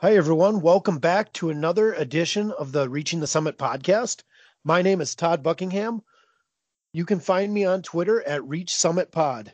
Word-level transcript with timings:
Hi, 0.00 0.16
everyone. 0.16 0.60
Welcome 0.60 0.98
back 0.98 1.32
to 1.34 1.50
another 1.50 1.92
edition 1.92 2.50
of 2.50 2.72
the 2.72 2.88
Reaching 2.88 3.20
the 3.20 3.28
Summit 3.28 3.56
podcast. 3.56 4.24
My 4.64 4.82
name 4.82 5.00
is 5.00 5.14
Todd 5.14 5.44
Buckingham. 5.44 6.02
You 6.92 7.04
can 7.04 7.20
find 7.20 7.54
me 7.54 7.64
on 7.64 7.82
Twitter 7.82 8.20
at 8.22 8.42
Reach 8.42 8.74
Summit 8.74 9.12
Pod. 9.12 9.52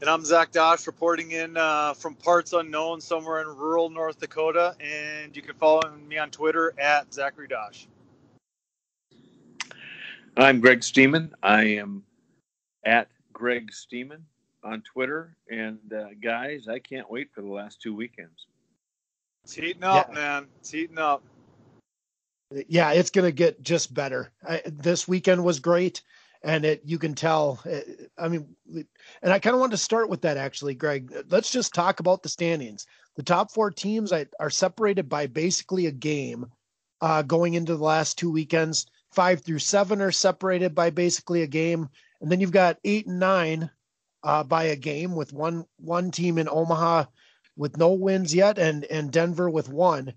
And 0.00 0.08
I'm 0.08 0.24
Zach 0.24 0.50
Dosh 0.50 0.86
reporting 0.86 1.32
in 1.32 1.58
uh, 1.58 1.92
from 1.92 2.14
parts 2.14 2.54
unknown 2.54 3.02
somewhere 3.02 3.42
in 3.42 3.48
rural 3.48 3.90
North 3.90 4.18
Dakota. 4.18 4.74
And 4.80 5.36
you 5.36 5.42
can 5.42 5.54
follow 5.56 5.82
me 6.08 6.16
on 6.16 6.30
Twitter 6.30 6.72
at 6.78 7.12
Zachary 7.12 7.48
Dosh. 7.48 7.86
I'm 10.38 10.60
Greg 10.60 10.82
Steeman. 10.82 11.34
I 11.42 11.64
am 11.64 12.04
at 12.82 13.08
Greg 13.38 13.72
Steeman 13.72 14.24
on 14.64 14.82
Twitter. 14.82 15.36
And 15.50 15.78
uh, 15.92 16.08
guys, 16.20 16.66
I 16.68 16.80
can't 16.80 17.10
wait 17.10 17.30
for 17.32 17.40
the 17.42 17.48
last 17.48 17.80
two 17.80 17.94
weekends. 17.94 18.46
It's 19.44 19.54
heating 19.54 19.84
up, 19.84 20.08
yeah. 20.08 20.14
man. 20.14 20.46
It's 20.58 20.70
heating 20.70 20.98
up. 20.98 21.22
Yeah, 22.66 22.92
it's 22.92 23.10
going 23.10 23.26
to 23.26 23.32
get 23.32 23.62
just 23.62 23.94
better. 23.94 24.32
I, 24.46 24.62
this 24.66 25.06
weekend 25.06 25.44
was 25.44 25.60
great, 25.60 26.02
and 26.42 26.64
it 26.64 26.82
you 26.84 26.98
can 26.98 27.14
tell. 27.14 27.60
It, 27.64 28.10
I 28.18 28.28
mean, 28.28 28.56
and 28.74 29.32
I 29.32 29.38
kind 29.38 29.54
of 29.54 29.60
wanted 29.60 29.72
to 29.72 29.78
start 29.78 30.08
with 30.08 30.22
that 30.22 30.36
actually, 30.38 30.74
Greg. 30.74 31.12
Let's 31.28 31.50
just 31.50 31.74
talk 31.74 32.00
about 32.00 32.22
the 32.22 32.28
standings. 32.28 32.86
The 33.16 33.22
top 33.22 33.52
four 33.52 33.70
teams 33.70 34.12
are 34.12 34.50
separated 34.50 35.08
by 35.08 35.26
basically 35.26 35.86
a 35.86 35.92
game 35.92 36.46
uh, 37.00 37.22
going 37.22 37.54
into 37.54 37.76
the 37.76 37.84
last 37.84 38.18
two 38.18 38.30
weekends. 38.30 38.86
Five 39.12 39.42
through 39.42 39.60
seven 39.60 40.00
are 40.00 40.12
separated 40.12 40.74
by 40.74 40.90
basically 40.90 41.42
a 41.42 41.46
game, 41.46 41.88
and 42.20 42.30
then 42.30 42.40
you've 42.40 42.50
got 42.52 42.78
eight 42.84 43.06
and 43.06 43.18
nine 43.18 43.70
uh, 44.22 44.44
by 44.44 44.64
a 44.64 44.76
game 44.76 45.14
with 45.14 45.32
one 45.32 45.64
one 45.78 46.10
team 46.10 46.38
in 46.38 46.48
Omaha 46.48 47.04
with 47.56 47.76
no 47.76 47.92
wins 47.92 48.34
yet, 48.34 48.58
and 48.58 48.84
and 48.84 49.12
Denver 49.12 49.50
with 49.50 49.68
one. 49.68 50.12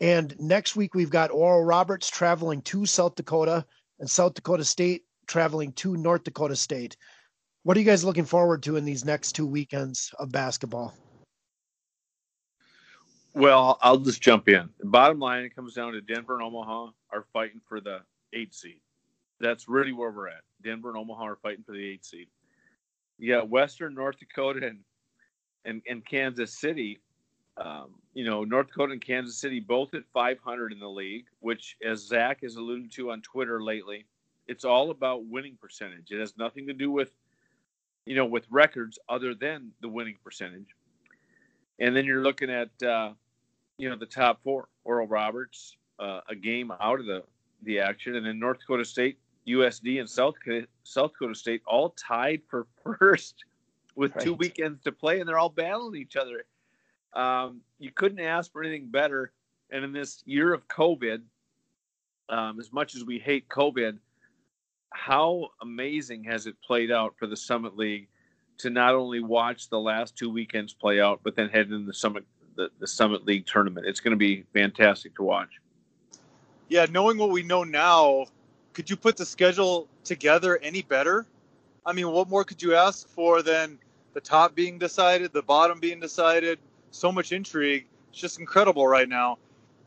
And 0.00 0.38
next 0.40 0.76
week 0.76 0.94
we've 0.94 1.10
got 1.10 1.30
Oral 1.30 1.64
Roberts 1.64 2.10
traveling 2.10 2.62
to 2.62 2.86
South 2.86 3.14
Dakota 3.14 3.64
and 3.98 4.10
South 4.10 4.34
Dakota 4.34 4.64
State 4.64 5.04
traveling 5.26 5.72
to 5.72 5.96
North 5.96 6.24
Dakota 6.24 6.56
State. 6.56 6.96
What 7.62 7.76
are 7.76 7.80
you 7.80 7.86
guys 7.86 8.04
looking 8.04 8.26
forward 8.26 8.62
to 8.64 8.76
in 8.76 8.84
these 8.84 9.04
next 9.04 9.32
two 9.32 9.46
weekends 9.46 10.12
of 10.18 10.30
basketball? 10.30 10.92
Well, 13.34 13.78
I'll 13.82 13.98
just 13.98 14.20
jump 14.20 14.48
in. 14.48 14.68
Bottom 14.82 15.18
line, 15.18 15.44
it 15.44 15.56
comes 15.56 15.74
down 15.74 15.92
to 15.92 16.00
Denver 16.00 16.34
and 16.34 16.42
Omaha 16.42 16.90
are 17.10 17.24
fighting 17.32 17.60
for 17.66 17.80
the 17.80 18.00
eight 18.32 18.54
seed. 18.54 18.80
That's 19.40 19.68
really 19.68 19.92
where 19.92 20.10
we're 20.10 20.28
at. 20.28 20.42
Denver 20.64 20.88
and 20.88 20.98
Omaha 20.98 21.24
are 21.24 21.36
fighting 21.36 21.64
for 21.64 21.72
the 21.72 21.86
eight 21.86 22.04
seed. 22.04 22.28
You 23.18 23.32
got 23.32 23.48
Western 23.48 23.94
North 23.94 24.18
Dakota 24.18 24.66
and 24.66 24.80
and, 25.64 25.82
and 25.88 26.04
Kansas 26.04 26.58
City, 26.58 27.00
um, 27.56 27.94
you 28.12 28.24
know, 28.24 28.44
North 28.44 28.68
Dakota 28.68 28.92
and 28.92 29.00
Kansas 29.00 29.38
City 29.38 29.60
both 29.60 29.94
at 29.94 30.02
500 30.12 30.72
in 30.72 30.78
the 30.78 30.88
league, 30.88 31.26
which, 31.40 31.76
as 31.86 32.00
Zach 32.06 32.42
has 32.42 32.56
alluded 32.56 32.92
to 32.92 33.12
on 33.12 33.22
Twitter 33.22 33.62
lately, 33.62 34.04
it's 34.46 34.64
all 34.64 34.90
about 34.90 35.24
winning 35.24 35.56
percentage. 35.60 36.10
It 36.10 36.20
has 36.20 36.36
nothing 36.36 36.66
to 36.66 36.72
do 36.72 36.90
with, 36.90 37.10
you 38.04 38.14
know, 38.14 38.26
with 38.26 38.46
records 38.50 38.98
other 39.08 39.34
than 39.34 39.70
the 39.80 39.88
winning 39.88 40.16
percentage. 40.22 40.68
And 41.78 41.96
then 41.96 42.04
you're 42.04 42.22
looking 42.22 42.50
at, 42.50 42.70
uh, 42.82 43.12
you 43.78 43.88
know, 43.88 43.96
the 43.96 44.06
top 44.06 44.42
four: 44.44 44.68
Oral 44.84 45.06
Roberts, 45.06 45.76
uh, 45.98 46.20
a 46.28 46.34
game 46.34 46.70
out 46.80 47.00
of 47.00 47.06
the 47.06 47.24
the 47.62 47.80
action, 47.80 48.14
and 48.16 48.26
then 48.26 48.38
North 48.38 48.60
Dakota 48.60 48.84
State, 48.84 49.18
USD, 49.48 50.00
and 50.00 50.08
South 50.08 50.34
South 50.84 51.12
Dakota 51.12 51.34
State 51.34 51.62
all 51.66 51.90
tied 51.90 52.42
for 52.48 52.66
first 52.98 53.44
with 53.94 54.14
right. 54.14 54.24
two 54.24 54.34
weekends 54.34 54.82
to 54.82 54.92
play, 54.92 55.20
and 55.20 55.28
they're 55.28 55.38
all 55.38 55.48
battling 55.48 56.00
each 56.00 56.16
other. 56.16 56.44
Um, 57.12 57.60
you 57.78 57.90
couldn't 57.92 58.20
ask 58.20 58.52
for 58.52 58.62
anything 58.62 58.88
better. 58.88 59.32
And 59.70 59.84
in 59.84 59.92
this 59.92 60.22
year 60.26 60.52
of 60.52 60.66
COVID, 60.68 61.22
um, 62.28 62.58
as 62.58 62.72
much 62.72 62.94
as 62.94 63.04
we 63.04 63.18
hate 63.18 63.48
COVID, 63.48 63.98
how 64.90 65.48
amazing 65.62 66.24
has 66.24 66.46
it 66.46 66.56
played 66.64 66.90
out 66.90 67.14
for 67.18 67.26
the 67.26 67.36
Summit 67.36 67.76
League 67.76 68.08
to 68.58 68.70
not 68.70 68.94
only 68.94 69.20
watch 69.20 69.68
the 69.68 69.78
last 69.78 70.16
two 70.16 70.30
weekends 70.30 70.72
play 70.72 71.00
out, 71.00 71.20
but 71.24 71.34
then 71.34 71.48
head 71.48 71.66
into 71.66 71.86
the 71.86 71.94
Summit 71.94 72.24
the, 72.56 72.70
the 72.78 72.86
Summit 72.86 73.24
League 73.26 73.46
tournament. 73.46 73.86
It's 73.86 74.00
going 74.00 74.12
to 74.12 74.16
be 74.16 74.44
fantastic 74.52 75.16
to 75.16 75.24
watch. 75.24 75.50
Yeah, 76.68 76.86
knowing 76.90 77.18
what 77.18 77.30
we 77.30 77.42
know 77.42 77.64
now, 77.64 78.26
could 78.74 78.90
you 78.90 78.96
put 78.96 79.16
the 79.16 79.24
schedule 79.24 79.88
together 80.02 80.58
any 80.58 80.82
better? 80.82 81.26
I 81.86 81.92
mean, 81.92 82.10
what 82.10 82.28
more 82.28 82.44
could 82.44 82.62
you 82.62 82.74
ask 82.74 83.08
for 83.08 83.42
than 83.42 83.78
the 84.12 84.20
top 84.20 84.54
being 84.54 84.78
decided, 84.78 85.32
the 85.32 85.42
bottom 85.42 85.78
being 85.80 86.00
decided? 86.00 86.58
So 86.90 87.10
much 87.10 87.32
intrigue. 87.32 87.86
It's 88.10 88.20
just 88.20 88.38
incredible 88.38 88.86
right 88.86 89.08
now. 89.08 89.38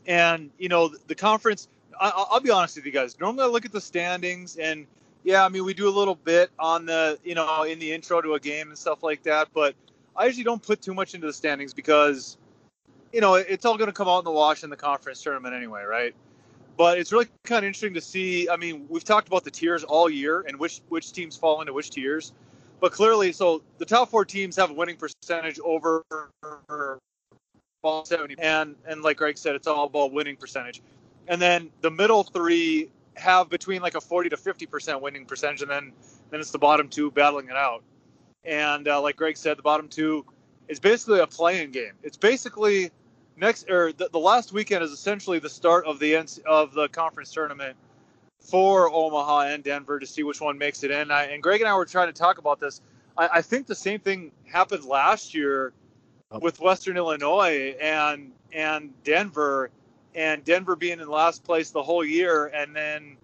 And, 0.06 0.50
you 0.58 0.68
know, 0.68 0.90
the 1.06 1.14
conference, 1.14 1.68
I, 2.00 2.26
will 2.32 2.40
be 2.40 2.50
honest 2.50 2.76
with 2.76 2.86
you 2.86 2.92
guys. 2.92 3.18
Normally 3.20 3.44
I 3.44 3.46
look 3.48 3.64
at 3.64 3.72
the 3.72 3.80
standings 3.80 4.56
and, 4.56 4.86
yeah, 5.22 5.44
I 5.44 5.48
mean, 5.48 5.64
we 5.64 5.74
do 5.74 5.88
a 5.88 5.90
little 5.90 6.14
bit 6.14 6.50
on 6.58 6.86
the, 6.86 7.18
you 7.24 7.34
know, 7.34 7.64
in 7.64 7.78
the 7.78 7.92
intro 7.92 8.22
to 8.22 8.34
a 8.34 8.40
game 8.40 8.68
and 8.68 8.78
stuff 8.78 9.02
like 9.02 9.22
that. 9.24 9.48
But 9.52 9.74
I 10.16 10.26
usually 10.26 10.44
don't 10.44 10.62
put 10.62 10.80
too 10.80 10.94
much 10.94 11.14
into 11.14 11.26
the 11.26 11.32
standings 11.32 11.74
because, 11.74 12.38
you 13.12 13.20
know, 13.20 13.34
it's 13.34 13.64
all 13.64 13.76
going 13.76 13.88
to 13.88 13.92
come 13.92 14.08
out 14.08 14.20
in 14.20 14.24
the 14.24 14.30
wash 14.30 14.64
in 14.64 14.70
the 14.70 14.76
conference 14.76 15.22
tournament 15.22 15.54
anyway, 15.54 15.82
right? 15.82 16.14
But 16.78 16.96
it's 16.96 17.12
really 17.12 17.26
kind 17.42 17.64
of 17.64 17.64
interesting 17.64 17.92
to 17.94 18.00
see. 18.00 18.48
I 18.48 18.56
mean, 18.56 18.86
we've 18.88 19.04
talked 19.04 19.26
about 19.26 19.42
the 19.42 19.50
tiers 19.50 19.82
all 19.82 20.08
year 20.08 20.42
and 20.42 20.58
which 20.58 20.80
which 20.88 21.12
teams 21.12 21.36
fall 21.36 21.60
into 21.60 21.72
which 21.74 21.90
tiers, 21.90 22.32
but 22.80 22.92
clearly, 22.92 23.32
so 23.32 23.62
the 23.78 23.84
top 23.84 24.08
four 24.08 24.24
teams 24.24 24.56
have 24.56 24.70
a 24.70 24.72
winning 24.72 24.96
percentage 24.96 25.58
over 25.62 26.04
70, 28.04 28.36
and 28.38 28.76
and 28.86 29.02
like 29.02 29.18
Greg 29.18 29.36
said, 29.36 29.56
it's 29.56 29.66
all 29.66 29.86
about 29.86 30.12
winning 30.12 30.36
percentage, 30.36 30.80
and 31.26 31.42
then 31.42 31.70
the 31.80 31.90
middle 31.90 32.22
three 32.22 32.88
have 33.16 33.50
between 33.50 33.82
like 33.82 33.96
a 33.96 34.00
40 34.00 34.28
to 34.30 34.36
50 34.36 34.66
percent 34.66 35.02
winning 35.02 35.26
percentage, 35.26 35.62
and 35.62 35.70
then 35.70 35.92
then 36.30 36.38
it's 36.38 36.52
the 36.52 36.58
bottom 36.58 36.88
two 36.88 37.10
battling 37.10 37.46
it 37.46 37.56
out, 37.56 37.82
and 38.44 38.86
uh, 38.86 39.02
like 39.02 39.16
Greg 39.16 39.36
said, 39.36 39.58
the 39.58 39.62
bottom 39.62 39.88
two 39.88 40.24
is 40.68 40.78
basically 40.78 41.18
a 41.18 41.26
playing 41.26 41.72
game. 41.72 41.94
It's 42.04 42.16
basically 42.16 42.92
next 43.38 43.70
or 43.70 43.92
the, 43.92 44.08
the 44.10 44.18
last 44.18 44.52
weekend 44.52 44.82
is 44.82 44.90
essentially 44.90 45.38
the 45.38 45.48
start 45.48 45.86
of 45.86 45.98
the 45.98 46.16
end 46.16 46.40
of 46.46 46.74
the 46.74 46.88
conference 46.88 47.32
tournament 47.32 47.76
for 48.40 48.90
Omaha 48.90 49.40
and 49.40 49.64
Denver 49.64 49.98
to 49.98 50.06
see 50.06 50.22
which 50.22 50.40
one 50.40 50.58
makes 50.58 50.82
it 50.84 50.90
in. 50.90 51.10
I, 51.10 51.24
and 51.24 51.42
Greg 51.42 51.60
and 51.60 51.68
I 51.68 51.76
were 51.76 51.84
trying 51.84 52.08
to 52.08 52.12
talk 52.12 52.38
about 52.38 52.60
this. 52.60 52.80
I, 53.16 53.28
I 53.34 53.42
think 53.42 53.66
the 53.66 53.74
same 53.74 54.00
thing 54.00 54.32
happened 54.44 54.84
last 54.84 55.34
year 55.34 55.72
oh. 56.30 56.38
with 56.40 56.60
Western 56.60 56.96
Illinois 56.96 57.76
and 57.80 58.32
and 58.52 58.92
Denver, 59.04 59.70
and 60.14 60.42
Denver 60.44 60.74
being 60.74 61.00
in 61.00 61.08
last 61.08 61.44
place 61.44 61.70
the 61.70 61.82
whole 61.82 62.04
year, 62.04 62.46
and 62.46 62.74
then 62.74 63.16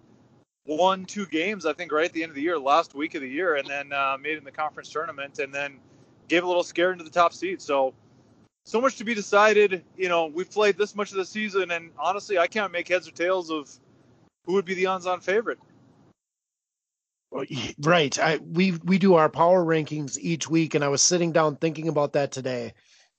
won 0.67 1.05
two 1.05 1.25
games. 1.25 1.65
I 1.65 1.73
think 1.73 1.91
right 1.91 2.05
at 2.05 2.13
the 2.13 2.21
end 2.21 2.29
of 2.29 2.35
the 2.35 2.41
year, 2.41 2.59
last 2.59 2.93
week 2.93 3.15
of 3.15 3.21
the 3.21 3.29
year, 3.29 3.55
and 3.55 3.67
then 3.67 3.91
uh, 3.91 4.17
made 4.21 4.33
it 4.33 4.37
in 4.37 4.43
the 4.43 4.51
conference 4.51 4.89
tournament, 4.89 5.39
and 5.39 5.53
then 5.53 5.79
gave 6.27 6.43
a 6.43 6.47
little 6.47 6.63
scare 6.63 6.91
into 6.91 7.03
the 7.03 7.09
top 7.09 7.33
seed. 7.33 7.61
So 7.61 7.93
so 8.65 8.81
much 8.81 8.97
to 8.97 9.03
be 9.03 9.13
decided. 9.13 9.83
You 9.95 10.09
know, 10.09 10.25
we've 10.25 10.49
played 10.49 10.77
this 10.77 10.95
much 10.95 11.11
of 11.11 11.17
the 11.17 11.25
season, 11.25 11.71
and 11.71 11.91
honestly, 11.97 12.37
I 12.37 12.47
can't 12.47 12.71
make 12.71 12.87
heads 12.87 13.07
or 13.07 13.11
tails 13.11 13.49
of 13.49 13.71
who 14.45 14.53
would 14.53 14.65
be 14.65 14.73
the 14.73 14.87
odds-on 14.87 15.21
favorite. 15.21 15.59
Right. 17.79 18.17
I 18.17 18.37
we 18.37 18.73
we 18.83 18.97
do 18.97 19.15
our 19.15 19.29
power 19.29 19.63
rankings 19.63 20.17
each 20.19 20.49
week, 20.49 20.73
and 20.73 20.83
I 20.83 20.87
was 20.87 21.01
sitting 21.01 21.31
down 21.31 21.57
thinking 21.57 21.87
about 21.89 22.13
that 22.13 22.31
today, 22.31 22.73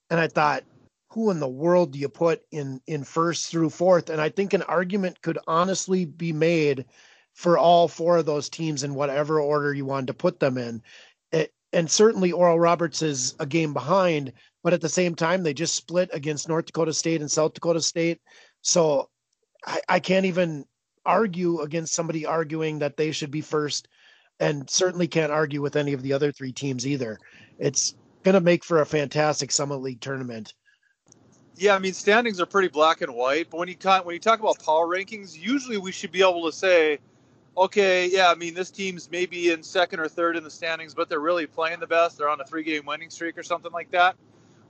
and 0.08 0.18
I 0.18 0.28
thought, 0.28 0.64
who 1.10 1.30
in 1.30 1.40
the 1.40 1.48
world 1.48 1.92
do 1.92 1.98
you 1.98 2.08
put 2.08 2.42
in 2.50 2.80
in 2.86 3.04
first 3.04 3.50
through 3.50 3.70
fourth? 3.70 4.08
And 4.08 4.20
I 4.20 4.30
think 4.30 4.54
an 4.54 4.62
argument 4.62 5.20
could 5.20 5.38
honestly 5.46 6.06
be 6.06 6.32
made 6.32 6.86
for 7.34 7.58
all 7.58 7.88
four 7.88 8.16
of 8.16 8.26
those 8.26 8.48
teams 8.48 8.82
in 8.82 8.94
whatever 8.94 9.40
order 9.40 9.74
you 9.74 9.84
wanted 9.84 10.06
to 10.06 10.14
put 10.14 10.40
them 10.40 10.56
in. 10.56 10.82
It, 11.32 11.52
and 11.74 11.90
certainly 11.90 12.32
Oral 12.32 12.58
Roberts 12.58 13.02
is 13.02 13.34
a 13.38 13.44
game 13.44 13.74
behind, 13.74 14.32
but 14.66 14.74
at 14.74 14.80
the 14.80 14.88
same 14.88 15.14
time, 15.14 15.44
they 15.44 15.54
just 15.54 15.76
split 15.76 16.10
against 16.12 16.48
North 16.48 16.66
Dakota 16.66 16.92
State 16.92 17.20
and 17.20 17.30
South 17.30 17.54
Dakota 17.54 17.80
State. 17.80 18.20
So 18.62 19.08
I, 19.64 19.78
I 19.88 20.00
can't 20.00 20.26
even 20.26 20.64
argue 21.04 21.60
against 21.60 21.94
somebody 21.94 22.26
arguing 22.26 22.80
that 22.80 22.96
they 22.96 23.12
should 23.12 23.30
be 23.30 23.42
first, 23.42 23.86
and 24.40 24.68
certainly 24.68 25.06
can't 25.06 25.30
argue 25.30 25.62
with 25.62 25.76
any 25.76 25.92
of 25.92 26.02
the 26.02 26.12
other 26.12 26.32
three 26.32 26.50
teams 26.50 26.84
either. 26.84 27.16
It's 27.60 27.94
going 28.24 28.34
to 28.34 28.40
make 28.40 28.64
for 28.64 28.80
a 28.80 28.86
fantastic 28.86 29.52
Summit 29.52 29.76
League 29.76 30.00
tournament. 30.00 30.52
Yeah, 31.54 31.76
I 31.76 31.78
mean 31.78 31.94
standings 31.94 32.40
are 32.40 32.46
pretty 32.46 32.66
black 32.66 33.02
and 33.02 33.14
white, 33.14 33.46
but 33.52 33.58
when 33.58 33.68
you 33.68 33.76
when 34.02 34.14
you 34.14 34.18
talk 34.18 34.40
about 34.40 34.58
power 34.64 34.88
rankings, 34.88 35.40
usually 35.40 35.76
we 35.76 35.92
should 35.92 36.10
be 36.10 36.22
able 36.22 36.44
to 36.44 36.50
say, 36.50 36.98
okay, 37.56 38.08
yeah, 38.08 38.32
I 38.32 38.34
mean 38.34 38.52
this 38.52 38.72
team's 38.72 39.12
maybe 39.12 39.52
in 39.52 39.62
second 39.62 40.00
or 40.00 40.08
third 40.08 40.36
in 40.36 40.42
the 40.42 40.50
standings, 40.50 40.92
but 40.92 41.08
they're 41.08 41.20
really 41.20 41.46
playing 41.46 41.78
the 41.78 41.86
best. 41.86 42.18
They're 42.18 42.28
on 42.28 42.40
a 42.40 42.44
three-game 42.44 42.84
winning 42.84 43.10
streak 43.10 43.38
or 43.38 43.44
something 43.44 43.70
like 43.70 43.92
that. 43.92 44.16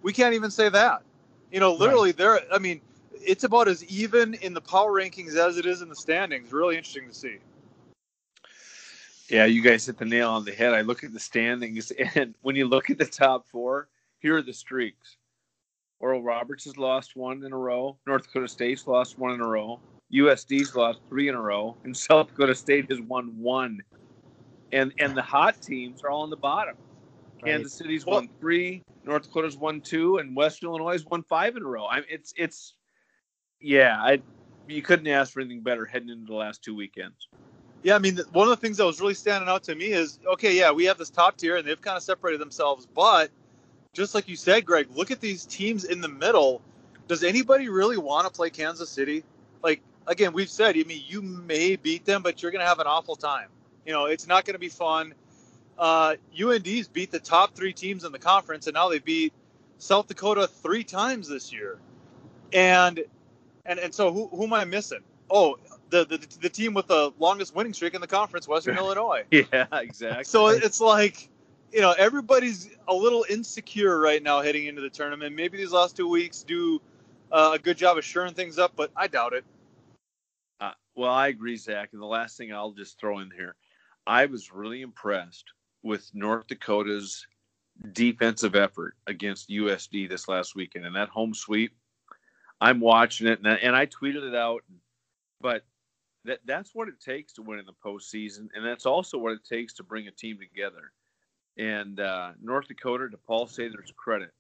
We 0.03 0.13
can't 0.13 0.35
even 0.35 0.51
say 0.51 0.69
that. 0.69 1.03
You 1.51 1.61
know, 1.61 1.75
literally, 1.75 2.11
right. 2.11 2.17
there. 2.17 2.41
I 2.53 2.59
mean, 2.59 2.81
it's 3.13 3.45
about 3.45 3.69
as 3.69 3.85
even 3.85 4.35
in 4.35 4.55
the 4.55 4.61
power 4.61 4.93
rankings 4.93 5.37
as 5.37 5.57
it 5.57 5.67
is 5.67 5.83
in 5.83 5.89
the 5.89 5.97
standings. 5.97 6.53
Really 6.53 6.77
interesting 6.77 7.09
to 7.09 7.15
see. 7.15 7.39
Yeah, 9.29 9.45
you 9.45 9.61
guys 9.61 9.87
hit 9.87 9.99
the 9.99 10.05
nail 10.05 10.31
on 10.31 10.45
the 10.45 10.53
head. 10.53 10.73
I 10.73 10.83
look 10.83 11.03
at 11.03 11.13
the 11.13 11.21
standings, 11.21 11.91
and 12.15 12.35
when 12.43 12.57
you 12.57 12.67
look 12.67 12.91
at 12.91 12.99
the 12.99 13.07
top 13.07 13.47
four, 13.47 13.89
here 14.19 14.37
are 14.37 14.43
the 14.43 14.53
streaks. 14.53 15.17
Oral 15.99 16.23
Roberts 16.23 16.65
has 16.65 16.77
lost 16.77 17.17
one 17.17 17.43
in 17.43 17.53
a 17.53 17.57
row. 17.57 17.97
North 18.07 18.25
Dakota 18.25 18.49
State's 18.49 18.87
lost 18.87 19.19
one 19.19 19.33
in 19.33 19.41
a 19.41 19.47
row. 19.47 19.81
USD's 20.13 20.75
lost 20.77 21.01
three 21.09 21.29
in 21.29 21.35
a 21.35 21.41
row, 21.41 21.77
and 21.85 21.97
South 21.97 22.29
Dakota 22.29 22.55
State 22.55 22.91
has 22.91 23.01
won 23.01 23.37
one. 23.39 23.81
And 24.73 24.93
and 24.99 25.17
the 25.17 25.23
hot 25.23 25.61
teams 25.63 26.03
are 26.03 26.11
all 26.11 26.23
on 26.23 26.31
the 26.31 26.37
bottom. 26.37 26.77
Kansas 27.45 27.75
City's 27.75 28.07
well, 28.07 28.17
won 28.17 28.29
three, 28.41 28.83
North 29.05 29.25
Dakota's 29.25 29.57
won 29.57 29.81
two, 29.81 30.19
and 30.19 30.35
West 30.35 30.63
Illinois 30.63 31.05
won 31.11 31.23
five 31.23 31.57
in 31.57 31.63
a 31.63 31.67
row. 31.67 31.87
I 31.87 31.97
mean, 31.97 32.07
it's 32.09 32.33
it's 32.37 32.75
yeah, 33.61 33.97
I 34.01 34.21
you 34.69 34.83
couldn't 34.83 35.07
ask 35.07 35.33
for 35.33 35.41
anything 35.41 35.61
better 35.61 35.85
heading 35.85 36.09
into 36.09 36.27
the 36.27 36.35
last 36.35 36.63
two 36.63 36.75
weekends. 36.75 37.29
Yeah, 37.83 37.95
I 37.95 37.99
mean, 37.99 38.19
one 38.33 38.49
of 38.49 38.51
the 38.51 38.57
things 38.57 38.79
that 38.79 38.87
was 38.87 39.01
really 39.01 39.15
standing 39.15 39.49
out 39.49 39.63
to 39.65 39.75
me 39.75 39.87
is 39.87 40.19
okay, 40.27 40.57
yeah, 40.57 40.71
we 40.73 40.85
have 40.87 40.99
this 40.99 41.11
top 41.11 41.37
tier 41.37 41.57
and 41.57 41.67
they've 41.67 41.81
kind 41.81 41.97
of 41.97 42.03
separated 42.03 42.41
themselves, 42.41 42.87
but 42.95 43.31
just 43.97 44.15
like 44.15 44.29
you 44.29 44.37
said, 44.37 44.67
Greg, 44.67 44.89
look 44.95 45.11
at 45.11 45.21
these 45.21 45.47
teams 45.47 45.85
in 45.85 46.03
the 46.03 46.09
middle. 46.09 46.61
Does 47.09 47.25
anybody 47.25 47.71
really 47.71 47.97
want 47.97 48.27
to 48.27 48.33
play 48.33 48.51
Kansas 48.51 48.91
City? 48.91 49.25
Like, 49.63 49.81
again, 50.07 50.35
we've 50.35 50.51
said, 50.51 50.77
I 50.77 50.83
mean, 50.83 51.03
you 51.07 51.23
may 51.23 51.77
beat 51.77 52.05
them, 52.05 52.23
but 52.23 52.43
you're 52.43 52.53
going 52.53 52.61
to 52.61 52.69
have 52.69 52.79
an 52.79 52.87
awful 52.87 53.17
time. 53.17 53.49
You 53.87 53.95
know, 53.95 54.05
it's 54.05 54.27
not 54.27 54.45
going 54.45 54.53
to 54.53 54.61
be 54.61 54.69
fun. 54.69 55.15
Uh, 55.79 56.17
UND's 56.41 56.89
beat 56.89 57.11
the 57.11 57.19
top 57.19 57.55
three 57.55 57.73
teams 57.73 58.05
in 58.05 58.13
the 58.13 58.19
conference, 58.19 58.67
and 58.67 58.75
now 58.75 58.89
they 58.89 58.99
beat 58.99 59.33
South 59.79 60.07
Dakota 60.07 60.47
three 60.47 60.85
times 60.85 61.29
this 61.29 61.53
year. 61.53 61.79
And 62.53 63.05
and 63.67 63.79
and 63.79 63.95
so 63.95 64.13
who, 64.13 64.29
who 64.29 64.45
am 64.45 64.53
I 64.53 64.65
missing? 64.65 65.01
Oh, 65.29 65.59
the, 65.91 66.05
the 66.05 66.27
the 66.41 66.49
team 66.49 66.75
with 66.75 66.87
the 66.87 67.13
longest 67.19 67.55
winning 67.55 67.75
streak 67.75 67.95
in 67.95 68.01
the 68.01 68.07
conference, 68.07 68.49
Western 68.49 68.77
Illinois. 68.79 69.25
Yeah, 69.31 69.67
exactly. 69.73 70.25
So 70.25 70.49
it's 70.49 70.81
like, 70.81 71.29
you 71.73 71.81
know, 71.81 71.95
everybody's 71.99 72.71
a 72.89 72.95
little 72.95 73.27
insecure 73.29 73.99
right 73.99 74.23
now 74.23 74.41
heading 74.41 74.67
into 74.67 74.81
the 74.81 74.91
tournament. 74.91 75.35
Maybe 75.35 75.59
these 75.59 75.73
last 75.73 75.97
two 75.97 76.09
weeks 76.09 76.43
do 76.43 76.81
uh, 77.31 77.53
a 77.55 77.59
good 77.59 77.77
job 77.77 77.99
of 77.99 78.05
shoring 78.05 78.35
things 78.35 78.59
up, 78.59 78.73
but 78.77 78.91
I 78.97 79.09
doubt 79.09 79.35
it. 79.35 79.45
Uh, 80.61 80.73
well, 80.95 81.13
I 81.13 81.29
agree, 81.29 81.57
Zach. 81.57 81.91
And 81.93 82.01
the 82.01 82.07
last 82.07 82.39
thing 82.39 82.53
I'll 82.53 82.73
just 82.73 82.99
throw 82.99 83.19
in 83.19 83.31
here, 83.31 83.57
I 84.07 84.27
was 84.27 84.53
really 84.53 84.83
impressed 84.83 85.53
with 85.87 86.11
North 86.15 86.47
Dakota's 86.49 87.27
defensive 87.93 88.57
effort 88.57 88.95
against 89.07 89.51
USD 89.51 90.09
this 90.09 90.29
last 90.29 90.55
weekend, 90.55 90.87
and 90.87 90.97
that 90.97 91.09
home 91.09 91.35
sweep 91.35 91.73
I'm 92.61 92.81
watching 92.81 93.27
it, 93.27 93.39
and 93.39 93.49
I, 93.49 93.55
and 93.57 93.77
I 93.77 93.87
tweeted 93.87 94.27
it 94.29 94.35
out. 94.35 94.63
But 95.41 95.65
that 96.25 96.41
that's 96.45 96.75
what 96.75 96.89
it 96.89 97.01
takes 97.01 97.35
to 97.35 97.43
win 97.43 97.59
in 97.59 97.67
the 97.67 97.75
postseason, 97.85 98.49
and 98.55 98.65
that's 98.65 98.87
also 98.87 99.19
what 99.19 99.33
it 99.33 99.45
takes 99.49 99.75
to 99.75 99.83
bring 99.83 100.09
a 100.09 100.11
team 100.11 100.39
together. 100.39 100.93
And 101.59 102.01
uh, 102.01 102.33
North 102.43 102.69
Dakota, 102.69 103.09
to 103.11 103.17
Paul 103.19 103.47
Sather's 103.47 103.93
credit, 103.97 104.31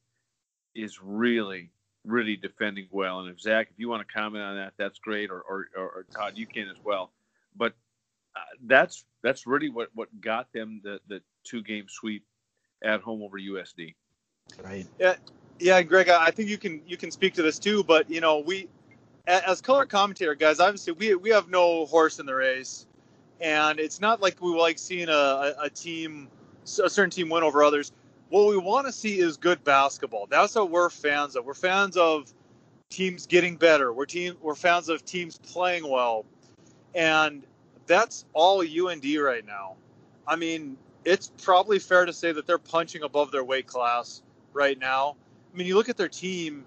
is 0.75 1.00
really, 1.02 1.70
really 2.04 2.37
defending 2.37 2.88
well. 2.90 3.20
And 3.20 3.31
if 3.31 3.40
Zach, 3.40 3.69
if 3.70 3.78
you 3.78 3.88
want 3.88 4.06
to 4.06 4.12
comment 4.12 4.44
on 4.44 4.56
that, 4.56 4.72
that's 4.78 4.99
great, 4.99 5.31
or 5.31 5.42
or, 5.42 5.69
or, 5.76 6.06
Todd, 6.14 6.32
you 6.37 6.46
can 6.46 6.69
as 6.69 6.82
well. 6.82 7.12
But 7.54 7.75
uh, 8.34 8.40
that's 8.64 9.04
that's 9.22 9.46
really 9.46 9.69
what 9.69 9.90
what 9.94 10.08
got 10.20 10.52
them 10.54 10.81
the 10.82 11.00
the 11.08 11.20
two 11.46 11.62
game 11.62 11.87
sweep 11.88 12.25
at 12.82 13.00
home 13.00 13.22
over 13.22 13.38
USD. 13.38 13.94
Right. 14.62 14.87
Yeah, 14.98 15.14
yeah, 15.58 15.82
Greg, 15.82 16.08
I 16.08 16.31
think 16.31 16.48
you 16.48 16.58
can 16.58 16.81
you 16.87 16.96
can 16.96 17.10
speak 17.10 17.34
to 17.34 17.43
this 17.43 17.58
too. 17.58 17.82
But 17.82 18.08
you 18.10 18.20
know, 18.20 18.38
we 18.38 18.69
as 19.26 19.60
color 19.60 19.87
commentator 19.87 20.34
guys, 20.34 20.60
obviously 20.60 20.93
we 20.93 21.14
we 21.14 21.31
have 21.31 21.48
no 21.48 21.87
horse 21.87 22.19
in 22.19 22.26
the 22.26 22.34
race, 22.34 22.87
and 23.40 23.78
it's 23.81 24.00
not 24.00 24.20
like 24.20 24.40
we 24.40 24.50
like 24.50 24.78
seeing 24.78 25.08
a, 25.08 25.54
a 25.60 25.70
team 25.70 26.28
a 26.64 26.90
certain 26.90 27.10
team 27.10 27.28
win 27.28 27.43
over 27.43 27.62
others. 27.62 27.92
What 28.28 28.49
we 28.49 28.56
want 28.56 28.87
to 28.87 28.92
see 28.92 29.20
is 29.20 29.37
good 29.37 29.62
basketball. 29.62 30.26
That's 30.28 30.54
what 30.54 30.70
we're 30.70 30.90
fans 30.90 31.37
of. 31.37 31.44
We're 31.44 31.54
fans 31.54 31.96
of 31.96 32.32
teams 32.90 33.26
getting 33.26 33.56
better. 33.56 33.92
We're 33.92 34.06
team 34.06 34.37
we're 34.40 34.54
fans 34.54 34.88
of 34.88 35.04
teams 35.04 35.38
playing 35.38 35.88
well, 35.88 36.25
and 36.94 37.42
that's 37.87 38.25
all 38.32 38.60
UND 38.60 39.04
right 39.16 39.46
now. 39.46 39.75
I 40.26 40.37
mean, 40.37 40.76
it's 41.06 41.31
probably 41.41 41.79
fair 41.79 42.05
to 42.05 42.12
say 42.12 42.32
that 42.32 42.47
they're 42.47 42.58
punching 42.58 43.05
above 43.05 43.31
their 43.31 43.44
weight 43.44 43.69
class 43.69 44.23
right 44.53 44.79
now. 44.79 45.14
I 45.55 45.56
mean, 45.56 45.69
you 45.69 45.76
look 45.76 45.88
at 45.88 45.97
their 45.97 46.08
team. 46.08 46.64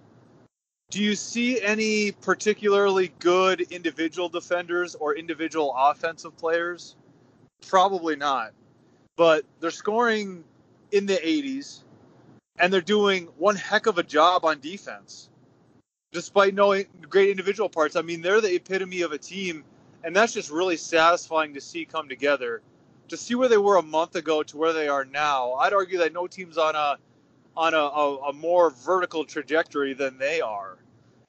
Do 0.89 1.03
you 1.03 1.13
see 1.13 1.61
any 1.61 2.13
particularly 2.13 3.11
good 3.19 3.61
individual 3.61 4.29
defenders 4.29 4.95
or 4.95 5.15
individual 5.15 5.75
offensive 5.77 6.35
players? 6.37 6.95
Probably 7.67 8.15
not. 8.15 8.53
But 9.17 9.43
they're 9.59 9.71
scoring 9.71 10.45
in 10.93 11.05
the 11.05 11.17
80s, 11.17 11.83
and 12.57 12.71
they're 12.71 12.81
doing 12.81 13.25
one 13.37 13.57
heck 13.57 13.87
of 13.87 13.97
a 13.97 14.03
job 14.03 14.45
on 14.45 14.61
defense, 14.61 15.29
despite 16.13 16.53
knowing 16.53 16.85
great 17.09 17.29
individual 17.29 17.67
parts. 17.67 17.97
I 17.97 18.01
mean, 18.01 18.21
they're 18.21 18.41
the 18.41 18.55
epitome 18.55 19.01
of 19.01 19.11
a 19.11 19.17
team, 19.17 19.65
and 20.05 20.15
that's 20.15 20.33
just 20.33 20.49
really 20.49 20.77
satisfying 20.77 21.53
to 21.55 21.61
see 21.61 21.83
come 21.83 22.07
together. 22.07 22.61
To 23.09 23.17
see 23.17 23.35
where 23.35 23.49
they 23.49 23.57
were 23.57 23.77
a 23.77 23.83
month 23.83 24.15
ago 24.15 24.43
to 24.43 24.57
where 24.57 24.73
they 24.73 24.87
are 24.87 25.05
now, 25.05 25.53
I'd 25.53 25.73
argue 25.73 25.99
that 25.99 26.13
no 26.13 26.27
team's 26.27 26.57
on 26.57 26.75
a 26.75 26.97
on 27.57 27.73
a, 27.73 27.77
a, 27.77 28.17
a 28.29 28.33
more 28.33 28.69
vertical 28.69 29.25
trajectory 29.25 29.93
than 29.93 30.17
they 30.17 30.41
are. 30.41 30.77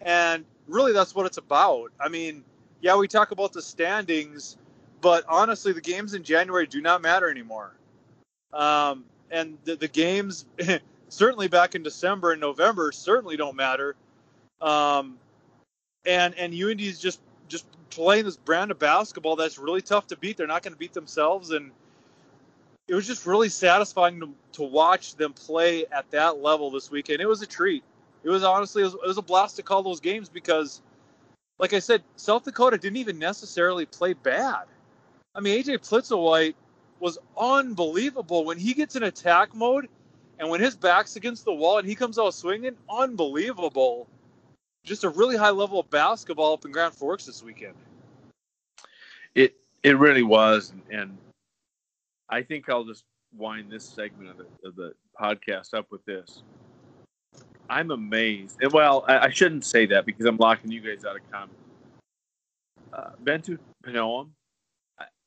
And 0.01 0.45
really, 0.69 0.93
that's 0.93 1.15
what 1.15 1.27
it's 1.27 1.39
about. 1.39 1.91
I 1.99 2.09
mean, 2.09 2.45
yeah, 2.81 2.97
we 2.97 3.09
talk 3.09 3.31
about 3.31 3.53
the 3.53 3.63
standings, 3.63 4.57
but 5.01 5.25
honestly, 5.29 5.73
the 5.73 5.81
games 5.81 6.15
in 6.15 6.23
January 6.23 6.67
do 6.67 6.81
not 6.81 7.03
matter 7.03 7.31
anymore. 7.31 7.75
Um, 8.53 9.05
and 9.31 9.59
the, 9.65 9.77
the 9.77 9.89
games, 9.89 10.47
certainly 11.09 11.49
back 11.49 11.75
in 11.75 11.83
December 11.83 12.33
and 12.33 12.41
November, 12.41 12.93
certainly 12.93 13.37
don't 13.37 13.57
matter. 13.57 13.97
Um, 14.61 15.17
and 16.07 16.35
and 16.35 16.55
UND 16.55 16.81
is 16.81 16.99
just 16.99 17.21
just 17.49 17.67
playing 17.91 18.25
this 18.25 18.37
brand 18.37 18.71
of 18.71 18.79
basketball 18.79 19.37
that's 19.37 19.59
really 19.59 19.83
tough 19.83 20.07
to 20.09 20.17
beat. 20.17 20.37
They're 20.37 20.47
not 20.47 20.63
going 20.63 20.73
to 20.73 20.79
beat 20.79 20.93
themselves, 20.93 21.51
and 21.51 21.71
it 22.89 22.95
was 22.95 23.07
just 23.07 23.27
really 23.27 23.49
satisfying 23.49 24.21
to, 24.21 24.31
to 24.53 24.63
watch 24.63 25.17
them 25.17 25.33
play 25.33 25.87
at 25.93 26.11
that 26.11 26.39
level 26.41 26.71
this 26.71 26.91
weekend. 26.91 27.21
It 27.21 27.27
was 27.27 27.43
a 27.43 27.47
treat. 27.47 27.85
It 28.23 28.31
was 28.31 28.43
honestly, 28.43 28.83
it 28.83 28.87
was, 28.87 28.95
it 28.95 29.07
was 29.07 29.19
a 29.19 29.23
blast 29.23 29.57
to 29.57 29.63
call 29.63 29.83
those 29.83 30.01
games 30.01 30.29
because, 30.29 30.83
like 31.59 31.73
I 31.73 31.79
said, 31.79 32.03
South 32.17 32.45
Dakota 32.45 32.79
didn't 32.79 32.99
even 32.99 33.19
necessarily 33.19 33.87
play 33.87 34.13
bad. 34.13 34.65
I 35.35 35.41
mean, 35.41 35.63
AJ 35.63 35.79
Plitzuweit 35.79 36.55
was 36.99 37.19
unbelievable 37.39 38.45
when 38.45 38.59
he 38.59 38.75
gets 38.75 38.97
in 38.97 39.05
attack 39.05 39.55
mode 39.55 39.89
and 40.39 40.49
when 40.51 40.61
his 40.61 40.75
back's 40.77 41.17
against 41.17 41.45
the 41.45 41.53
wall 41.53 41.79
and 41.79 41.89
he 41.89 41.95
comes 41.95 42.19
out 42.19 42.35
swinging, 42.35 42.75
unbelievable. 42.89 44.07
Just 44.85 45.05
a 45.05 45.09
really 45.09 45.37
high 45.37 45.51
level 45.51 45.81
of 45.81 45.91
basketball 45.91 46.55
up 46.55 46.65
in 46.65 46.73
Grand 46.73 46.95
Forks 46.95 47.27
this 47.27 47.43
weekend. 47.43 47.75
It 49.35 49.57
it 49.83 49.99
really 49.99 50.23
was, 50.23 50.73
and 50.91 51.17
I 52.29 52.43
think 52.43 52.69
I'll 52.69 52.85
just 52.85 53.05
wind 53.37 53.71
this 53.71 53.85
segment 53.85 54.31
of 54.31 54.39
the, 54.39 54.69
of 54.69 54.77
the 54.77 54.93
podcast 55.21 55.75
up 55.75 55.87
with 55.91 56.05
this. 56.05 56.43
I'm 57.69 57.93
amazed. 57.93 58.59
And 58.61 58.73
well, 58.73 59.05
I, 59.07 59.27
I, 59.27 59.31
shouldn't 59.31 59.65
say 59.65 59.87
that 59.87 60.05
because 60.05 60.27
I'm 60.27 60.37
locking 60.39 60.73
you 60.73 60.81
guys 60.81 61.05
out 61.05 61.15
of 61.15 61.31
comment. 61.31 61.57
Uh, 62.93 63.11
Bentiu 63.23 63.59
Panoam, 63.85 64.31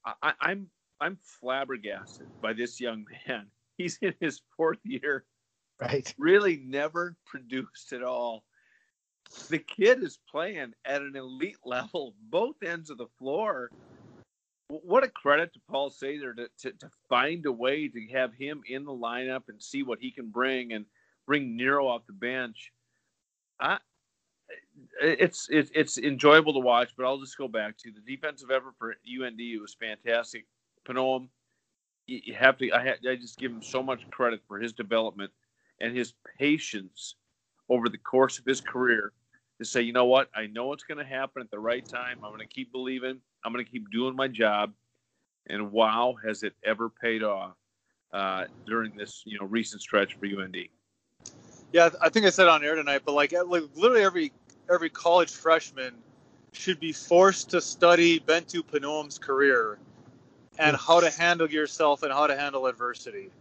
I, 0.06 0.14
I, 0.22 0.34
I'm 0.42 0.68
I'm 1.00 1.18
flabbergasted 1.22 2.28
by 2.42 2.54
this 2.54 2.80
young 2.80 3.06
man. 3.28 3.48
He's 3.78 3.98
in 4.02 4.14
his 4.20 4.42
fourth 4.56 4.80
year. 4.84 5.26
Right. 5.82 6.14
Really 6.18 6.62
never 6.66 7.16
produced 7.26 7.94
at 7.94 8.04
all. 8.04 8.44
The 9.50 9.60
kid 9.60 10.04
is 10.04 10.20
playing 10.30 10.74
at 10.86 11.02
an 11.02 11.16
elite 11.16 11.58
level, 11.66 12.16
both 12.30 12.62
ends 12.64 12.90
of 12.90 12.98
the 12.98 13.08
floor 13.20 13.70
what 14.82 15.04
a 15.04 15.10
credit 15.10 15.54
to 15.54 15.60
Paul 15.70 15.92
Sather 15.92 16.36
to, 16.36 16.48
to, 16.60 16.72
to, 16.72 16.90
find 17.10 17.46
a 17.46 17.52
way 17.52 17.88
to 17.88 18.08
have 18.12 18.34
him 18.34 18.62
in 18.68 18.86
the 18.86 18.92
lineup 18.92 19.44
and 19.50 19.62
see 19.62 19.84
what 19.84 20.00
he 20.00 20.10
can 20.12 20.30
bring 20.30 20.74
and 20.74 20.86
bring 21.28 21.56
Nero 21.56 21.88
off 21.88 22.08
the 22.08 22.14
bench. 22.14 22.72
I, 23.60 23.78
it's, 25.02 25.48
it's 25.50 25.72
it's 25.74 25.98
enjoyable 25.98 26.54
to 26.54 26.60
watch, 26.60 26.92
but 26.98 27.06
I'll 27.06 27.20
just 27.20 27.38
go 27.38 27.48
back 27.48 27.78
to 27.80 27.92
the 27.92 28.02
defensive 28.02 28.52
effort 28.52 28.76
for 28.78 28.92
UND. 28.92 29.40
It 29.40 29.62
was 29.62 29.76
fantastic. 29.80 30.46
Panoam, 30.88 31.30
you 32.08 32.34
have 32.34 32.58
to. 32.58 32.72
I, 32.72 32.96
I 33.10 33.16
just 33.16 33.38
give 33.38 33.52
him 33.52 33.62
so 33.62 33.84
much 33.84 34.10
credit 34.12 34.42
for 34.48 34.60
his 34.60 34.74
development 34.74 35.32
and 35.80 35.96
his 35.96 36.14
patience 36.38 37.16
over 37.74 37.90
the 37.90 37.98
course 37.98 38.38
of 38.38 38.46
his 38.46 38.62
career 38.62 39.12
to 39.60 39.66
say, 39.66 39.82
you 39.82 39.94
know 39.94 40.06
what, 40.06 40.30
I 40.36 40.48
know 40.48 40.74
it's 40.74 40.84
going 40.84 41.00
to 41.00 41.06
happen 41.06 41.42
at 41.42 41.50
the 41.50 41.60
right 41.60 41.86
time. 41.88 42.20
I'm 42.24 42.30
going 42.30 42.40
to 42.40 42.54
keep 42.54 42.72
believing. 42.72 43.20
I'm 43.44 43.52
going 43.52 43.66
to 43.66 43.70
keep 43.70 43.90
doing 43.92 44.16
my 44.16 44.28
job. 44.28 44.74
And 45.48 45.72
wow, 45.72 46.16
has 46.26 46.44
it 46.44 46.54
ever 46.64 46.90
paid 46.90 47.24
off 47.24 47.56
uh, 48.14 48.46
during 48.66 48.96
this 48.96 49.24
you 49.26 49.40
know 49.40 49.46
recent 49.46 49.82
stretch 49.82 50.16
for 50.16 50.26
UND? 50.26 50.56
Yeah, 51.74 51.90
I 52.02 52.10
think 52.10 52.26
I 52.26 52.30
said 52.30 52.48
on 52.48 52.64
air 52.64 52.76
tonight, 52.76 53.02
but 53.04 53.14
like, 53.14 53.34
like 53.34 53.64
literally 53.76 54.04
every 54.04 54.32
every 54.72 54.90
college 54.90 55.32
freshman 55.32 55.94
should 56.54 56.80
be 56.80 56.94
forced 56.94 57.50
to 57.50 57.60
study 57.60 58.20
Bentiu 58.20 58.62
Panoam's 58.62 59.18
career 59.18 59.80
and 60.60 60.78
how 60.78 61.00
to 61.00 61.10
handle 61.10 61.50
yourself 61.50 62.04
and 62.04 62.14
how 62.14 62.28
to 62.28 62.38
handle 62.38 62.68
adversity. 62.68 63.32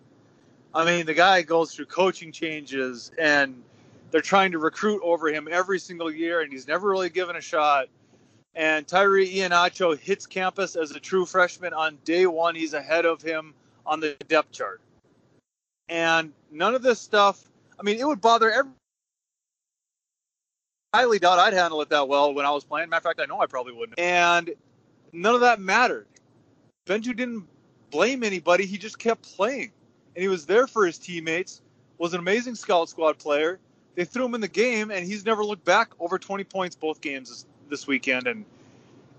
I 0.74 0.84
mean, 0.84 1.04
the 1.04 1.14
guy 1.14 1.42
goes 1.42 1.74
through 1.74 1.86
coaching 1.86 2.32
changes 2.32 3.12
and 3.18 3.62
they're 4.12 4.20
trying 4.20 4.52
to 4.52 4.58
recruit 4.58 5.00
over 5.02 5.28
him 5.28 5.48
every 5.50 5.80
single 5.80 6.10
year, 6.10 6.42
and 6.42 6.52
he's 6.52 6.68
never 6.68 6.88
really 6.88 7.08
given 7.08 7.34
a 7.34 7.40
shot. 7.40 7.88
And 8.54 8.86
Tyree 8.86 9.34
Ihenacho 9.34 9.98
hits 9.98 10.26
campus 10.26 10.76
as 10.76 10.90
a 10.90 11.00
true 11.00 11.24
freshman 11.24 11.72
on 11.72 11.98
day 12.04 12.26
one. 12.26 12.54
He's 12.54 12.74
ahead 12.74 13.06
of 13.06 13.22
him 13.22 13.54
on 13.86 13.98
the 13.98 14.14
depth 14.28 14.52
chart. 14.52 14.82
And 15.88 16.32
none 16.50 16.74
of 16.74 16.82
this 16.82 17.00
stuff, 17.00 17.42
I 17.80 17.82
mean, 17.82 17.98
it 17.98 18.06
would 18.06 18.20
bother 18.20 18.50
every. 18.50 18.70
highly 20.94 21.18
doubt 21.18 21.38
I'd 21.38 21.54
handle 21.54 21.80
it 21.80 21.88
that 21.88 22.06
well 22.06 22.34
when 22.34 22.44
I 22.44 22.50
was 22.50 22.64
playing. 22.64 22.90
Matter 22.90 22.98
of 22.98 23.02
fact, 23.04 23.20
I 23.20 23.24
know 23.24 23.40
I 23.40 23.46
probably 23.46 23.72
wouldn't. 23.72 23.98
And 23.98 24.50
none 25.12 25.34
of 25.34 25.40
that 25.40 25.58
mattered. 25.58 26.06
Bentiu 26.86 27.16
didn't 27.16 27.48
blame 27.90 28.22
anybody. 28.22 28.66
He 28.66 28.76
just 28.76 28.98
kept 28.98 29.22
playing. 29.36 29.72
And 30.14 30.22
he 30.22 30.28
was 30.28 30.44
there 30.44 30.66
for 30.66 30.84
his 30.84 30.98
teammates, 30.98 31.62
was 31.96 32.12
an 32.12 32.20
amazing 32.20 32.54
scout 32.54 32.90
squad 32.90 33.18
player. 33.18 33.58
They 33.94 34.04
threw 34.04 34.24
him 34.24 34.34
in 34.34 34.40
the 34.40 34.48
game, 34.48 34.90
and 34.90 35.06
he's 35.06 35.24
never 35.24 35.44
looked 35.44 35.64
back 35.64 35.90
over 36.00 36.18
20 36.18 36.44
points 36.44 36.74
both 36.74 37.00
games 37.00 37.28
this, 37.28 37.46
this 37.68 37.86
weekend. 37.86 38.26
And 38.26 38.44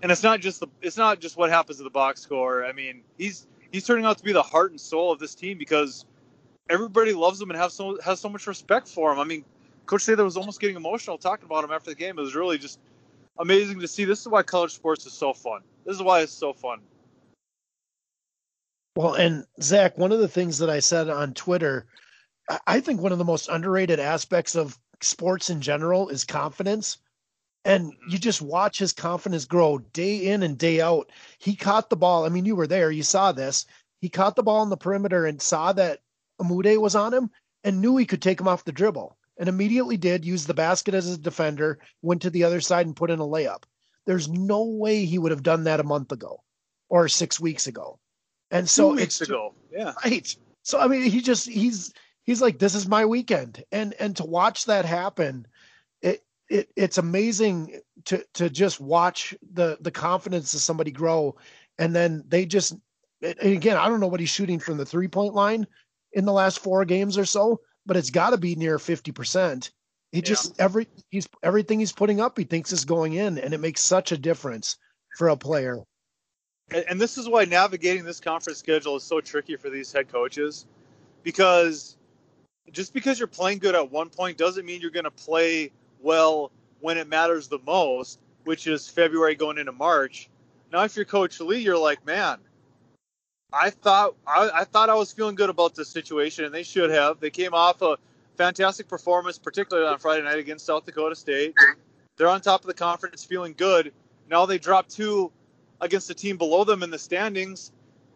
and 0.02 0.12
it's 0.12 0.22
not 0.22 0.40
just 0.40 0.60
the 0.60 0.66
it's 0.82 0.96
not 0.96 1.20
just 1.20 1.36
what 1.36 1.50
happens 1.50 1.78
to 1.78 1.84
the 1.84 1.90
box 1.90 2.20
score. 2.20 2.64
I 2.64 2.72
mean, 2.72 3.02
he's 3.16 3.46
he's 3.72 3.86
turning 3.86 4.04
out 4.04 4.18
to 4.18 4.24
be 4.24 4.32
the 4.32 4.42
heart 4.42 4.70
and 4.70 4.80
soul 4.80 5.12
of 5.12 5.18
this 5.18 5.34
team 5.34 5.56
because 5.56 6.04
everybody 6.68 7.12
loves 7.12 7.40
him 7.40 7.50
and 7.50 7.58
have 7.58 7.72
so 7.72 7.98
has 8.02 8.20
so 8.20 8.28
much 8.28 8.46
respect 8.46 8.88
for 8.88 9.12
him. 9.12 9.18
I 9.18 9.24
mean, 9.24 9.44
Coach 9.86 10.02
Sather 10.02 10.24
was 10.24 10.36
almost 10.36 10.60
getting 10.60 10.76
emotional 10.76 11.18
talking 11.18 11.46
about 11.46 11.64
him 11.64 11.70
after 11.70 11.90
the 11.90 11.96
game. 11.96 12.18
It 12.18 12.22
was 12.22 12.34
really 12.34 12.58
just 12.58 12.78
amazing 13.38 13.80
to 13.80 13.88
see. 13.88 14.04
This 14.04 14.20
is 14.20 14.28
why 14.28 14.42
college 14.42 14.74
sports 14.74 15.06
is 15.06 15.12
so 15.12 15.32
fun. 15.32 15.62
This 15.84 15.96
is 15.96 16.02
why 16.02 16.20
it's 16.20 16.32
so 16.32 16.52
fun. 16.52 16.80
Well, 18.96 19.14
and 19.14 19.44
Zach, 19.60 19.98
one 19.98 20.12
of 20.12 20.20
the 20.20 20.28
things 20.28 20.58
that 20.58 20.70
I 20.70 20.80
said 20.80 21.08
on 21.08 21.34
Twitter, 21.34 21.86
I 22.66 22.80
think 22.80 23.00
one 23.00 23.12
of 23.12 23.18
the 23.18 23.24
most 23.24 23.48
underrated 23.48 24.00
aspects 24.00 24.54
of 24.54 24.78
sports 25.00 25.50
in 25.50 25.60
general 25.60 26.08
is 26.08 26.24
confidence. 26.24 26.98
And 27.64 27.94
you 28.08 28.18
just 28.18 28.42
watch 28.42 28.78
his 28.78 28.92
confidence 28.92 29.46
grow 29.46 29.78
day 29.78 30.26
in 30.26 30.42
and 30.42 30.58
day 30.58 30.82
out. 30.82 31.10
He 31.38 31.56
caught 31.56 31.88
the 31.88 31.96
ball. 31.96 32.26
I 32.26 32.28
mean, 32.28 32.44
you 32.44 32.56
were 32.56 32.66
there, 32.66 32.90
you 32.90 33.02
saw 33.02 33.32
this. 33.32 33.64
He 34.00 34.10
caught 34.10 34.36
the 34.36 34.42
ball 34.42 34.60
on 34.60 34.68
the 34.68 34.76
perimeter 34.76 35.24
and 35.24 35.40
saw 35.40 35.72
that 35.72 36.00
Umude 36.38 36.78
was 36.78 36.94
on 36.94 37.14
him 37.14 37.30
and 37.62 37.80
knew 37.80 37.96
he 37.96 38.04
could 38.04 38.20
take 38.20 38.38
him 38.38 38.48
off 38.48 38.64
the 38.64 38.72
dribble 38.72 39.16
and 39.38 39.48
immediately 39.48 39.96
did 39.96 40.24
use 40.24 40.44
the 40.44 40.54
basket 40.54 40.92
as 40.92 41.08
a 41.08 41.18
defender, 41.18 41.78
went 42.02 42.22
to 42.22 42.30
the 42.30 42.44
other 42.44 42.60
side 42.60 42.86
and 42.86 42.96
put 42.96 43.10
in 43.10 43.18
a 43.18 43.24
layup. 43.24 43.64
There's 44.06 44.28
no 44.28 44.64
way 44.64 45.06
he 45.06 45.18
would 45.18 45.32
have 45.32 45.42
done 45.42 45.64
that 45.64 45.80
a 45.80 45.84
month 45.84 46.12
ago 46.12 46.42
or 46.90 47.08
six 47.08 47.40
weeks 47.40 47.66
ago. 47.66 47.98
And 48.50 48.68
so 48.68 48.90
Two 48.90 48.96
weeks 48.96 49.20
ago, 49.22 49.54
yeah, 49.72 49.94
right. 50.04 50.36
So 50.62 50.78
I 50.78 50.86
mean, 50.86 51.10
he 51.10 51.20
just 51.22 51.48
he's 51.48 51.92
he's 52.24 52.42
like, 52.42 52.58
this 52.58 52.74
is 52.74 52.88
my 52.88 53.04
weekend, 53.04 53.62
and 53.70 53.94
and 54.00 54.16
to 54.16 54.24
watch 54.24 54.66
that 54.66 54.84
happen, 54.84 55.46
it 56.02 56.24
it 56.48 56.68
it's 56.76 56.98
amazing 56.98 57.80
to 58.06 58.24
to 58.34 58.50
just 58.50 58.80
watch 58.80 59.34
the 59.52 59.78
the 59.80 59.90
confidence 59.90 60.54
of 60.54 60.60
somebody 60.60 60.90
grow, 60.90 61.36
and 61.78 61.94
then 61.94 62.24
they 62.28 62.46
just 62.46 62.74
and 63.22 63.38
again, 63.40 63.76
I 63.76 63.88
don't 63.88 64.00
know 64.00 64.08
what 64.08 64.20
he's 64.20 64.30
shooting 64.30 64.58
from 64.58 64.76
the 64.76 64.86
three 64.86 65.08
point 65.08 65.34
line 65.34 65.66
in 66.12 66.24
the 66.24 66.32
last 66.32 66.58
four 66.58 66.84
games 66.84 67.16
or 67.16 67.24
so, 67.24 67.60
but 67.86 67.96
it's 67.96 68.10
got 68.10 68.30
to 68.30 68.38
be 68.38 68.56
near 68.56 68.78
fifty 68.78 69.12
percent. 69.12 69.70
He 70.12 70.18
yeah. 70.18 70.24
just 70.24 70.60
every 70.60 70.88
he's 71.10 71.28
everything 71.42 71.78
he's 71.78 71.92
putting 71.92 72.20
up, 72.20 72.38
he 72.38 72.44
thinks 72.44 72.72
is 72.72 72.84
going 72.84 73.14
in, 73.14 73.38
and 73.38 73.54
it 73.54 73.60
makes 73.60 73.80
such 73.80 74.12
a 74.12 74.18
difference 74.18 74.76
for 75.16 75.28
a 75.28 75.36
player 75.36 75.84
and 76.70 77.00
this 77.00 77.18
is 77.18 77.28
why 77.28 77.44
navigating 77.44 78.04
this 78.04 78.20
conference 78.20 78.58
schedule 78.58 78.96
is 78.96 79.02
so 79.02 79.20
tricky 79.20 79.56
for 79.56 79.70
these 79.70 79.92
head 79.92 80.10
coaches 80.10 80.66
because 81.22 81.96
just 82.72 82.92
because 82.94 83.18
you're 83.18 83.28
playing 83.28 83.58
good 83.58 83.74
at 83.74 83.90
one 83.90 84.08
point 84.08 84.38
doesn't 84.38 84.64
mean 84.64 84.80
you're 84.80 84.90
going 84.90 85.04
to 85.04 85.10
play 85.10 85.70
well 86.00 86.50
when 86.80 86.98
it 86.98 87.08
matters 87.08 87.48
the 87.48 87.58
most, 87.66 88.18
which 88.44 88.66
is 88.66 88.88
February 88.88 89.34
going 89.34 89.58
into 89.58 89.72
March. 89.72 90.28
Now, 90.72 90.82
if 90.82 90.96
you're 90.96 91.04
Coach 91.04 91.40
Lee, 91.40 91.58
you're 91.58 91.78
like, 91.78 92.04
man, 92.04 92.38
I 93.52 93.70
thought 93.70 94.16
I, 94.26 94.50
I 94.52 94.64
thought 94.64 94.90
I 94.90 94.94
was 94.94 95.12
feeling 95.12 95.36
good 95.36 95.50
about 95.50 95.74
this 95.74 95.88
situation, 95.88 96.44
and 96.44 96.52
they 96.52 96.64
should 96.64 96.90
have. 96.90 97.20
They 97.20 97.30
came 97.30 97.54
off 97.54 97.80
a 97.82 97.96
fantastic 98.36 98.88
performance, 98.88 99.38
particularly 99.38 99.88
on 99.88 99.98
Friday 99.98 100.24
night 100.24 100.38
against 100.38 100.66
South 100.66 100.84
Dakota 100.84 101.14
State. 101.14 101.54
They're 102.16 102.28
on 102.28 102.40
top 102.40 102.62
of 102.62 102.66
the 102.66 102.74
conference, 102.74 103.24
feeling 103.24 103.54
good. 103.56 103.92
Now 104.28 104.46
they 104.46 104.58
drop 104.58 104.88
two 104.88 105.30
against 105.80 106.10
a 106.10 106.14
team 106.14 106.36
below 106.36 106.64
them 106.64 106.82
in 106.82 106.90
the 106.90 106.98
standings, 106.98 107.70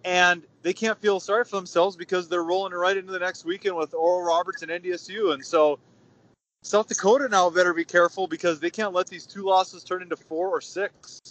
and 0.04 0.42
they 0.68 0.74
can't 0.74 1.00
feel 1.00 1.18
sorry 1.18 1.46
for 1.46 1.56
themselves 1.56 1.96
because 1.96 2.28
they're 2.28 2.44
rolling 2.44 2.74
right 2.74 2.98
into 2.98 3.10
the 3.10 3.18
next 3.18 3.46
weekend 3.46 3.74
with 3.74 3.94
Oral 3.94 4.22
Roberts 4.22 4.60
and 4.60 4.70
NDSU. 4.70 5.32
And 5.32 5.42
so 5.42 5.78
South 6.62 6.86
Dakota 6.86 7.26
now 7.26 7.48
better 7.48 7.72
be 7.72 7.86
careful 7.86 8.26
because 8.26 8.60
they 8.60 8.68
can't 8.68 8.92
let 8.92 9.06
these 9.06 9.24
two 9.24 9.46
losses 9.46 9.82
turn 9.82 10.02
into 10.02 10.14
four 10.14 10.50
or 10.50 10.60
six. 10.60 11.22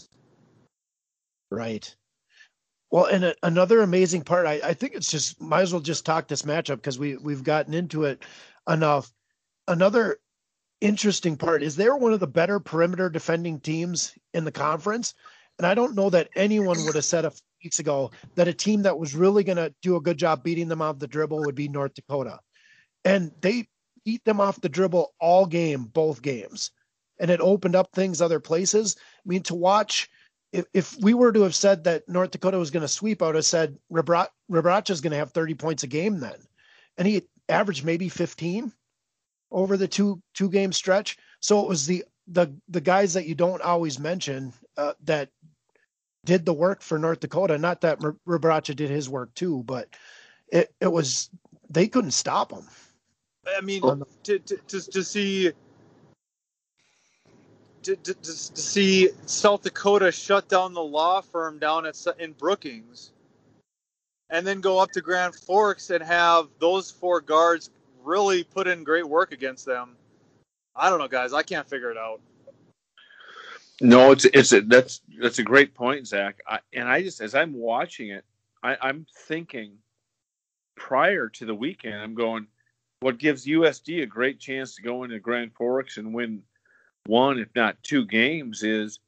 Right. 1.52 1.96
Well, 2.90 3.06
and 3.06 3.26
a, 3.26 3.36
another 3.44 3.82
amazing 3.82 4.24
part, 4.24 4.48
I, 4.48 4.54
I 4.64 4.74
think 4.74 4.96
it's 4.96 5.12
just 5.12 5.40
might 5.40 5.62
as 5.62 5.72
well 5.72 5.84
just 5.84 6.04
talk 6.04 6.28
this 6.28 6.42
matchup 6.42 6.78
because 6.78 6.98
we 6.98 7.18
we've 7.18 7.44
gotten 7.44 7.76
into 7.76 8.06
it 8.06 8.24
enough. 8.68 9.14
Another 9.68 10.18
interesting 10.82 11.38
part 11.38 11.62
is 11.62 11.76
they're 11.76 11.96
one 11.96 12.12
of 12.12 12.20
the 12.20 12.26
better 12.26 12.60
perimeter 12.60 13.08
defending 13.08 13.60
teams 13.60 14.18
in 14.34 14.46
the 14.46 14.52
conference. 14.52 15.14
And 15.60 15.68
I 15.68 15.76
don't 15.76 15.94
know 15.94 16.10
that 16.10 16.30
anyone 16.36 16.84
would 16.86 16.96
have 16.96 17.06
said 17.06 17.26
a 17.26 17.32
weeks 17.64 17.80
ago 17.80 18.12
that 18.36 18.48
a 18.48 18.54
team 18.54 18.84
that 18.84 18.98
was 18.98 19.16
really 19.16 19.44
going 19.44 19.58
to 19.58 19.74
do 19.82 19.96
a 19.96 20.02
good 20.02 20.18
job 20.18 20.44
beating 20.44 20.68
them 20.68 20.82
off 20.82 21.00
the 21.00 21.08
dribble 21.08 21.44
would 21.44 21.56
be 21.56 21.68
North 21.68 21.94
Dakota. 21.94 22.40
And 23.06 23.32
they 23.42 23.68
beat 24.06 24.24
them 24.26 24.40
off 24.40 24.62
the 24.62 24.70
dribble 24.70 25.14
all 25.20 25.46
game, 25.46 25.86
both 25.86 26.22
games. 26.22 26.72
And 27.20 27.32
it 27.32 27.42
opened 27.42 27.76
up 27.76 27.92
things 27.94 28.22
other 28.22 28.40
places. 28.40 28.96
I 29.00 29.28
mean, 29.28 29.44
to 29.44 29.56
watch, 29.56 30.10
if, 30.52 30.66
if 30.74 30.96
we 31.02 31.14
were 31.14 31.32
to 31.32 31.42
have 31.42 31.56
said 31.56 31.84
that 31.86 32.08
North 32.08 32.32
Dakota 32.32 32.58
was 32.58 32.72
going 32.72 32.82
to 32.82 32.88
sweep, 32.88 33.22
out, 33.22 33.26
I 33.26 33.28
would 33.30 33.36
have 33.36 33.46
said 33.46 33.78
Rebraca 33.92 34.90
is 34.90 35.02
going 35.02 35.12
to 35.12 35.18
have 35.18 35.32
30 35.32 35.56
points 35.56 35.84
a 35.84 35.88
game 35.88 36.20
then. 36.20 36.36
And 36.98 37.08
he 37.08 37.28
averaged 37.50 37.86
maybe 37.86 38.10
15 38.10 38.72
over 39.52 39.78
the 39.78 39.88
two 39.88 40.22
two 40.34 40.50
game 40.50 40.72
stretch. 40.72 41.18
So 41.40 41.62
it 41.62 41.68
was 41.68 41.86
the 41.86 42.04
the 42.28 42.54
the 42.68 42.82
guys 42.82 43.14
that 43.14 43.26
you 43.26 43.36
don't 43.36 43.62
always 43.62 44.00
mention 44.00 44.54
uh, 44.76 44.94
that 45.06 45.30
did 46.26 46.46
the 46.46 46.54
work 46.54 46.82
for 46.82 46.98
North 47.00 47.20
Dakota. 47.20 47.58
Not 47.58 47.82
that 47.82 48.00
Rebraca 48.00 48.76
did 48.76 48.90
his 48.90 49.10
work 49.10 49.34
too, 49.34 49.64
but 49.64 49.88
it, 50.52 50.74
it 50.82 50.92
was 50.92 51.30
they 51.70 51.88
couldn't 51.88 52.12
stop 52.12 52.52
him. 52.52 52.68
I 53.58 53.62
mean, 53.62 53.82
to, 54.24 54.40
to, 54.40 54.58
to, 54.58 54.92
to 54.92 55.04
see 55.04 55.52
to, 57.84 57.96
to, 57.96 58.14
to, 58.14 58.32
see 58.32 59.10
South 59.26 59.62
Dakota 59.64 60.12
shut 60.12 60.50
down 60.50 60.74
the 60.74 60.84
law 60.84 61.22
firm 61.22 61.58
down 61.58 61.86
at 61.86 61.96
in 62.20 62.34
Brookings, 62.34 63.14
and 64.30 64.46
then 64.46 64.60
go 64.60 64.80
up 64.80 64.92
to 64.92 65.02
Grand 65.02 65.34
Forks 65.36 65.90
and 65.90 66.04
have 66.04 66.50
those 66.60 66.92
four 66.92 67.22
guards 67.22 67.70
really 68.04 68.44
put 68.44 68.68
in 68.68 68.84
great 68.84 69.08
work 69.08 69.32
against 69.32 69.66
them. 69.66 69.96
I 70.76 70.90
don't 70.90 71.00
know, 71.00 71.08
guys. 71.08 71.32
I 71.32 71.44
can't 71.44 71.68
figure 71.68 71.92
it 71.92 71.98
out. 71.98 72.20
No, 73.82 74.12
it's 74.12 74.26
it's 74.26 74.54
a, 74.54 74.62
that's 74.62 75.02
that's 75.20 75.40
a 75.40 75.44
great 75.44 75.76
point, 75.76 76.08
Zach. 76.08 76.42
I, 76.48 76.60
and 76.74 76.90
I 76.90 77.04
just 77.04 77.22
as 77.22 77.36
I'm 77.36 77.54
watching 77.54 78.10
it, 78.10 78.26
I, 78.64 78.78
I'm 78.82 79.06
thinking 79.28 79.74
prior 80.76 81.30
to 81.30 81.46
the 81.46 81.54
weekend, 81.54 81.96
I'm 81.96 82.16
going, 82.16 82.48
what 83.02 83.20
gives 83.20 83.46
USD 83.46 84.04
a 84.04 84.06
great 84.08 84.40
chance 84.40 84.76
to 84.76 84.82
go 84.82 85.04
into 85.04 85.20
Grand 85.20 85.54
Forks 85.54 85.98
and 85.98 86.14
win 86.14 86.42
one, 87.06 87.40
if 87.40 87.50
not 87.56 87.82
two 87.84 88.06
games, 88.06 88.64
is 88.64 89.00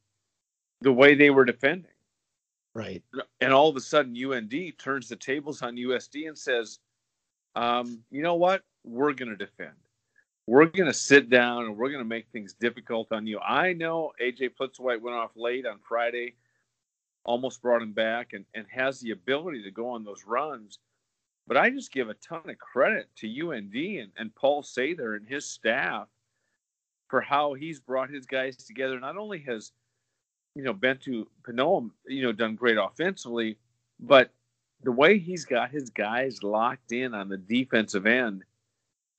the 0.81 0.93
way 0.93 1.15
they 1.15 1.29
were 1.31 1.45
defending. 1.45 1.91
Right. 2.75 3.03
And 3.41 3.51
all 3.51 3.69
of 3.69 3.75
a 3.75 3.81
sudden, 3.81 4.15
UND 4.15 4.53
turns 4.77 5.09
the 5.09 5.15
tables 5.15 5.61
on 5.61 5.75
USD 5.75 6.27
and 6.27 6.37
says, 6.37 6.79
um, 7.55 8.03
you 8.11 8.21
know 8.21 8.35
what? 8.35 8.61
We're 8.83 9.13
going 9.13 9.29
to 9.29 9.35
defend 9.35 9.73
we're 10.49 10.65
going 10.65 10.87
to 10.87 10.93
sit 10.93 11.29
down 11.29 11.65
and 11.65 11.77
we're 11.77 11.91
going 11.91 12.03
to 12.03 12.09
make 12.09 12.25
things 12.31 12.55
difficult 12.55 13.11
on 13.11 13.27
you. 13.27 13.39
I 13.39 13.73
know 13.73 14.13
AJ 14.19 14.53
Plitzuweit 14.59 14.99
went 14.99 15.15
off 15.15 15.29
late 15.35 15.67
on 15.67 15.77
Friday, 15.87 16.33
almost 17.23 17.61
brought 17.61 17.83
him 17.83 17.93
back, 17.93 18.33
and, 18.33 18.45
and 18.55 18.65
has 18.71 18.99
the 18.99 19.11
ability 19.11 19.61
to 19.61 19.69
go 19.69 19.89
on 19.89 20.03
those 20.03 20.23
runs. 20.25 20.79
But 21.45 21.57
I 21.57 21.69
just 21.69 21.93
give 21.93 22.09
a 22.09 22.15
ton 22.15 22.49
of 22.49 22.57
credit 22.57 23.09
to 23.17 23.27
UND 23.27 23.75
and, 23.75 24.11
and 24.17 24.33
Paul 24.33 24.63
Sather 24.63 25.15
and 25.17 25.27
his 25.27 25.45
staff 25.45 26.07
for 27.09 27.21
how 27.21 27.53
he's 27.53 27.79
brought 27.79 28.09
his 28.09 28.25
guys 28.25 28.57
together. 28.57 28.99
Not 28.99 29.17
only 29.17 29.43
has, 29.47 29.71
you 30.55 30.63
know, 30.63 30.73
Bentiu 30.73 31.27
Panoam, 31.43 31.91
you 32.07 32.23
know, 32.23 32.31
done 32.31 32.55
great 32.55 32.77
offensively, 32.79 33.59
but 33.99 34.31
the 34.81 34.91
way 34.91 35.19
he's 35.19 35.45
got 35.45 35.69
his 35.69 35.91
guys 35.91 36.41
locked 36.41 36.91
in 36.91 37.13
on 37.13 37.29
the 37.29 37.37
defensive 37.37 38.07
end, 38.07 38.43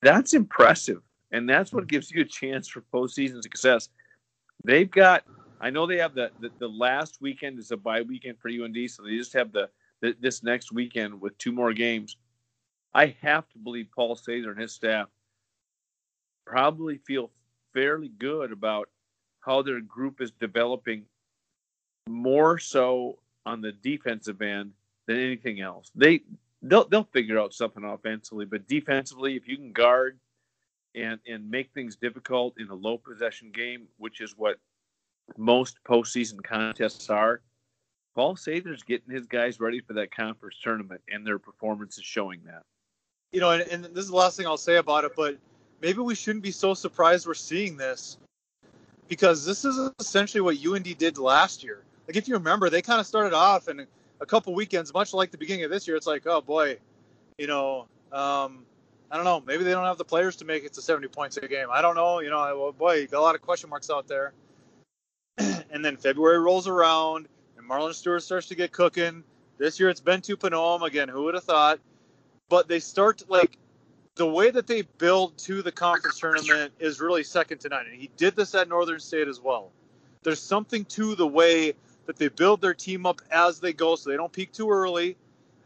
that's 0.03 0.35
impressive 0.35 1.03
and 1.33 1.49
that's 1.49 1.73
what 1.73 1.85
hmm. 1.85 1.89
gives 1.89 2.11
you 2.11 2.23
a 2.23 2.27
chance 2.27 2.69
for 2.69 2.83
postseason 2.93 3.43
success. 3.43 3.89
They've 4.65 4.91
got, 4.91 5.25
I 5.61 5.71
know 5.71 5.87
they 5.87 5.99
have 5.99 6.15
the, 6.15 6.31
the, 6.41 6.51
the 6.59 6.69
last 6.69 7.19
weekend 7.21 7.59
is 7.59 7.71
a 7.71 7.77
bye 7.77 8.03
weekend 8.03 8.39
for 8.39 8.49
UND, 8.49 8.77
so 8.91 9.03
they 9.03 9.17
just 9.17 9.33
have 9.33 9.53
the 9.53 9.71
th- 10.03 10.17
this 10.21 10.43
next 10.43 10.73
weekend 10.73 11.21
with 11.21 11.37
two 11.39 11.53
more 11.53 11.73
games, 11.73 12.17
I 12.95 13.15
have 13.23 13.49
to 13.51 13.59
believe 13.59 13.89
Paul 13.95 14.17
Sather 14.17 14.51
and 14.51 14.61
his 14.61 14.73
staff 14.75 15.09
probably 16.45 16.99
feel 16.99 17.31
fairly 17.73 18.09
good 18.09 18.53
about 18.53 18.89
how 19.41 19.63
their 19.63 19.81
group 19.81 20.21
is 20.21 20.33
developing 20.33 21.05
more 22.09 22.59
so 22.59 23.19
on 23.47 23.61
the 23.61 23.73
defensive 23.73 24.43
end 24.43 24.73
than 25.07 25.19
anything 25.19 25.61
else. 25.61 25.91
They 25.95 26.23
they'll 26.63 26.89
they'll 26.89 27.05
figure 27.05 27.39
out 27.39 27.55
something 27.55 27.85
offensively, 27.85 28.45
but 28.45 28.67
defensively, 28.67 29.37
if 29.37 29.47
you 29.47 29.57
can 29.57 29.73
guard 29.73 30.19
and 30.95 31.21
and 31.27 31.49
make 31.51 31.71
things 31.73 31.97
difficult 31.97 32.55
in 32.59 32.69
a 32.69 32.75
low 32.75 32.99
possession 32.99 33.51
game, 33.53 33.87
which 33.99 34.21
is 34.21 34.35
what 34.37 34.57
most 35.37 35.79
postseason 35.89 36.43
contests 36.43 37.11
are, 37.11 37.41
Paul 38.15 38.37
Sather's 38.37 38.83
getting 38.83 39.15
his 39.15 39.27
guys 39.27 39.61
ready 39.61 39.81
for 39.81 39.93
that 39.95 40.15
conference 40.15 40.57
tournament, 40.63 41.01
and 41.09 41.27
their 41.27 41.39
performance 41.39 41.99
is 41.99 42.05
showing 42.05 42.41
that. 42.47 42.63
You 43.33 43.41
know, 43.41 43.51
and, 43.51 43.63
and 43.63 43.85
this 43.85 44.05
is 44.05 44.11
the 44.11 44.17
last 44.17 44.37
thing 44.37 44.47
I'll 44.47 44.57
say 44.57 44.77
about 44.77 45.05
it, 45.05 45.13
but 45.17 45.39
maybe 45.81 46.01
we 46.01 46.15
shouldn't 46.15 46.43
be 46.43 46.51
so 46.51 46.75
surprised 46.75 47.27
we're 47.27 47.35
seeing 47.35 47.77
this 47.77 48.19
because 49.09 49.45
this 49.45 49.65
is 49.65 49.91
essentially 50.01 50.41
what 50.41 50.57
UND 50.65 50.99
did 50.99 51.19
last 51.19 51.63
year. 51.63 51.83
Like 52.09 52.17
if 52.17 52.27
you 52.27 52.35
remember, 52.35 52.71
they 52.71 52.83
kind 52.83 53.01
of 53.01 53.07
started 53.07 53.33
off 53.33 53.69
and 53.69 53.87
a 54.21 54.27
couple 54.27 54.55
weekends, 54.55 54.93
much 54.93 55.15
like 55.15 55.31
the 55.31 55.39
beginning 55.39 55.65
of 55.65 55.71
this 55.71 55.87
year. 55.87 55.97
It's 55.97 56.07
like, 56.07 56.27
oh 56.27 56.41
boy, 56.41 56.77
you 57.39 57.47
know, 57.47 57.87
um, 58.13 58.65
I 59.11 59.17
don't 59.17 59.25
know. 59.25 59.43
Maybe 59.45 59.65
they 59.65 59.73
don't 59.73 59.85
have 59.85 59.99
the 59.99 60.05
players 60.05 60.37
to 60.37 60.45
make 60.45 60.65
it 60.65 60.73
to 60.75 60.83
70 60.83 61.09
points 61.09 61.37
a 61.37 61.49
game. 61.49 61.69
I 61.71 61.83
don't 61.83 61.97
know. 61.97 62.21
You 62.21 62.31
know, 62.31 62.39
well, 62.59 62.73
boy, 62.73 62.95
you 62.95 63.07
got 63.09 63.19
a 63.19 63.23
lot 63.23 63.35
of 63.35 63.43
question 63.43 63.69
marks 63.69 63.91
out 63.91 64.07
there. 64.07 64.33
and 65.39 65.85
then 65.85 65.97
February 65.97 66.39
rolls 66.39 66.69
around, 66.69 67.27
and 67.57 67.69
Marlon 67.69 67.93
Stewart 67.93 68.23
starts 68.23 68.47
to 68.49 68.55
get 68.55 68.71
cooking. 68.73 69.25
This 69.59 69.81
year 69.81 69.89
it's 69.89 70.01
been 70.01 70.21
Bentiu 70.21 70.37
Panoam 70.37 70.87
again. 70.87 71.09
Who 71.09 71.25
would 71.25 71.35
have 71.35 71.45
thought? 71.45 71.81
But 72.49 72.69
they 72.69 72.79
start 72.79 73.23
like 73.29 73.59
the 74.15 74.27
way 74.27 74.51
that 74.51 74.67
they 74.67 74.83
build 74.83 75.37
to 75.39 75.63
the 75.63 75.73
conference 75.73 76.19
tournament 76.19 76.73
is 76.79 77.01
really 77.01 77.25
second 77.25 77.59
to 77.59 77.69
none. 77.69 77.87
And 77.87 78.01
he 78.01 78.11
did 78.17 78.37
this 78.37 78.55
at 78.55 78.69
Northern 78.69 79.01
State 79.01 79.29
as 79.29 79.41
well. 79.41 79.73
There's 80.23 80.41
something 80.43 80.85
to 80.87 81.15
the 81.15 81.27
way 81.27 81.75
that 82.07 82.17
they 82.17 82.29
build 82.29 82.61
their 82.61 82.75
team 82.75 83.07
up 83.07 83.23
as 83.31 83.61
they 83.61 83.73
go 83.73 83.97
so 83.97 84.11
they 84.11 84.17
don't 84.17 84.33
peak 84.33 84.53
too 84.53 84.71
early 84.71 85.17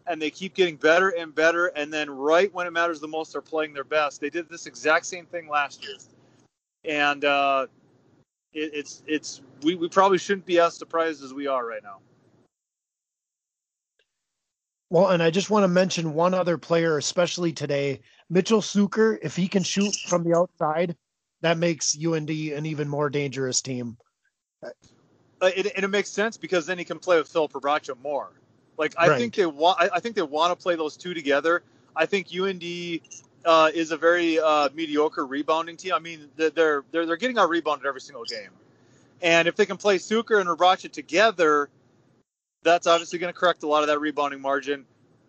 and 0.07 0.21
they 0.21 0.31
keep 0.31 0.55
getting 0.55 0.77
better 0.77 1.11
and 1.11 1.35
better. 1.35 1.67
And 1.69 1.93
then, 1.93 2.11
right 2.11 2.53
when 2.53 2.67
it 2.67 2.73
matters 2.73 3.01
the 3.01 3.09
most, 3.09 3.33
they're 3.33 3.43
playing 3.43 3.73
their 3.73 3.85
best. 3.85 4.21
They 4.21 4.31
did 4.31 4.49
this 4.49 4.67
exact 4.67 5.07
same 5.07 5.27
thing 5.27 5.49
last 5.49 5.83
year. 5.83 5.97
And 6.85 7.25
uh, 7.25 7.67
it, 8.53 8.71
it's, 8.75 9.03
it's, 9.07 9.43
we, 9.63 9.75
we 9.75 9.89
probably 9.89 10.19
shouldn't 10.19 10.47
be 10.47 10.59
as 10.61 10.75
surprised 10.75 11.23
as 11.25 11.33
we 11.33 11.47
are 11.47 11.67
right 11.67 11.83
now. 11.83 11.99
Well, 14.91 15.09
and 15.09 15.23
I 15.23 15.31
just 15.31 15.51
want 15.51 15.65
to 15.65 15.69
mention 15.69 16.15
one 16.15 16.35
other 16.35 16.59
player, 16.59 16.99
especially 16.99 17.53
today, 17.53 18.01
Mitchell 18.31 18.61
Sueker. 18.61 19.19
If 19.23 19.35
he 19.35 19.49
can 19.49 19.63
shoot 19.63 19.97
from 20.07 20.23
the 20.23 20.37
outside, 20.37 20.95
that 21.41 21.59
makes 21.59 21.97
UND 21.97 22.31
an 22.31 22.67
even 22.67 22.89
more 22.89 23.11
dangerous 23.11 23.61
team. 23.61 23.97
Uh, 24.63 24.69
it, 25.43 25.73
and 25.75 25.85
it 25.85 25.89
makes 25.89 26.11
sense 26.11 26.37
because 26.37 26.65
then 26.67 26.79
he 26.79 26.85
can 26.85 26.99
play 26.99 27.19
with 27.19 27.29
Phil 27.29 27.49
Rebraca 27.49 28.01
more. 28.03 28.33
Like 28.77 28.95
I 28.99 29.09
Right. 29.09 29.19
think 29.19 29.35
they 29.35 29.47
want, 29.47 29.81
I 29.81 29.89
I 29.95 30.01
think 30.01 30.17
they 30.17 30.23
want 30.23 30.57
to 30.57 30.63
play 30.63 30.77
those 30.77 30.97
two 30.97 31.15
together. 31.15 31.63
I 31.97 32.07
think 32.07 32.29
UND 32.35 33.01
uh, 33.45 33.71
is 33.73 33.93
a 33.93 33.97
very 33.97 34.39
uh, 34.41 34.69
mediocre 34.75 35.27
rebounding 35.27 35.77
team. 35.77 35.93
I 35.95 35.99
mean, 35.99 36.29
they're 36.37 36.51
they're 36.51 36.85
they're 36.91 37.07
they're 37.07 37.17
getting 37.17 37.39
out 37.39 37.49
rebounded 37.49 37.87
every 37.87 38.01
single 38.01 38.25
game, 38.25 38.51
and 39.23 39.47
if 39.47 39.57
they 39.57 39.67
can 39.67 39.77
play 39.77 39.99
Sueker 39.99 40.41
and 40.41 40.49
Rebraca 40.49 40.91
together, 40.91 41.69
that's 42.63 42.87
obviously 42.87 43.19
going 43.19 43.33
to 43.33 43.39
correct 43.39 43.63
a 43.63 43.69
lot 43.69 43.83
of 43.83 43.89
that 43.89 44.01
rebounding 44.01 44.41
margin. 44.41 44.87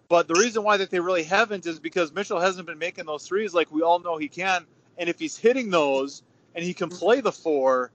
But 0.08 0.28
the 0.28 0.36
reason 0.36 0.64
why 0.64 0.78
that 0.78 0.92
they 0.92 1.00
really 1.00 1.24
haven't 1.24 1.66
is 1.66 1.80
because 1.80 2.12
Mitchell 2.14 2.40
hasn't 2.40 2.68
been 2.68 2.78
making 2.78 3.06
those 3.06 3.28
threes 3.28 3.54
like 3.54 3.72
we 3.72 3.82
all 3.82 4.00
know 4.00 4.18
he 4.18 4.28
can, 4.28 4.66
and 4.98 5.10
if 5.10 5.20
he's 5.20 5.38
hitting 5.38 5.70
those 5.70 6.24
and 6.56 6.64
he 6.64 6.74
can 6.74 6.90
play 6.90 7.22
the 7.22 7.32
four, 7.32 7.92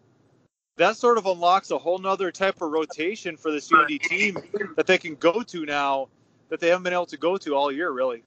that 0.76 0.96
sort 0.96 1.18
of 1.18 1.26
unlocks 1.26 1.70
a 1.70 1.78
whole 1.78 1.98
nother 1.98 2.30
type 2.30 2.62
of 2.62 2.70
rotation 2.70 3.36
for 3.36 3.50
this 3.50 3.70
UND 3.72 4.00
team 4.02 4.38
that 4.76 4.86
they 4.86 4.98
can 4.98 5.14
go 5.16 5.42
to 5.42 5.66
now 5.66 6.08
that 6.48 6.60
they 6.60 6.68
haven't 6.68 6.84
been 6.84 6.92
able 6.92 7.06
to 7.06 7.16
go 7.16 7.36
to 7.36 7.54
all 7.54 7.70
year, 7.70 7.90
really. 7.90 8.22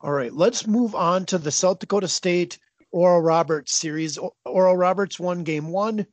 All 0.00 0.12
right, 0.12 0.32
let's 0.32 0.66
move 0.66 0.94
on 0.94 1.24
to 1.26 1.38
the 1.38 1.50
South 1.50 1.78
Dakota 1.78 2.08
State 2.08 2.58
Oral 2.92 3.22
Roberts 3.22 3.74
series. 3.74 4.18
Oral 4.44 4.76
Roberts 4.76 5.18
won 5.18 5.42
game 5.42 5.68
one 5.68 6.06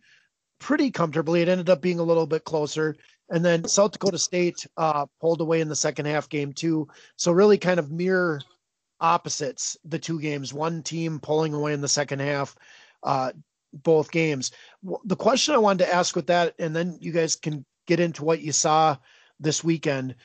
pretty 0.59 0.89
comfortably. 0.89 1.41
It 1.41 1.49
ended 1.49 1.69
up 1.69 1.81
being 1.81 1.99
a 1.99 2.03
little 2.03 2.25
bit 2.25 2.45
closer. 2.45 2.95
And 3.29 3.43
then 3.43 3.67
South 3.67 3.91
Dakota 3.91 4.17
State 4.17 4.65
uh, 4.77 5.05
pulled 5.19 5.41
away 5.41 5.61
in 5.61 5.69
the 5.69 5.75
second 5.75 6.05
half, 6.05 6.29
game 6.29 6.53
two. 6.53 6.87
So, 7.15 7.31
really 7.31 7.57
kind 7.57 7.79
of 7.79 7.91
mirror 7.91 8.41
opposites, 9.03 9.77
the 9.85 9.99
two 9.99 10.19
games. 10.19 10.53
One 10.53 10.81
team 10.81 11.19
pulling 11.19 11.53
away 11.53 11.73
in 11.73 11.81
the 11.81 11.87
second 11.87 12.19
half, 12.19 12.55
uh, 13.03 13.33
both 13.71 14.11
games. 14.11 14.51
The 15.05 15.15
question 15.15 15.53
I 15.53 15.59
wanted 15.59 15.85
to 15.85 15.93
ask 15.93 16.15
with 16.15 16.27
that, 16.27 16.55
and 16.57 16.75
then 16.75 16.97
you 16.99 17.11
guys 17.11 17.35
can 17.35 17.63
get 17.85 17.99
into 17.99 18.23
what 18.23 18.41
you 18.41 18.51
saw 18.51 18.97
this 19.39 19.63
weekend 19.63 20.15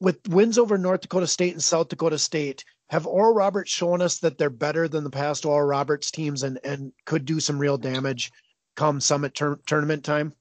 with 0.00 0.18
wins 0.28 0.58
over 0.58 0.78
North 0.78 1.00
Dakota 1.02 1.26
State 1.26 1.52
and 1.52 1.62
South 1.62 1.88
Dakota 1.88 2.18
State, 2.18 2.64
have 2.90 3.06
Oral 3.06 3.34
Roberts 3.34 3.70
shown 3.70 4.00
us 4.00 4.18
that 4.18 4.38
they're 4.38 4.50
better 4.50 4.88
than 4.88 5.04
the 5.04 5.10
past 5.10 5.44
Oral 5.44 5.66
Roberts 5.66 6.10
teams 6.10 6.42
and 6.42 6.58
and 6.64 6.92
could 7.04 7.24
do 7.24 7.40
some 7.40 7.58
real 7.58 7.76
damage 7.76 8.32
come 8.76 9.00
summit 9.00 9.34
tournament 9.66 10.04
time? 10.04 10.32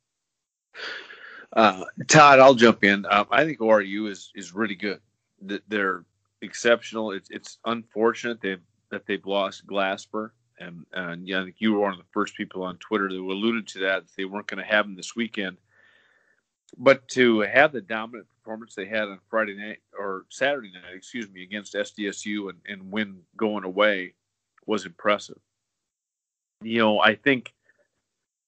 Uh, 1.54 1.84
Todd, 2.08 2.40
I'll 2.40 2.54
jump 2.54 2.84
in. 2.84 3.06
Um, 3.10 3.26
I 3.32 3.44
think 3.46 3.60
ORU 3.60 4.10
is 4.10 4.32
is 4.36 4.54
really 4.54 4.76
good. 4.76 5.00
Th- 5.48 5.64
They're 5.68 6.04
exceptional. 6.42 7.12
It's 7.12 7.30
it's 7.30 7.58
unfortunate 7.66 8.42
they've 8.42 8.62
that 8.90 9.06
they've 9.06 9.26
lost 9.26 9.68
Glasper, 9.68 10.32
and 10.60 10.86
and 10.94 11.28
yeah, 11.28 11.42
I 11.42 11.44
think 11.44 11.58
you 11.60 11.74
were 11.74 11.80
one 11.80 11.94
of 11.94 12.00
the 12.00 12.06
first 12.12 12.36
people 12.36 12.64
on 12.64 12.78
Twitter 12.78 13.10
that 13.10 13.16
alluded 13.16 13.68
to 13.70 13.80
that, 13.80 14.06
that 14.06 14.16
they 14.16 14.26
weren't 14.26 14.48
going 14.48 14.64
to 14.64 14.70
have 14.70 14.86
him 14.86 14.96
this 14.96 15.16
weekend. 15.16 15.58
But 16.78 17.08
to 17.10 17.40
have 17.42 17.72
the 17.72 17.82
dominant 17.82 18.28
performance 18.30 18.76
they 18.76 18.86
had 18.86 19.04
on 19.04 19.20
Friday 19.30 19.56
night 19.56 19.80
or 19.98 20.26
Saturday 20.30 20.72
night, 20.72 20.96
excuse 20.96 21.30
me, 21.30 21.44
against 21.44 21.76
SDSU 21.76 22.50
and, 22.50 22.60
and 22.68 22.92
win 22.92 23.22
going 23.38 23.64
away 23.64 24.14
was 24.66 24.86
impressive. 24.86 25.40
You 26.62 26.80
know, 26.80 27.00
I 27.00 27.16
think 27.16 27.54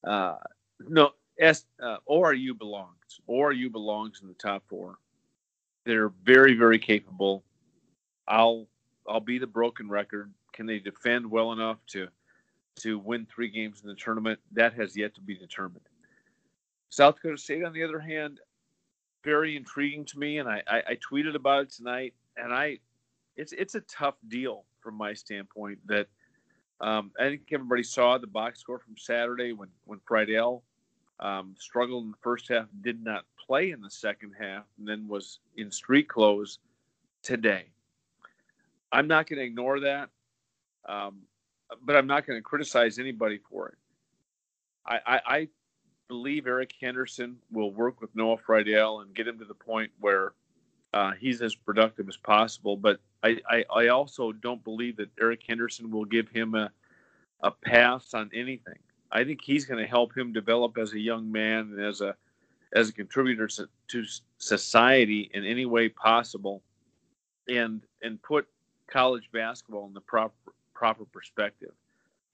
uh, 0.04 0.36
no 0.80 1.12
S 1.40 1.66
uh, 1.82 1.98
ORU 2.10 2.58
belongs. 2.58 3.22
ORU 3.30 3.72
belongs 3.72 4.20
in 4.22 4.28
the 4.28 4.34
top 4.34 4.64
four. 4.68 4.98
They're 5.86 6.10
very, 6.24 6.56
very 6.56 6.78
capable. 6.78 7.44
I'll 8.30 8.68
I'll 9.08 9.20
be 9.20 9.40
the 9.40 9.48
broken 9.48 9.90
record. 9.90 10.32
Can 10.54 10.66
they 10.66 10.80
defend 10.80 11.30
well 11.30 11.52
enough 11.52 11.78
to 11.88 12.08
to 12.78 13.00
win 13.00 13.26
three 13.26 13.50
games 13.50 13.82
in 13.82 13.90
the 13.90 13.96
tournament? 13.96 14.40
That 14.52 14.74
has 14.76 14.96
yet 14.96 15.16
to 15.16 15.22
be 15.22 15.36
determined. 15.36 15.86
South 16.90 17.16
Dakota 17.16 17.38
State, 17.38 17.64
on 17.64 17.74
the 17.74 17.84
other 17.84 18.00
hand, 18.00 18.40
very 19.24 19.56
intriguing 19.56 20.06
to 20.06 20.20
me, 20.20 20.38
and 20.38 20.48
I, 20.50 20.64
I, 20.68 20.78
I 20.90 20.98
tweeted 20.98 21.36
about 21.36 21.64
it 21.64 21.72
tonight. 21.72 22.14
And 22.38 22.54
I, 22.54 22.80
it's 23.36 23.52
it's 23.52 23.76
a 23.76 23.82
tough 23.82 24.16
deal 24.28 24.66
from 24.80 24.96
my 24.96 25.14
standpoint. 25.14 25.80
That 25.88 26.08
um, 26.82 27.12
I 27.20 27.24
think 27.24 27.42
everybody 27.52 27.84
saw 27.84 28.18
the 28.18 28.28
box 28.28 28.60
score 28.60 28.80
from 28.80 28.96
Saturday 28.98 29.54
when 29.54 29.70
when 29.86 30.00
Freidel 30.10 30.62
um, 31.20 31.56
struggled 31.58 32.06
in 32.06 32.12
the 32.12 32.18
first 32.22 32.48
half, 32.48 32.68
did 32.82 33.04
not 33.04 33.26
play 33.46 33.72
in 33.72 33.82
the 33.82 33.92
second 33.92 34.34
half, 34.40 34.64
and 34.78 34.88
then 34.88 35.08
was 35.08 35.40
in 35.58 35.72
street 35.72 36.08
clothes 36.08 36.60
today. 37.24 37.66
I'm 38.92 39.08
not 39.08 39.28
going 39.28 39.40
to 39.40 39.46
ignore 39.46 39.80
that, 39.82 40.10
um, 40.88 41.22
but 41.84 41.96
I'm 41.96 42.08
not 42.08 42.26
going 42.26 42.38
to 42.38 42.44
criticize 42.44 43.00
anybody 43.00 43.40
for 43.50 43.70
it. 43.70 43.78
I, 44.86 45.00
I, 45.06 45.22
I 45.26 45.48
believe 46.08 46.48
Eric 46.48 46.74
Henderson 46.82 47.38
will 47.52 47.72
work 47.72 48.02
with 48.02 48.16
Noah 48.16 48.38
Freidel 48.38 49.02
and 49.02 49.14
get 49.14 49.28
him 49.28 49.38
to 49.40 49.46
the 49.46 49.54
point 49.54 49.92
where 50.00 50.34
uh, 50.94 51.12
he's 51.20 51.42
as 51.42 51.56
productive 51.56 52.10
as 52.10 52.18
possible. 52.18 52.76
But 52.76 53.00
I, 53.24 53.38
I, 53.48 53.66
I 53.74 53.88
also 53.90 54.32
don't 54.32 54.64
believe 54.64 54.98
that 54.98 55.10
Eric 55.22 55.44
Henderson 55.48 55.92
will 55.92 56.06
give 56.06 56.30
him 56.30 56.56
a, 56.56 56.72
a 57.42 57.52
pass 57.52 58.14
on 58.14 58.30
anything. 58.34 58.80
I 59.12 59.24
think 59.24 59.42
he's 59.44 59.66
going 59.66 59.82
to 59.82 59.88
help 59.90 60.16
him 60.18 60.34
develop 60.34 60.78
as 60.78 60.94
a 60.94 61.00
young 61.00 61.32
man 61.32 61.74
and 61.76 61.82
as 61.82 62.02
a 62.02 62.16
as 62.72 62.90
a 62.90 62.94
contributor 62.94 63.48
to, 63.48 64.04
society 64.38 65.32
in 65.34 65.44
any 65.44 65.66
way 65.66 65.90
possible, 65.90 66.62
and 67.48 67.82
and 68.04 68.22
put 68.22 68.48
college 68.90 69.30
basketball 69.32 69.88
in 69.88 69.94
the 69.94 70.02
proper 70.02 70.34
proper 70.74 71.06
perspective. 71.06 71.74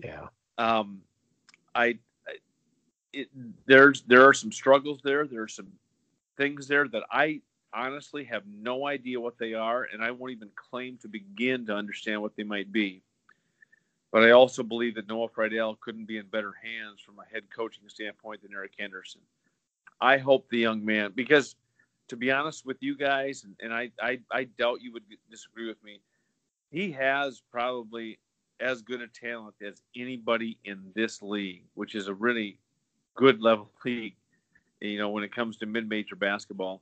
Yeah. 0.04 0.28
Um, 0.58 1.02
I, 1.74 1.98
I 2.28 2.38
it, 3.14 3.30
there's 3.66 4.04
there 4.04 4.28
are 4.28 4.34
some 4.34 4.52
struggles 4.52 5.00
there. 5.04 5.26
There 5.26 5.42
are 5.42 5.48
some 5.48 5.68
things 6.38 6.68
there 6.68 6.88
that 6.88 7.04
I 7.12 7.42
honestly 7.74 8.24
have 8.26 8.44
no 8.48 8.88
idea 8.88 9.20
what 9.20 9.38
they 9.38 9.54
are, 9.54 9.88
and 9.92 10.04
I 10.04 10.12
won't 10.12 10.32
even 10.32 10.50
claim 10.56 10.98
to 11.02 11.08
begin 11.08 11.66
to 11.66 11.76
understand 11.76 12.22
what 12.22 12.36
they 12.36 12.44
might 12.44 12.72
be. 12.72 13.02
But 14.12 14.24
I 14.24 14.32
also 14.32 14.64
believe 14.64 14.96
that 14.96 15.10
Noah 15.10 15.28
Freidel 15.28 15.78
couldn't 15.82 16.06
be 16.06 16.18
in 16.18 16.28
better 16.28 16.54
hands 16.64 17.02
from 17.06 17.20
a 17.20 17.34
head 17.34 17.44
coaching 17.54 17.84
standpoint 17.88 18.44
than 18.44 18.54
Eric 18.54 18.74
Henderson. 18.80 19.22
I 20.00 20.18
hope 20.18 20.48
the 20.50 20.58
young 20.58 20.86
man, 20.86 21.12
because 21.16 21.56
to 22.08 22.16
be 22.16 22.32
honest 22.32 22.66
with 22.66 22.78
you 22.82 22.96
guys, 22.96 23.44
and, 23.44 23.56
and 23.62 23.74
I, 23.74 23.92
I, 24.02 24.20
I 24.32 24.46
doubt 24.46 24.82
you 24.82 24.94
would 24.94 25.04
disagree 25.30 25.68
with 25.68 25.84
me, 25.84 26.00
he 26.72 26.92
has 26.92 27.42
probably 27.52 28.20
as 28.60 28.82
good 28.82 29.02
a 29.02 29.08
talent 29.08 29.56
as 29.66 29.82
anybody 29.96 30.58
in 30.66 30.92
this 30.96 31.22
league, 31.22 31.64
which 31.74 31.96
is 31.96 32.08
a 32.08 32.14
really 32.14 32.58
good 33.16 33.42
level 33.42 33.72
league, 33.86 34.16
you 34.80 34.98
know, 34.98 35.10
when 35.10 35.24
it 35.24 35.34
comes 35.34 35.58
to 35.58 35.66
mid 35.66 35.88
major 35.90 36.16
basketball. 36.16 36.82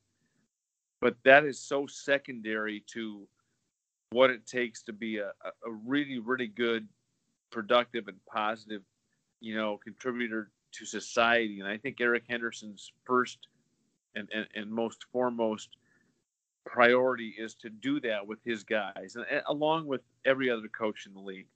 But 1.01 1.15
that 1.25 1.43
is 1.43 1.59
so 1.59 1.85
secondary 1.85 2.83
to 2.87 3.27
what 4.11 4.29
it 4.29 4.45
takes 4.45 4.83
to 4.83 4.93
be 4.93 5.17
a, 5.17 5.29
a 5.43 5.71
really, 5.85 6.19
really 6.19 6.47
good, 6.47 6.87
productive, 7.51 8.07
and 8.07 8.17
positive, 8.25 8.81
you 9.41 9.55
know, 9.55 9.77
contributor 9.83 10.51
to 10.73 10.85
society. 10.85 11.59
And 11.59 11.67
I 11.67 11.77
think 11.77 11.99
Eric 11.99 12.23
Henderson's 12.29 12.91
first 13.05 13.39
and, 14.15 14.29
and, 14.33 14.47
and 14.55 14.71
most 14.71 15.05
foremost 15.11 15.69
priority 16.65 17.35
is 17.37 17.55
to 17.55 17.69
do 17.69 17.99
that 18.01 18.25
with 18.25 18.39
his 18.43 18.63
guys, 18.63 19.15
and, 19.15 19.25
and 19.29 19.41
along 19.47 19.87
with 19.87 20.01
every 20.25 20.49
other 20.49 20.67
coach 20.67 21.05
in 21.05 21.13
the 21.13 21.19
league. 21.19 21.47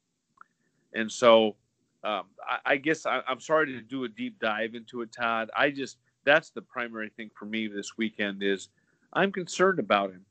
And 0.93 1.11
so, 1.11 1.55
um, 2.03 2.23
I, 2.47 2.73
I, 2.73 2.77
guess 2.77 3.05
I, 3.05 3.21
I'm 3.27 3.39
sorry 3.39 3.67
to 3.67 3.81
do 3.81 4.03
a 4.03 4.09
deep 4.09 4.39
dive 4.39 4.75
into 4.75 5.01
it, 5.01 5.11
Todd. 5.11 5.49
I 5.55 5.69
just 5.69 5.97
that's 6.23 6.49
the 6.49 6.61
primary 6.61 7.09
thing 7.09 7.31
for 7.37 7.45
me 7.45 7.67
this 7.67 7.97
weekend 7.97 8.43
is 8.43 8.69
I'm 9.13 9.31
concerned 9.31 9.79
about 9.79 10.11
him, 10.11 10.25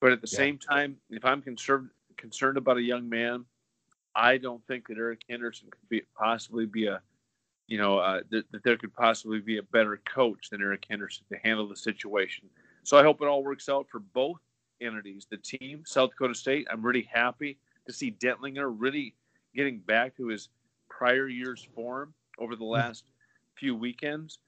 but 0.00 0.12
at 0.12 0.20
the 0.20 0.28
yeah. 0.30 0.36
same 0.38 0.58
time, 0.58 0.96
if 1.10 1.24
I'm 1.24 1.42
concerned 1.42 1.90
concerned 2.16 2.56
about 2.56 2.76
a 2.76 2.82
young 2.82 3.08
man, 3.08 3.44
I 4.14 4.38
don't 4.38 4.64
think 4.66 4.88
that 4.88 4.98
Eric 4.98 5.22
Henderson 5.28 5.68
could 5.70 5.88
be 5.88 6.02
possibly 6.16 6.66
be 6.66 6.86
a 6.86 7.00
you 7.70 7.78
know, 7.78 7.98
uh, 7.98 8.20
that, 8.30 8.50
that 8.50 8.64
there 8.64 8.76
could 8.76 8.92
possibly 8.92 9.38
be 9.38 9.58
a 9.58 9.62
better 9.62 10.00
coach 10.04 10.50
than 10.50 10.60
Eric 10.60 10.84
Henderson 10.90 11.24
to 11.32 11.38
handle 11.38 11.68
the 11.68 11.76
situation. 11.76 12.50
So 12.82 12.98
I 12.98 13.02
hope 13.02 13.20
it 13.20 13.26
all 13.26 13.44
works 13.44 13.68
out 13.68 13.86
for 13.90 14.00
both 14.00 14.38
entities. 14.80 15.26
The 15.30 15.36
team, 15.36 15.82
South 15.86 16.10
Dakota 16.10 16.34
State, 16.34 16.66
I'm 16.70 16.84
really 16.84 17.08
happy 17.12 17.58
to 17.86 17.92
see 17.92 18.12
Dentlinger 18.12 18.74
really 18.76 19.14
getting 19.54 19.78
back 19.80 20.16
to 20.16 20.28
his 20.28 20.48
prior 20.88 21.28
year's 21.28 21.66
form 21.74 22.14
over 22.38 22.56
the 22.56 22.64
last 22.64 23.04
few 23.54 23.74
weekends. 23.74 24.38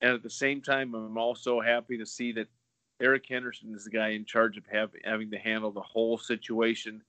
And 0.00 0.12
at 0.12 0.22
the 0.22 0.30
same 0.30 0.60
time, 0.60 0.94
I'm 0.94 1.16
also 1.16 1.60
happy 1.60 1.96
to 1.98 2.06
see 2.06 2.32
that 2.32 2.48
Eric 3.00 3.24
Henderson 3.28 3.74
is 3.74 3.84
the 3.84 3.90
guy 3.90 4.08
in 4.10 4.24
charge 4.24 4.56
of 4.56 4.64
have, 4.66 4.90
having 5.04 5.30
to 5.30 5.38
handle 5.38 5.70
the 5.70 5.80
whole 5.80 6.18
situation. 6.18 7.02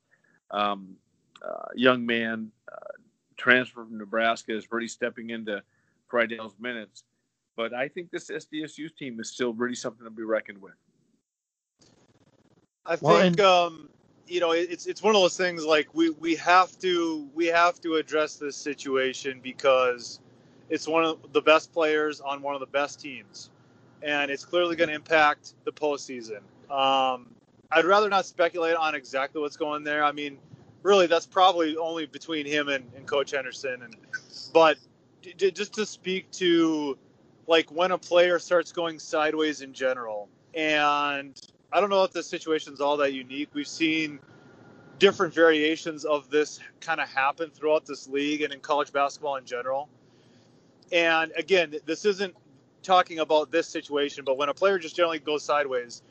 Um, 0.51 0.95
uh, 1.41 1.67
young 1.75 2.05
man, 2.05 2.51
uh, 2.71 2.93
transfer 3.35 3.83
from 3.83 3.97
Nebraska 3.97 4.55
is 4.55 4.71
really 4.71 4.87
stepping 4.87 5.31
into 5.31 5.61
Freidel's 6.07 6.55
minutes. 6.59 7.03
But 7.55 7.73
I 7.73 7.87
think 7.87 8.09
this 8.11 8.29
SDSU 8.29 8.95
team 8.95 9.19
is 9.19 9.29
still 9.29 9.53
really 9.53 9.75
something 9.75 10.03
to 10.03 10.09
be 10.09 10.23
reckoned 10.23 10.61
with. 10.61 10.73
I 12.85 12.97
well, 12.99 13.21
think 13.21 13.39
um, 13.39 13.89
you 14.27 14.39
know 14.39 14.51
it's 14.51 14.87
it's 14.87 15.01
one 15.01 15.15
of 15.15 15.21
those 15.21 15.37
things 15.37 15.65
like 15.65 15.93
we 15.93 16.09
we 16.11 16.35
have 16.35 16.77
to 16.79 17.29
we 17.33 17.45
have 17.47 17.79
to 17.81 17.95
address 17.95 18.35
this 18.35 18.57
situation 18.57 19.39
because 19.41 20.19
it's 20.69 20.87
one 20.87 21.05
of 21.05 21.19
the 21.33 21.41
best 21.41 21.71
players 21.71 22.19
on 22.19 22.41
one 22.41 22.55
of 22.55 22.59
the 22.59 22.67
best 22.67 22.99
teams, 22.99 23.51
and 24.01 24.31
it's 24.31 24.43
clearly 24.43 24.75
going 24.75 24.89
to 24.89 24.95
impact 24.95 25.53
the 25.65 25.71
postseason. 25.71 26.39
Um, 26.69 27.27
I'd 27.71 27.85
rather 27.85 28.09
not 28.09 28.25
speculate 28.25 28.75
on 28.75 28.95
exactly 28.95 29.41
what's 29.41 29.57
going 29.57 29.83
there. 29.83 30.03
I 30.03 30.11
mean, 30.11 30.37
really 30.83 31.07
that's 31.07 31.25
probably 31.25 31.77
only 31.77 32.05
between 32.05 32.45
him 32.45 32.69
and, 32.69 32.85
and 32.95 33.05
Coach 33.05 33.31
Henderson. 33.31 33.81
And 33.83 33.95
but 34.53 34.77
d- 35.21 35.51
just 35.51 35.73
to 35.73 35.85
speak 35.85 36.29
to 36.31 36.97
like 37.47 37.71
when 37.71 37.91
a 37.91 37.97
player 37.97 38.39
starts 38.39 38.71
going 38.71 38.99
sideways 38.99 39.61
in 39.61 39.73
general, 39.73 40.29
and 40.53 41.39
I 41.71 41.79
don't 41.79 41.89
know 41.89 42.03
if 42.03 42.11
the 42.11 42.23
situation's 42.23 42.81
all 42.81 42.97
that 42.97 43.13
unique. 43.13 43.49
We've 43.53 43.67
seen 43.67 44.19
different 44.99 45.33
variations 45.33 46.05
of 46.05 46.29
this 46.29 46.59
kind 46.79 47.01
of 47.01 47.09
happen 47.09 47.49
throughout 47.49 47.85
this 47.85 48.07
league 48.07 48.41
and 48.41 48.53
in 48.53 48.59
college 48.59 48.93
basketball 48.93 49.35
in 49.37 49.45
general. 49.45 49.89
And 50.91 51.31
again, 51.35 51.75
this 51.85 52.05
isn't 52.05 52.35
talking 52.83 53.19
about 53.19 53.51
this 53.51 53.67
situation, 53.67 54.23
but 54.23 54.37
when 54.37 54.49
a 54.49 54.53
player 54.53 54.77
just 54.77 54.95
generally 54.95 55.19
goes 55.19 55.43
sideways, 55.43 56.03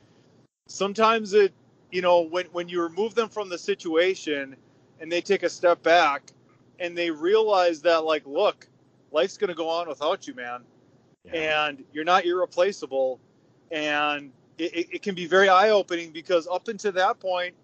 sometimes 0.67 1.33
it 1.33 1.53
you 1.93 2.01
know, 2.01 2.23
when 2.23 2.47
when 2.47 2.69
you 2.69 2.83
remove 2.83 3.15
them 3.15 3.29
from 3.29 3.49
the 3.49 3.59
situation 3.59 4.57
and 4.99 5.13
they 5.13 5.21
take 5.21 5.45
a 5.45 5.49
step 5.49 5.83
back 5.83 6.33
and 6.81 6.97
they 6.97 7.11
realize 7.11 7.83
that 7.83 8.05
like, 8.05 8.27
look, 8.27 8.67
life's 9.13 9.37
gonna 9.37 9.55
go 9.55 9.69
on 9.69 9.87
without 9.87 10.27
you, 10.27 10.35
man, 10.35 10.63
yeah. 11.25 11.67
and 11.67 11.85
you're 11.93 12.05
not 12.05 12.25
irreplaceable, 12.25 13.21
and 13.71 14.33
it, 14.59 14.89
it 14.95 15.03
can 15.03 15.15
be 15.15 15.27
very 15.27 15.49
eye 15.49 15.71
opening 15.71 16.11
because 16.11 16.47
up 16.47 16.69
until 16.69 16.93
that 16.93 17.21
point, 17.21 17.55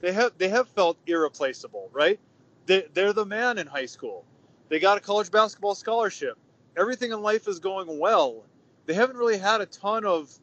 they 0.00 0.12
have 0.12 0.32
they 0.38 0.48
have 0.48 0.68
felt 0.68 0.98
irreplaceable, 1.06 1.88
right? 1.92 2.18
They, 2.66 2.86
they're 2.94 3.12
the 3.12 3.24
man 3.24 3.58
in 3.58 3.66
high 3.66 3.86
school. 3.86 4.24
They 4.68 4.80
got 4.80 4.98
a 4.98 5.00
college 5.00 5.30
basketball 5.30 5.74
scholarship. 5.74 6.36
Everything 6.76 7.12
in 7.12 7.22
life 7.22 7.48
is 7.48 7.58
going 7.60 7.98
well. 7.98 8.44
They 8.86 8.94
haven't 8.94 9.16
really 9.16 9.38
had 9.38 9.60
a 9.60 9.66
ton 9.66 10.04
of 10.04 10.36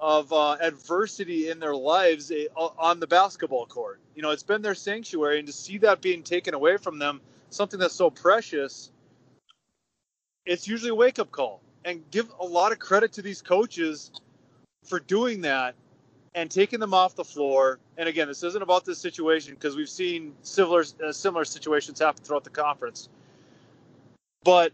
of 0.00 0.32
uh, 0.32 0.56
adversity 0.60 1.50
in 1.50 1.60
their 1.60 1.76
lives 1.76 2.30
eh, 2.30 2.46
on 2.56 3.00
the 3.00 3.06
basketball 3.06 3.66
court. 3.66 4.00
You 4.14 4.22
know, 4.22 4.30
it's 4.30 4.42
been 4.42 4.62
their 4.62 4.74
sanctuary, 4.74 5.38
and 5.38 5.46
to 5.46 5.52
see 5.52 5.76
that 5.78 6.00
being 6.00 6.22
taken 6.22 6.54
away 6.54 6.78
from 6.78 6.98
them, 6.98 7.20
something 7.50 7.78
that's 7.78 7.94
so 7.94 8.08
precious, 8.08 8.90
it's 10.46 10.66
usually 10.66 10.90
a 10.90 10.94
wake 10.94 11.18
up 11.18 11.30
call. 11.30 11.60
And 11.84 12.02
give 12.10 12.30
a 12.38 12.44
lot 12.44 12.72
of 12.72 12.78
credit 12.78 13.12
to 13.14 13.22
these 13.22 13.40
coaches 13.40 14.10
for 14.84 15.00
doing 15.00 15.40
that 15.42 15.74
and 16.34 16.50
taking 16.50 16.78
them 16.78 16.94
off 16.94 17.14
the 17.16 17.24
floor. 17.24 17.78
And 17.96 18.08
again, 18.08 18.28
this 18.28 18.42
isn't 18.42 18.62
about 18.62 18.84
this 18.84 18.98
situation 18.98 19.54
because 19.54 19.76
we've 19.76 19.88
seen 19.88 20.34
similar 20.42 20.84
uh, 21.04 21.12
similar 21.12 21.44
situations 21.44 21.98
happen 21.98 22.22
throughout 22.22 22.44
the 22.44 22.50
conference. 22.50 23.08
But 24.44 24.72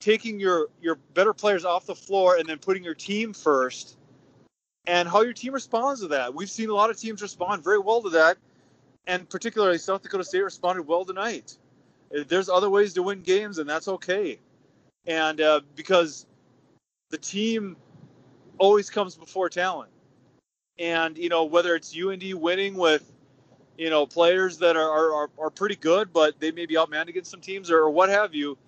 taking 0.00 0.40
your 0.40 0.68
your 0.80 0.96
better 1.14 1.32
players 1.32 1.64
off 1.64 1.86
the 1.86 1.94
floor 1.94 2.36
and 2.36 2.48
then 2.48 2.58
putting 2.58 2.84
your 2.84 2.94
team 2.94 3.32
first 3.32 3.96
and 4.86 5.08
how 5.08 5.22
your 5.22 5.32
team 5.32 5.52
responds 5.52 6.00
to 6.00 6.08
that. 6.08 6.34
We've 6.34 6.50
seen 6.50 6.70
a 6.70 6.74
lot 6.74 6.90
of 6.90 6.98
teams 6.98 7.22
respond 7.22 7.64
very 7.64 7.78
well 7.78 8.02
to 8.02 8.10
that, 8.10 8.38
and 9.06 9.28
particularly 9.28 9.78
South 9.78 10.02
Dakota 10.02 10.24
State 10.24 10.42
responded 10.42 10.86
well 10.86 11.04
tonight. 11.04 11.56
There's 12.10 12.48
other 12.48 12.70
ways 12.70 12.94
to 12.94 13.02
win 13.02 13.22
games, 13.22 13.58
and 13.58 13.68
that's 13.68 13.88
okay. 13.88 14.38
And 15.06 15.40
uh, 15.40 15.60
because 15.74 16.26
the 17.10 17.18
team 17.18 17.76
always 18.58 18.90
comes 18.90 19.14
before 19.14 19.48
talent, 19.48 19.90
and 20.78 21.16
you 21.16 21.28
know 21.28 21.44
whether 21.44 21.74
it's 21.74 21.96
UND 21.96 22.34
winning 22.34 22.74
with 22.74 23.10
you 23.78 23.90
know 23.90 24.06
players 24.06 24.58
that 24.58 24.76
are 24.76 25.12
are, 25.12 25.30
are 25.38 25.50
pretty 25.50 25.76
good, 25.76 26.12
but 26.12 26.40
they 26.40 26.50
may 26.50 26.66
be 26.66 26.74
outmanned 26.74 27.08
against 27.08 27.30
some 27.30 27.40
teams 27.40 27.70
or, 27.70 27.78
or 27.78 27.90
what 27.90 28.08
have 28.08 28.34
you. 28.34 28.58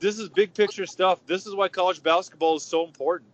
This 0.00 0.18
is 0.18 0.28
big 0.28 0.54
picture 0.54 0.86
stuff. 0.86 1.18
This 1.26 1.46
is 1.46 1.54
why 1.54 1.68
college 1.68 2.02
basketball 2.02 2.56
is 2.56 2.62
so 2.62 2.84
important 2.84 3.30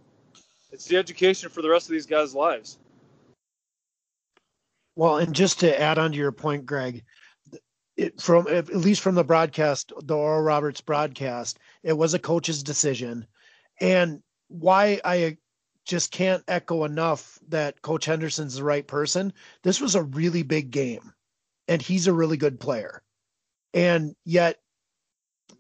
it's 0.75 0.87
the 0.87 0.97
education 0.97 1.49
for 1.51 1.63
the 1.63 1.71
rest 1.71 1.87
of 1.87 1.93
these 1.93 2.07
guys' 2.07 2.35
lives. 2.35 2.79
Well, 4.97 5.19
and 5.19 5.33
just 5.33 5.61
to 5.61 5.81
add 5.81 5.99
on 5.99 6.11
to 6.11 6.19
your 6.19 6.33
point, 6.33 6.67
Greg, 6.67 7.05
it, 7.97 8.21
from 8.21 8.49
at 8.49 8.75
least 8.75 9.01
from 9.01 9.15
the 9.15 9.23
broadcast, 9.23 9.93
the 10.03 10.17
Oral 10.17 10.43
Roberts 10.43 10.81
broadcast, 10.81 11.61
it 11.85 11.93
was 11.93 12.15
a 12.15 12.19
coach's 12.19 12.63
decision, 12.63 13.27
and 13.81 14.23
why 14.49 15.01
I 15.05 15.39
just 15.85 16.11
can't 16.11 16.43
echo 16.49 16.85
enough 16.85 17.39
that 17.49 17.83
Coach 17.83 18.07
Henderson's 18.07 18.57
the 18.57 18.65
right 18.65 18.87
person. 18.87 19.33
This 19.63 19.81
was 19.81 19.95
a 19.95 20.03
really 20.03 20.43
big 20.43 20.71
game, 20.71 21.13
and 21.69 21.81
he's 21.81 22.07
a 22.07 22.13
really 22.13 22.37
good 22.37 22.59
player, 22.59 23.03
and 23.75 24.17
yet 24.25 24.59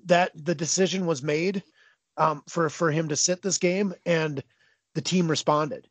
that 0.07 0.33
the 0.35 0.55
decision 0.55 1.07
was 1.07 1.23
made 1.23 1.63
um, 2.17 2.43
for 2.49 2.69
for 2.71 2.91
him 2.91 3.09
to 3.09 3.17
sit 3.17 3.43
this 3.43 3.59
game, 3.59 3.95
and 4.07 4.43
the 4.95 5.03
team 5.03 5.29
responded. 5.29 5.89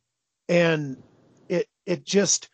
And 0.50 1.02
it 1.48 1.70
it 1.86 2.06
just 2.06 2.50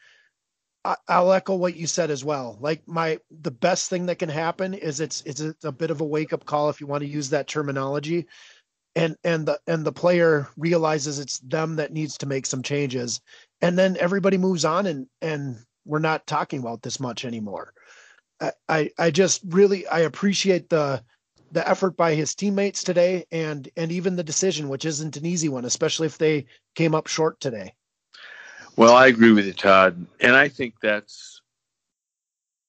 I, 0.85 1.19
will 1.19 1.33
echo 1.33 1.55
what 1.55 1.75
you 1.75 1.87
said 1.87 2.09
as 2.09 2.23
well. 2.23 2.57
Like 2.59 2.87
my 2.87 3.19
the 3.41 3.51
best 3.51 3.89
thing 3.89 4.05
that 4.05 4.19
can 4.19 4.29
happen 4.29 4.73
is 4.73 4.99
it's 4.99 5.21
it's 5.25 5.41
a, 5.41 5.53
a 5.63 5.71
bit 5.71 5.91
of 5.91 6.01
a 6.01 6.05
wake 6.05 6.31
up 6.33 6.45
call 6.45 6.69
if 6.69 6.79
you 6.79 6.87
want 6.87 7.01
to 7.01 7.09
use 7.09 7.29
that 7.29 7.47
terminology. 7.47 8.27
And 8.95 9.15
and 9.23 9.45
the 9.45 9.59
and 9.67 9.85
the 9.85 9.91
player 9.91 10.47
realizes 10.57 11.19
it's 11.19 11.39
them 11.39 11.75
that 11.75 11.93
needs 11.93 12.17
to 12.19 12.25
make 12.25 12.45
some 12.45 12.63
changes. 12.63 13.19
And 13.61 13.77
then 13.77 13.97
everybody 13.99 14.37
moves 14.37 14.65
on 14.65 14.85
and 14.87 15.07
and 15.21 15.57
we're 15.85 15.99
not 15.99 16.27
talking 16.27 16.59
about 16.59 16.81
this 16.81 16.99
much 16.99 17.25
anymore. 17.25 17.73
I, 18.39 18.51
I, 18.69 18.89
I 18.97 19.11
just 19.11 19.41
really 19.47 19.85
I 19.87 19.99
appreciate 19.99 20.69
the 20.69 21.03
the 21.51 21.67
effort 21.67 21.97
by 21.97 22.15
his 22.15 22.35
teammates 22.35 22.83
today 22.83 23.25
and 23.31 23.69
and 23.75 23.91
even 23.91 24.15
the 24.15 24.23
decision 24.23 24.69
which 24.69 24.85
isn't 24.85 25.17
an 25.17 25.25
easy 25.25 25.49
one 25.49 25.65
especially 25.65 26.05
if 26.05 26.17
they 26.17 26.45
came 26.75 26.93
up 26.93 27.07
short 27.07 27.39
today 27.39 27.73
well 28.79 28.95
i 28.95 29.07
agree 29.07 29.31
with 29.31 29.45
you 29.45 29.53
todd 29.53 30.05
and 30.21 30.35
i 30.35 30.47
think 30.47 30.73
that's 30.81 31.41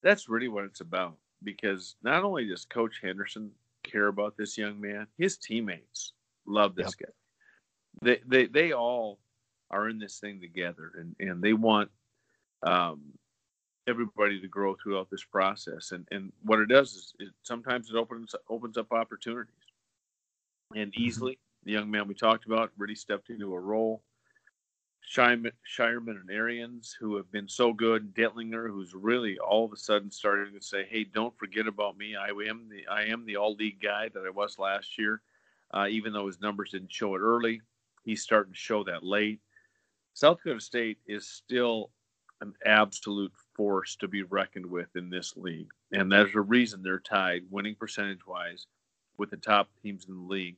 that's 0.02 0.28
really 0.28 0.48
what 0.48 0.64
it's 0.64 0.80
about 0.80 1.16
because 1.42 1.96
not 2.02 2.24
only 2.24 2.46
does 2.46 2.64
coach 2.64 3.00
henderson 3.02 3.50
care 3.82 4.08
about 4.08 4.36
this 4.36 4.58
young 4.58 4.80
man 4.80 5.06
his 5.16 5.36
teammates 5.38 6.12
love 6.46 6.74
this 6.74 6.94
yep. 7.00 7.08
guy 7.08 7.12
they 8.02 8.20
they 8.26 8.46
they 8.46 8.72
all 8.72 9.18
are 9.70 9.88
in 9.88 9.98
this 9.98 10.18
thing 10.18 10.40
together, 10.40 10.92
and 10.98 11.14
and 11.20 11.42
they 11.42 11.52
want 11.52 11.90
um, 12.62 13.00
everybody 13.86 14.40
to 14.40 14.48
grow 14.48 14.76
throughout 14.76 15.08
this 15.10 15.24
process. 15.24 15.92
And 15.92 16.06
and 16.10 16.32
what 16.42 16.60
it 16.60 16.68
does 16.68 16.92
is 16.92 17.12
it, 17.18 17.28
sometimes 17.42 17.90
it 17.90 17.96
opens 17.96 18.34
opens 18.48 18.76
up 18.76 18.92
opportunities. 18.92 19.54
And 20.74 20.92
mm-hmm. 20.92 21.02
easily, 21.02 21.38
the 21.64 21.72
young 21.72 21.90
man 21.90 22.08
we 22.08 22.14
talked 22.14 22.46
about 22.46 22.72
really 22.76 22.94
stepped 22.94 23.30
into 23.30 23.54
a 23.54 23.60
role. 23.60 24.02
Scheierman 25.10 26.20
and 26.20 26.30
Arians, 26.30 26.96
who 26.98 27.16
have 27.16 27.30
been 27.32 27.48
so 27.48 27.72
good, 27.72 28.14
Dentlinger, 28.14 28.68
who's 28.68 28.94
really 28.94 29.38
all 29.38 29.64
of 29.64 29.72
a 29.72 29.76
sudden 29.76 30.10
starting 30.10 30.54
to 30.54 30.64
say, 30.64 30.84
"Hey, 30.84 31.02
don't 31.02 31.36
forget 31.36 31.66
about 31.66 31.98
me. 31.98 32.14
I 32.14 32.28
am 32.28 32.68
the 32.68 32.86
I 32.86 33.04
am 33.04 33.26
the 33.26 33.36
all 33.36 33.54
league 33.54 33.80
guy 33.80 34.08
that 34.08 34.24
I 34.24 34.30
was 34.30 34.58
last 34.58 34.98
year." 34.98 35.22
Uh, 35.72 35.88
even 35.90 36.12
though 36.12 36.26
his 36.26 36.40
numbers 36.40 36.70
didn't 36.70 36.92
show 36.92 37.14
it 37.16 37.20
early, 37.20 37.60
he's 38.04 38.22
starting 38.22 38.52
to 38.52 38.58
show 38.58 38.84
that 38.84 39.02
late. 39.02 39.40
South 40.14 40.38
Dakota 40.38 40.60
State 40.60 40.98
is 41.06 41.26
still 41.26 41.90
an 42.40 42.54
absolute 42.64 43.32
force 43.54 43.96
to 43.96 44.08
be 44.08 44.22
reckoned 44.22 44.66
with 44.66 44.94
in 44.94 45.10
this 45.10 45.36
league, 45.36 45.70
and 45.92 46.10
there's 46.10 46.34
a 46.34 46.40
reason 46.40 46.82
they're 46.82 47.00
tied, 47.00 47.42
winning 47.50 47.74
percentage 47.74 48.26
wise, 48.26 48.66
with 49.16 49.30
the 49.30 49.36
top 49.36 49.68
teams 49.82 50.06
in 50.08 50.14
the 50.14 50.28
league. 50.28 50.56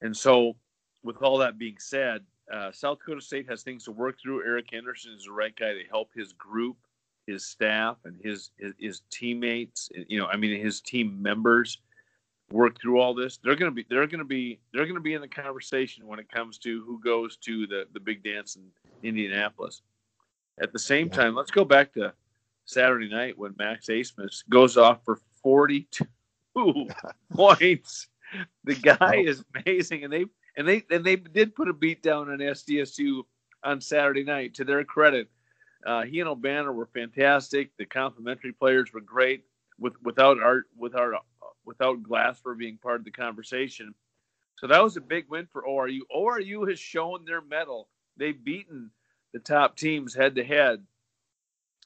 And 0.00 0.16
so, 0.16 0.56
with 1.02 1.22
all 1.22 1.38
that 1.38 1.58
being 1.58 1.78
said, 1.78 2.24
uh, 2.50 2.72
South 2.72 2.98
Dakota 2.98 3.20
State 3.20 3.48
has 3.48 3.62
things 3.62 3.84
to 3.84 3.92
work 3.92 4.18
through. 4.20 4.44
Eric 4.44 4.66
Henderson 4.72 5.12
is 5.16 5.24
the 5.24 5.32
right 5.32 5.54
guy 5.54 5.72
to 5.72 5.84
help 5.90 6.10
his 6.14 6.32
group, 6.32 6.76
his 7.26 7.44
staff, 7.44 7.96
and 8.04 8.16
his, 8.22 8.50
his, 8.58 8.72
his 8.78 9.02
teammates. 9.10 9.90
You 10.08 10.18
know, 10.18 10.26
I 10.26 10.36
mean, 10.36 10.60
his 10.60 10.80
team 10.80 11.20
members 11.22 11.78
work 12.50 12.80
through 12.80 13.00
all 13.00 13.14
this. 13.14 13.38
They're 13.38 13.56
gonna 13.56 13.70
be 13.70 13.86
they're 13.88 14.06
gonna 14.06 14.24
be 14.24 14.60
they're 14.72 14.86
gonna 14.86 15.00
be 15.00 15.14
in 15.14 15.20
the 15.20 15.28
conversation 15.28 16.06
when 16.06 16.18
it 16.18 16.28
comes 16.30 16.58
to 16.58 16.84
who 16.84 17.00
goes 17.00 17.36
to 17.38 17.66
the 17.66 17.86
the 17.92 18.00
big 18.00 18.22
dance 18.22 18.56
in 18.56 18.64
Indianapolis. 19.02 19.82
At 20.60 20.72
the 20.72 20.78
same 20.78 21.08
yeah. 21.08 21.14
time, 21.14 21.34
let's 21.34 21.50
go 21.50 21.64
back 21.64 21.94
to 21.94 22.12
Saturday 22.66 23.08
night 23.08 23.38
when 23.38 23.54
Max 23.58 23.86
Abmas 23.86 24.44
goes 24.48 24.76
off 24.76 25.04
for 25.04 25.18
42 25.42 26.06
points. 27.32 28.08
The 28.64 28.74
guy 28.74 29.16
is 29.16 29.42
amazing, 29.54 30.04
and 30.04 30.12
they 30.12 30.26
and 30.56 30.68
they 30.68 30.84
and 30.90 31.04
they 31.04 31.16
did 31.16 31.54
put 31.54 31.68
a 31.68 31.72
beat 31.72 32.02
down 32.02 32.30
on 32.30 32.38
SDSU 32.38 33.22
on 33.64 33.80
Saturday 33.80 34.24
night. 34.24 34.54
To 34.54 34.64
their 34.64 34.84
credit, 34.84 35.28
uh, 35.86 36.02
he 36.02 36.20
and 36.20 36.28
Obanor 36.28 36.74
were 36.74 36.88
fantastic. 36.92 37.70
The 37.78 37.86
complimentary 37.86 38.52
players 38.52 38.92
were 38.92 39.00
great. 39.00 39.44
With 39.78 39.94
without 40.02 40.40
art 40.40 40.66
without 40.76 41.14
without 41.64 42.02
Glasper 42.02 42.56
being 42.56 42.78
part 42.78 43.00
of 43.00 43.04
the 43.04 43.10
conversation. 43.10 43.94
So 44.56 44.66
that 44.68 44.82
was 44.82 44.96
a 44.96 45.00
big 45.00 45.28
win 45.28 45.46
for 45.50 45.62
ORU. 45.62 46.00
ORU 46.14 46.68
has 46.68 46.78
shown 46.78 47.24
their 47.24 47.40
mettle. 47.40 47.88
They've 48.16 48.44
beaten 48.44 48.90
the 49.32 49.40
top 49.40 49.76
teams 49.76 50.14
head 50.14 50.36
to 50.36 50.44
head, 50.44 50.84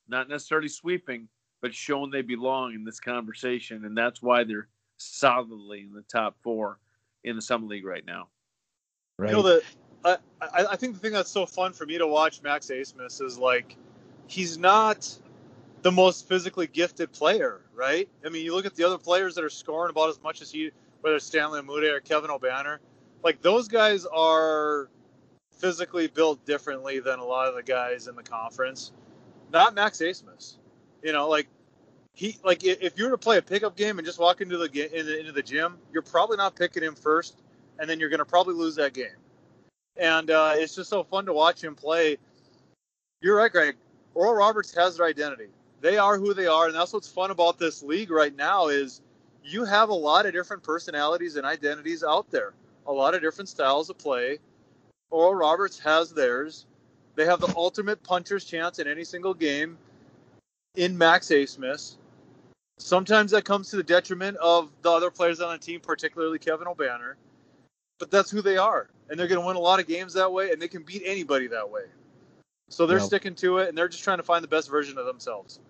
not 0.08 0.28
necessarily 0.28 0.68
sweeping, 0.68 1.28
but 1.62 1.74
shown 1.74 2.10
they 2.10 2.22
belong 2.22 2.74
in 2.74 2.84
this 2.84 3.00
conversation, 3.00 3.84
and 3.84 3.96
that's 3.96 4.20
why 4.20 4.44
they're 4.44 4.68
solidly 4.98 5.80
in 5.80 5.92
the 5.92 6.02
top 6.02 6.36
four 6.42 6.78
in 7.24 7.36
the 7.36 7.42
Summit 7.42 7.68
League 7.68 7.86
right 7.86 8.04
now. 8.04 8.28
Right. 9.18 9.30
You 9.30 9.36
know 9.36 9.42
the 9.42 9.62
I, 10.40 10.66
I 10.70 10.76
think 10.76 10.94
the 10.94 11.00
thing 11.00 11.12
that's 11.12 11.30
so 11.30 11.46
fun 11.46 11.72
for 11.72 11.86
me 11.86 11.98
to 11.98 12.06
watch 12.06 12.42
Max 12.42 12.68
Abmas 12.68 13.22
is 13.22 13.38
like 13.38 13.76
he's 14.26 14.58
not 14.58 15.18
the 15.82 15.92
most 15.92 16.28
physically 16.28 16.66
gifted 16.66 17.12
player, 17.12 17.62
right? 17.74 18.08
I 18.24 18.28
mean, 18.28 18.44
you 18.44 18.54
look 18.54 18.66
at 18.66 18.74
the 18.74 18.84
other 18.84 18.98
players 18.98 19.34
that 19.34 19.44
are 19.44 19.50
scoring 19.50 19.90
about 19.90 20.08
as 20.08 20.22
much 20.22 20.42
as 20.42 20.50
he, 20.50 20.70
whether 21.00 21.16
it's 21.16 21.26
Stanley 21.26 21.60
Umude 21.60 21.92
or 21.92 22.00
Kevin 22.00 22.30
Obanor, 22.30 22.78
like 23.22 23.40
those 23.42 23.68
guys 23.68 24.06
are 24.06 24.88
physically 25.50 26.06
built 26.06 26.44
differently 26.44 27.00
than 27.00 27.18
a 27.18 27.24
lot 27.24 27.48
of 27.48 27.54
the 27.54 27.62
guys 27.62 28.08
in 28.08 28.16
the 28.16 28.22
conference. 28.22 28.92
Not 29.52 29.74
Max 29.74 29.98
Abmas. 29.98 30.56
You 31.02 31.12
know, 31.12 31.28
like 31.28 31.48
he 32.14 32.38
like 32.44 32.64
if 32.64 32.98
you 32.98 33.04
were 33.04 33.10
to 33.10 33.18
play 33.18 33.38
a 33.38 33.42
pickup 33.42 33.76
game 33.76 33.98
and 33.98 34.06
just 34.06 34.18
walk 34.18 34.40
into 34.40 34.56
the 34.58 34.98
into 34.98 35.32
the 35.32 35.42
gym, 35.42 35.78
you're 35.92 36.02
probably 36.02 36.36
not 36.36 36.56
picking 36.56 36.82
him 36.82 36.94
first, 36.94 37.42
and 37.78 37.88
then 37.88 38.00
you're 38.00 38.08
going 38.08 38.18
to 38.18 38.24
probably 38.24 38.54
lose 38.54 38.74
that 38.76 38.92
game. 38.92 39.16
And 39.96 40.30
uh, 40.30 40.52
it's 40.54 40.74
just 40.74 40.90
so 40.90 41.04
fun 41.04 41.26
to 41.26 41.32
watch 41.32 41.62
him 41.62 41.74
play. 41.74 42.18
You're 43.20 43.36
right, 43.36 43.50
Greg. 43.50 43.76
Oral 44.14 44.34
Roberts 44.34 44.74
has 44.74 44.96
their 44.96 45.06
identity. 45.06 45.48
They 45.80 45.98
are 45.98 46.18
who 46.18 46.34
they 46.34 46.46
are, 46.46 46.66
and 46.66 46.74
that's 46.74 46.92
what's 46.92 47.08
fun 47.08 47.30
about 47.30 47.58
this 47.58 47.82
league 47.82 48.10
right 48.10 48.34
now 48.34 48.68
is 48.68 49.02
you 49.44 49.64
have 49.64 49.90
a 49.90 49.94
lot 49.94 50.26
of 50.26 50.32
different 50.32 50.62
personalities 50.62 51.36
and 51.36 51.46
identities 51.46 52.02
out 52.02 52.30
there, 52.30 52.54
a 52.86 52.92
lot 52.92 53.14
of 53.14 53.20
different 53.20 53.48
styles 53.48 53.90
of 53.90 53.98
play, 53.98 54.38
Oral 55.10 55.34
Roberts 55.34 55.78
has 55.80 56.12
theirs. 56.12 56.66
They 57.14 57.24
have 57.24 57.40
the 57.40 57.52
ultimate 57.56 58.02
puncher's 58.02 58.44
chance 58.44 58.78
in 58.78 58.86
any 58.86 59.04
single 59.04 59.34
game 59.34 59.78
in 60.74 60.96
Max 60.96 61.28
Abmas. 61.28 61.96
Sometimes 62.78 63.30
that 63.30 63.44
comes 63.44 63.70
to 63.70 63.76
the 63.76 63.82
detriment 63.82 64.36
of 64.36 64.70
the 64.82 64.90
other 64.90 65.10
players 65.10 65.40
on 65.40 65.52
the 65.52 65.58
team, 65.58 65.80
particularly 65.80 66.38
Kevin 66.38 66.66
Obanor. 66.66 67.14
But 67.98 68.10
that's 68.10 68.30
who 68.30 68.42
they 68.42 68.56
are. 68.56 68.90
And 69.08 69.18
they're 69.18 69.28
going 69.28 69.40
to 69.40 69.46
win 69.46 69.56
a 69.56 69.60
lot 69.60 69.80
of 69.80 69.86
games 69.86 70.12
that 70.14 70.30
way, 70.30 70.50
and 70.50 70.60
they 70.60 70.68
can 70.68 70.82
beat 70.82 71.02
anybody 71.04 71.46
that 71.48 71.68
way. 71.68 71.84
So 72.68 72.86
they're 72.86 73.00
sticking 73.00 73.34
to 73.36 73.58
it, 73.58 73.68
and 73.68 73.78
they're 73.78 73.88
just 73.88 74.02
trying 74.02 74.16
to 74.18 74.24
find 74.24 74.42
the 74.42 74.48
best 74.48 74.68
version 74.68 74.98
of 74.98 75.06
themselves. 75.06 75.60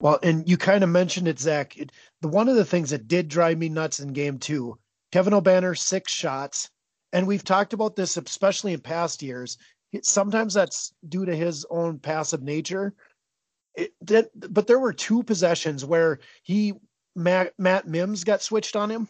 Well, 0.00 0.18
and 0.22 0.48
you 0.48 0.56
kind 0.56 0.84
of 0.84 0.90
mentioned 0.90 1.28
it, 1.28 1.38
Zach. 1.38 1.76
It, 1.76 1.92
the 2.22 2.28
one 2.28 2.48
of 2.48 2.56
the 2.56 2.64
things 2.64 2.90
that 2.90 3.08
did 3.08 3.28
drive 3.28 3.58
me 3.58 3.68
nuts 3.68 4.00
in 4.00 4.12
game 4.12 4.38
two, 4.38 4.78
Kevin 5.12 5.32
Obanor, 5.32 5.76
six 5.76 6.12
shots, 6.12 6.70
and 7.12 7.26
we've 7.26 7.44
talked 7.44 7.72
about 7.72 7.96
this 7.96 8.16
especially 8.16 8.72
in 8.72 8.80
past 8.80 9.22
years. 9.22 9.58
Sometimes 10.02 10.54
that's 10.54 10.92
due 11.08 11.24
to 11.24 11.34
his 11.34 11.66
own 11.70 11.98
passive 11.98 12.42
nature. 12.42 12.94
It, 13.74 13.92
that, 14.02 14.28
but 14.34 14.66
there 14.66 14.78
were 14.78 14.92
two 14.92 15.22
possessions 15.22 15.84
where 15.84 16.20
he 16.42 16.74
Matt, 17.16 17.54
Matt 17.58 17.88
Mims 17.88 18.24
got 18.24 18.42
switched 18.42 18.76
on 18.76 18.90
him, 18.90 19.08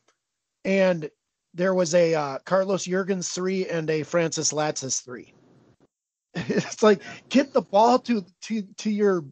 and 0.64 1.10
there 1.54 1.74
was 1.74 1.94
a 1.94 2.14
uh, 2.14 2.38
Carlos 2.44 2.86
Jurgens 2.86 3.32
three 3.32 3.66
and 3.66 3.88
a 3.90 4.02
Francis 4.02 4.52
Lacis 4.52 5.02
three. 5.02 5.34
It's 6.34 6.82
like 6.82 7.02
get 7.30 7.52
the 7.52 7.62
ball 7.62 7.98
to 8.00 8.24
to 8.42 8.62
to 8.78 8.90
your 8.90 9.24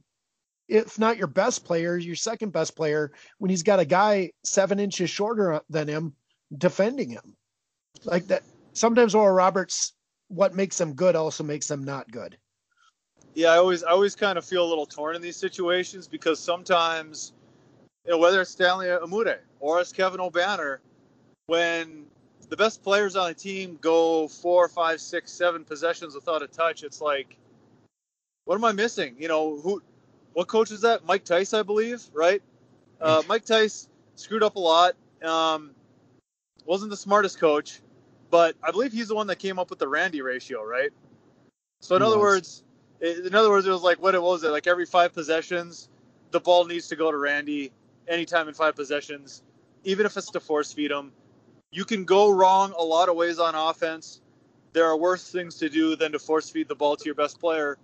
if 0.68 0.98
not 0.98 1.16
your 1.16 1.28
best 1.28 1.64
player, 1.64 1.96
your 1.96 2.16
second 2.16 2.52
best 2.52 2.74
player 2.74 3.12
when 3.38 3.50
he's 3.50 3.62
got 3.62 3.78
a 3.78 3.84
guy 3.84 4.32
seven 4.44 4.80
inches 4.80 5.10
shorter 5.10 5.60
than 5.70 5.88
him 5.88 6.14
defending 6.56 7.10
him. 7.10 7.36
Like 8.04 8.26
that 8.28 8.42
sometimes 8.72 9.14
Oral 9.14 9.34
Roberts, 9.34 9.92
what 10.28 10.54
makes 10.54 10.78
them 10.78 10.94
good 10.94 11.16
also 11.16 11.44
makes 11.44 11.68
them 11.68 11.84
not 11.84 12.10
good. 12.10 12.36
Yeah, 13.34 13.52
I 13.52 13.58
always 13.58 13.84
I 13.84 13.90
always 13.90 14.14
kind 14.14 14.38
of 14.38 14.44
feel 14.44 14.64
a 14.64 14.68
little 14.68 14.86
torn 14.86 15.14
in 15.14 15.22
these 15.22 15.36
situations 15.36 16.08
because 16.08 16.40
sometimes, 16.40 17.32
you 18.04 18.12
know, 18.12 18.18
whether 18.18 18.40
it's 18.40 18.50
Stanley 18.50 18.86
Umude 18.86 19.38
or 19.60 19.80
it's 19.80 19.92
Kevin 19.92 20.20
Obanor, 20.20 20.78
when 21.46 22.06
the 22.48 22.56
best 22.56 22.82
players 22.82 23.16
on 23.16 23.30
a 23.30 23.34
team 23.34 23.78
go 23.80 24.28
four, 24.28 24.68
five, 24.68 25.00
six, 25.00 25.32
seven 25.32 25.64
possessions 25.64 26.14
without 26.14 26.42
a 26.42 26.46
touch, 26.46 26.82
it's 26.82 27.00
like, 27.00 27.36
what 28.44 28.56
am 28.56 28.64
I 28.64 28.72
missing? 28.72 29.16
You 29.18 29.28
know, 29.28 29.56
who, 29.56 29.82
what 30.32 30.48
coach 30.48 30.70
is 30.70 30.82
that? 30.82 31.04
Mike 31.04 31.24
Tice, 31.24 31.54
I 31.54 31.62
believe, 31.62 32.02
right? 32.12 32.42
Uh, 33.00 33.22
Mike 33.28 33.44
Tice 33.44 33.88
screwed 34.14 34.42
up 34.42 34.56
a 34.56 34.60
lot. 34.60 34.94
Um, 35.22 35.70
wasn't 36.64 36.90
the 36.90 36.96
smartest 36.96 37.38
coach, 37.38 37.80
but 38.30 38.56
I 38.62 38.70
believe 38.70 38.92
he's 38.92 39.08
the 39.08 39.14
one 39.14 39.26
that 39.28 39.38
came 39.38 39.58
up 39.58 39.70
with 39.70 39.78
the 39.78 39.88
Randy 39.88 40.22
ratio, 40.22 40.64
right? 40.64 40.90
So 41.80 41.96
in 41.96 42.02
he 42.02 42.06
other 42.06 42.18
was. 42.18 42.62
words, 43.00 43.24
in 43.26 43.34
other 43.34 43.50
words, 43.50 43.66
it 43.66 43.70
was 43.70 43.82
like 43.82 44.00
what 44.02 44.14
it 44.14 44.22
was 44.22 44.42
it 44.42 44.48
like 44.48 44.66
every 44.66 44.86
five 44.86 45.12
possessions, 45.12 45.88
the 46.30 46.40
ball 46.40 46.64
needs 46.64 46.88
to 46.88 46.96
go 46.96 47.10
to 47.10 47.16
Randy 47.16 47.72
anytime 48.08 48.48
in 48.48 48.54
five 48.54 48.74
possessions, 48.74 49.42
even 49.84 50.06
if 50.06 50.16
it's 50.16 50.30
to 50.30 50.40
force 50.40 50.72
feed 50.72 50.90
him. 50.90 51.12
You 51.70 51.84
can 51.84 52.04
go 52.04 52.30
wrong 52.30 52.72
a 52.78 52.82
lot 52.82 53.08
of 53.08 53.16
ways 53.16 53.38
on 53.38 53.54
offense. 53.54 54.20
There 54.72 54.86
are 54.86 54.96
worse 54.96 55.30
things 55.30 55.56
to 55.56 55.68
do 55.68 55.96
than 55.96 56.12
to 56.12 56.18
force 56.18 56.50
feed 56.50 56.68
the 56.68 56.74
ball 56.74 56.96
to 56.96 57.04
your 57.04 57.14
best 57.14 57.40
player. 57.40 57.78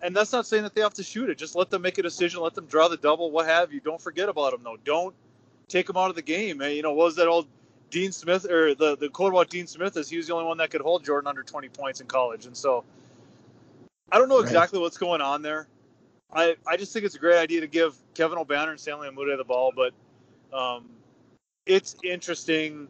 And 0.00 0.14
that's 0.14 0.32
not 0.32 0.46
saying 0.46 0.62
that 0.64 0.74
they 0.74 0.82
have 0.82 0.94
to 0.94 1.02
shoot 1.02 1.30
it. 1.30 1.38
Just 1.38 1.56
let 1.56 1.70
them 1.70 1.82
make 1.82 1.98
a 1.98 2.02
decision. 2.02 2.40
Let 2.40 2.54
them 2.54 2.66
draw 2.66 2.88
the 2.88 2.98
double, 2.98 3.30
what 3.30 3.46
have 3.46 3.72
you. 3.72 3.80
Don't 3.80 4.00
forget 4.00 4.28
about 4.28 4.52
them, 4.52 4.60
though. 4.62 4.76
Don't 4.84 5.14
take 5.68 5.86
them 5.86 5.96
out 5.96 6.10
of 6.10 6.16
the 6.16 6.22
game. 6.22 6.60
You 6.60 6.82
know, 6.82 6.92
what 6.92 7.04
was 7.04 7.16
that 7.16 7.28
old 7.28 7.48
Dean 7.90 8.12
Smith 8.12 8.50
or 8.50 8.74
the 8.74 8.96
the 8.96 9.08
quote 9.08 9.32
about 9.32 9.48
Dean 9.48 9.66
Smith 9.66 9.96
is 9.96 10.08
he 10.08 10.16
was 10.16 10.26
the 10.26 10.34
only 10.34 10.46
one 10.46 10.58
that 10.58 10.70
could 10.70 10.80
hold 10.80 11.04
Jordan 11.04 11.28
under 11.28 11.42
20 11.42 11.68
points 11.68 12.00
in 12.00 12.06
college, 12.06 12.46
and 12.46 12.56
so 12.56 12.84
I 14.10 14.18
don't 14.18 14.28
know 14.28 14.40
exactly 14.40 14.78
right. 14.78 14.82
what's 14.82 14.98
going 14.98 15.20
on 15.20 15.42
there. 15.42 15.68
I 16.32 16.56
I 16.66 16.76
just 16.76 16.92
think 16.92 17.04
it's 17.04 17.14
a 17.14 17.18
great 17.18 17.38
idea 17.38 17.60
to 17.60 17.66
give 17.66 17.96
Kevin 18.14 18.38
Obanor 18.38 18.70
and 18.70 18.80
Stanley 18.80 19.08
Umude 19.08 19.36
the 19.36 19.44
ball, 19.44 19.72
but 19.74 19.92
um, 20.56 20.88
it's 21.64 21.96
interesting, 22.02 22.88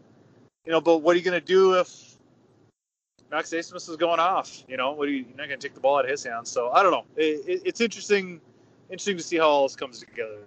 you 0.67 0.73
know. 0.73 0.81
But 0.81 0.99
what 0.99 1.15
are 1.15 1.19
you 1.19 1.25
going 1.25 1.41
to 1.41 1.47
do 1.47 1.79
if 1.79 2.17
Max 3.31 3.51
Abmas 3.51 3.89
is 3.89 3.97
going 3.97 4.21
off? 4.21 4.63
You 4.69 4.77
know, 4.77 4.93
what 4.93 5.09
are 5.09 5.13
you, 5.13 5.25
you're 5.29 5.37
not 5.37 5.49
going 5.49 5.59
to 5.59 5.69
take 5.69 5.75
the 5.75 5.81
ball 5.81 5.99
out 5.99 6.05
of 6.05 6.11
his 6.11 6.25
hands. 6.25 6.51
So 6.51 6.71
I 6.71 6.83
don't 6.83 6.93
know. 6.93 7.05
It, 7.17 7.49
it, 7.49 7.63
it's 7.65 7.81
interesting, 7.81 8.41
interesting 8.91 9.17
to 9.17 9.23
see 9.23 9.39
how 9.39 9.49
all 9.49 9.63
this 9.63 9.77
comes 9.77 10.01
together. 10.01 10.41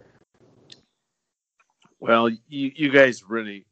Well, 2.00 2.30
you, 2.30 2.72
you 2.76 2.90
guys 2.92 3.24
really 3.28 3.66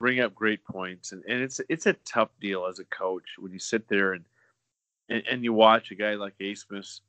bring 0.00 0.20
up 0.20 0.34
great 0.34 0.64
points, 0.64 1.12
and, 1.12 1.22
and 1.28 1.40
it's 1.42 1.60
it's 1.68 1.86
a 1.86 1.92
tough 2.04 2.30
deal 2.40 2.66
as 2.66 2.78
a 2.78 2.84
coach 2.84 3.24
when 3.38 3.52
you 3.52 3.58
sit 3.58 3.88
there 3.88 4.12
and 4.14 4.24
and, 5.08 5.22
and 5.30 5.44
you 5.44 5.52
watch 5.52 5.90
a 5.90 5.94
guy 5.94 6.14
like 6.14 6.34
Abmas 6.40 7.00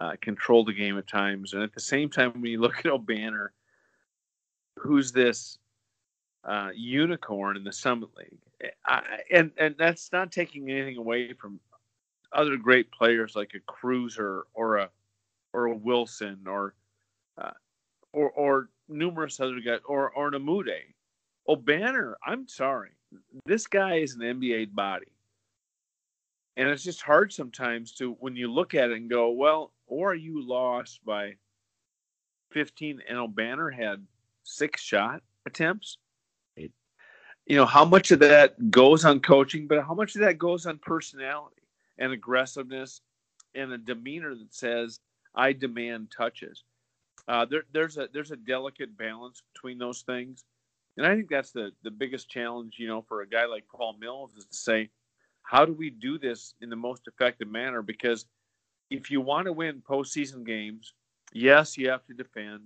uh, 0.00 0.16
control 0.20 0.64
the 0.64 0.72
game 0.72 0.98
at 0.98 1.06
times, 1.06 1.54
and 1.54 1.62
at 1.62 1.72
the 1.72 1.80
same 1.80 2.10
time 2.10 2.32
when 2.32 2.50
you 2.50 2.60
look 2.60 2.78
at 2.78 2.86
Obanor, 2.86 3.48
who's 4.78 5.12
this 5.12 5.58
uh, 6.46 6.70
unicorn 6.74 7.56
in 7.56 7.64
the 7.64 7.72
Summit 7.72 8.10
League, 8.16 8.72
I, 8.84 9.02
and 9.30 9.50
and 9.58 9.74
that's 9.78 10.10
not 10.12 10.32
taking 10.32 10.70
anything 10.70 10.96
away 10.96 11.32
from 11.32 11.60
other 12.32 12.56
great 12.56 12.90
players 12.92 13.34
like 13.34 13.52
a 13.54 13.60
Cruiser 13.60 14.44
or 14.54 14.76
a 14.76 14.90
or 15.52 15.66
a 15.66 15.76
Wilson 15.76 16.40
or 16.46 16.74
uh, 17.38 17.50
or 18.12 18.30
or 18.30 18.68
numerous 18.88 19.40
other 19.40 19.60
guys 19.60 19.80
or 19.86 20.10
or 20.10 20.30
Namude. 20.30 20.78
Obanor, 21.48 22.14
I'm 22.26 22.48
sorry, 22.48 22.90
this 23.44 23.66
guy 23.68 23.96
is 23.96 24.14
an 24.14 24.20
NBA 24.20 24.74
body, 24.74 25.12
and 26.56 26.68
it's 26.68 26.82
just 26.82 27.02
hard 27.02 27.32
sometimes 27.32 27.92
to 27.92 28.12
when 28.20 28.34
you 28.34 28.52
look 28.52 28.74
at 28.74 28.90
it 28.90 28.96
and 28.96 29.08
go, 29.08 29.30
well, 29.30 29.72
or 29.86 30.14
you 30.14 30.44
lost 30.46 31.04
by 31.04 31.34
15, 32.52 33.00
and 33.08 33.18
Obanor 33.18 33.72
had 33.72 34.04
six 34.42 34.82
shot 34.82 35.22
attempts. 35.46 35.98
You 37.46 37.56
know 37.56 37.66
how 37.66 37.84
much 37.84 38.10
of 38.10 38.18
that 38.20 38.70
goes 38.70 39.04
on 39.04 39.20
coaching, 39.20 39.66
but 39.68 39.84
how 39.84 39.94
much 39.94 40.16
of 40.16 40.22
that 40.22 40.38
goes 40.38 40.66
on 40.66 40.78
personality 40.78 41.62
and 41.98 42.12
aggressiveness 42.12 43.00
and 43.54 43.72
a 43.72 43.78
demeanor 43.78 44.34
that 44.34 44.54
says, 44.54 45.00
"I 45.34 45.52
demand 45.52 46.10
touches." 46.16 46.64
Uh, 47.28 47.44
there, 47.44 47.64
there's 47.72 47.98
a 47.98 48.08
there's 48.12 48.32
a 48.32 48.36
delicate 48.36 48.96
balance 48.96 49.42
between 49.54 49.78
those 49.78 50.02
things, 50.02 50.44
and 50.96 51.06
I 51.06 51.14
think 51.14 51.28
that's 51.28 51.52
the 51.52 51.72
the 51.82 51.90
biggest 51.90 52.28
challenge, 52.28 52.74
you 52.78 52.88
know, 52.88 53.02
for 53.02 53.22
a 53.22 53.28
guy 53.28 53.46
like 53.46 53.64
Paul 53.68 53.96
Mills 53.98 54.34
is 54.36 54.46
to 54.46 54.56
say, 54.56 54.90
how 55.42 55.64
do 55.64 55.72
we 55.72 55.90
do 55.90 56.18
this 56.18 56.54
in 56.60 56.68
the 56.68 56.76
most 56.76 57.06
effective 57.06 57.48
manner? 57.48 57.80
Because 57.80 58.26
if 58.90 59.10
you 59.10 59.20
want 59.20 59.46
to 59.46 59.52
win 59.52 59.82
postseason 59.88 60.44
games, 60.44 60.94
yes, 61.32 61.78
you 61.78 61.88
have 61.90 62.04
to 62.06 62.14
defend 62.14 62.62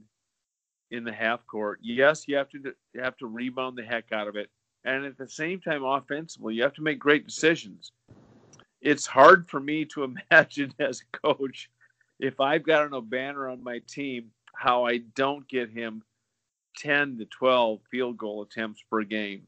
in 0.90 1.04
the 1.04 1.12
half 1.12 1.46
court. 1.46 1.78
Yes, 1.82 2.26
you 2.26 2.36
have 2.36 2.48
to 2.50 2.58
you 2.94 3.00
have 3.02 3.16
to 3.18 3.26
rebound 3.26 3.76
the 3.76 3.82
heck 3.82 4.12
out 4.12 4.28
of 4.28 4.36
it, 4.36 4.50
and 4.84 5.04
at 5.04 5.18
the 5.18 5.28
same 5.28 5.60
time, 5.60 5.84
offensively, 5.84 6.54
you 6.54 6.62
have 6.62 6.74
to 6.74 6.82
make 6.82 6.98
great 6.98 7.26
decisions. 7.26 7.92
It's 8.80 9.06
hard 9.06 9.48
for 9.48 9.60
me 9.60 9.84
to 9.86 10.04
imagine 10.30 10.74
as 10.78 11.02
a 11.02 11.18
coach 11.18 11.70
if 12.18 12.40
I've 12.40 12.62
got 12.62 12.84
an 12.84 12.92
Obanor 12.92 13.50
on 13.50 13.62
my 13.62 13.80
team 13.88 14.30
how 14.54 14.84
I 14.84 14.98
don't 14.98 15.48
get 15.48 15.70
him 15.70 16.02
10 16.78 17.18
to 17.18 17.24
12 17.24 17.80
field 17.90 18.18
goal 18.18 18.42
attempts 18.42 18.82
per 18.90 19.02
game. 19.02 19.46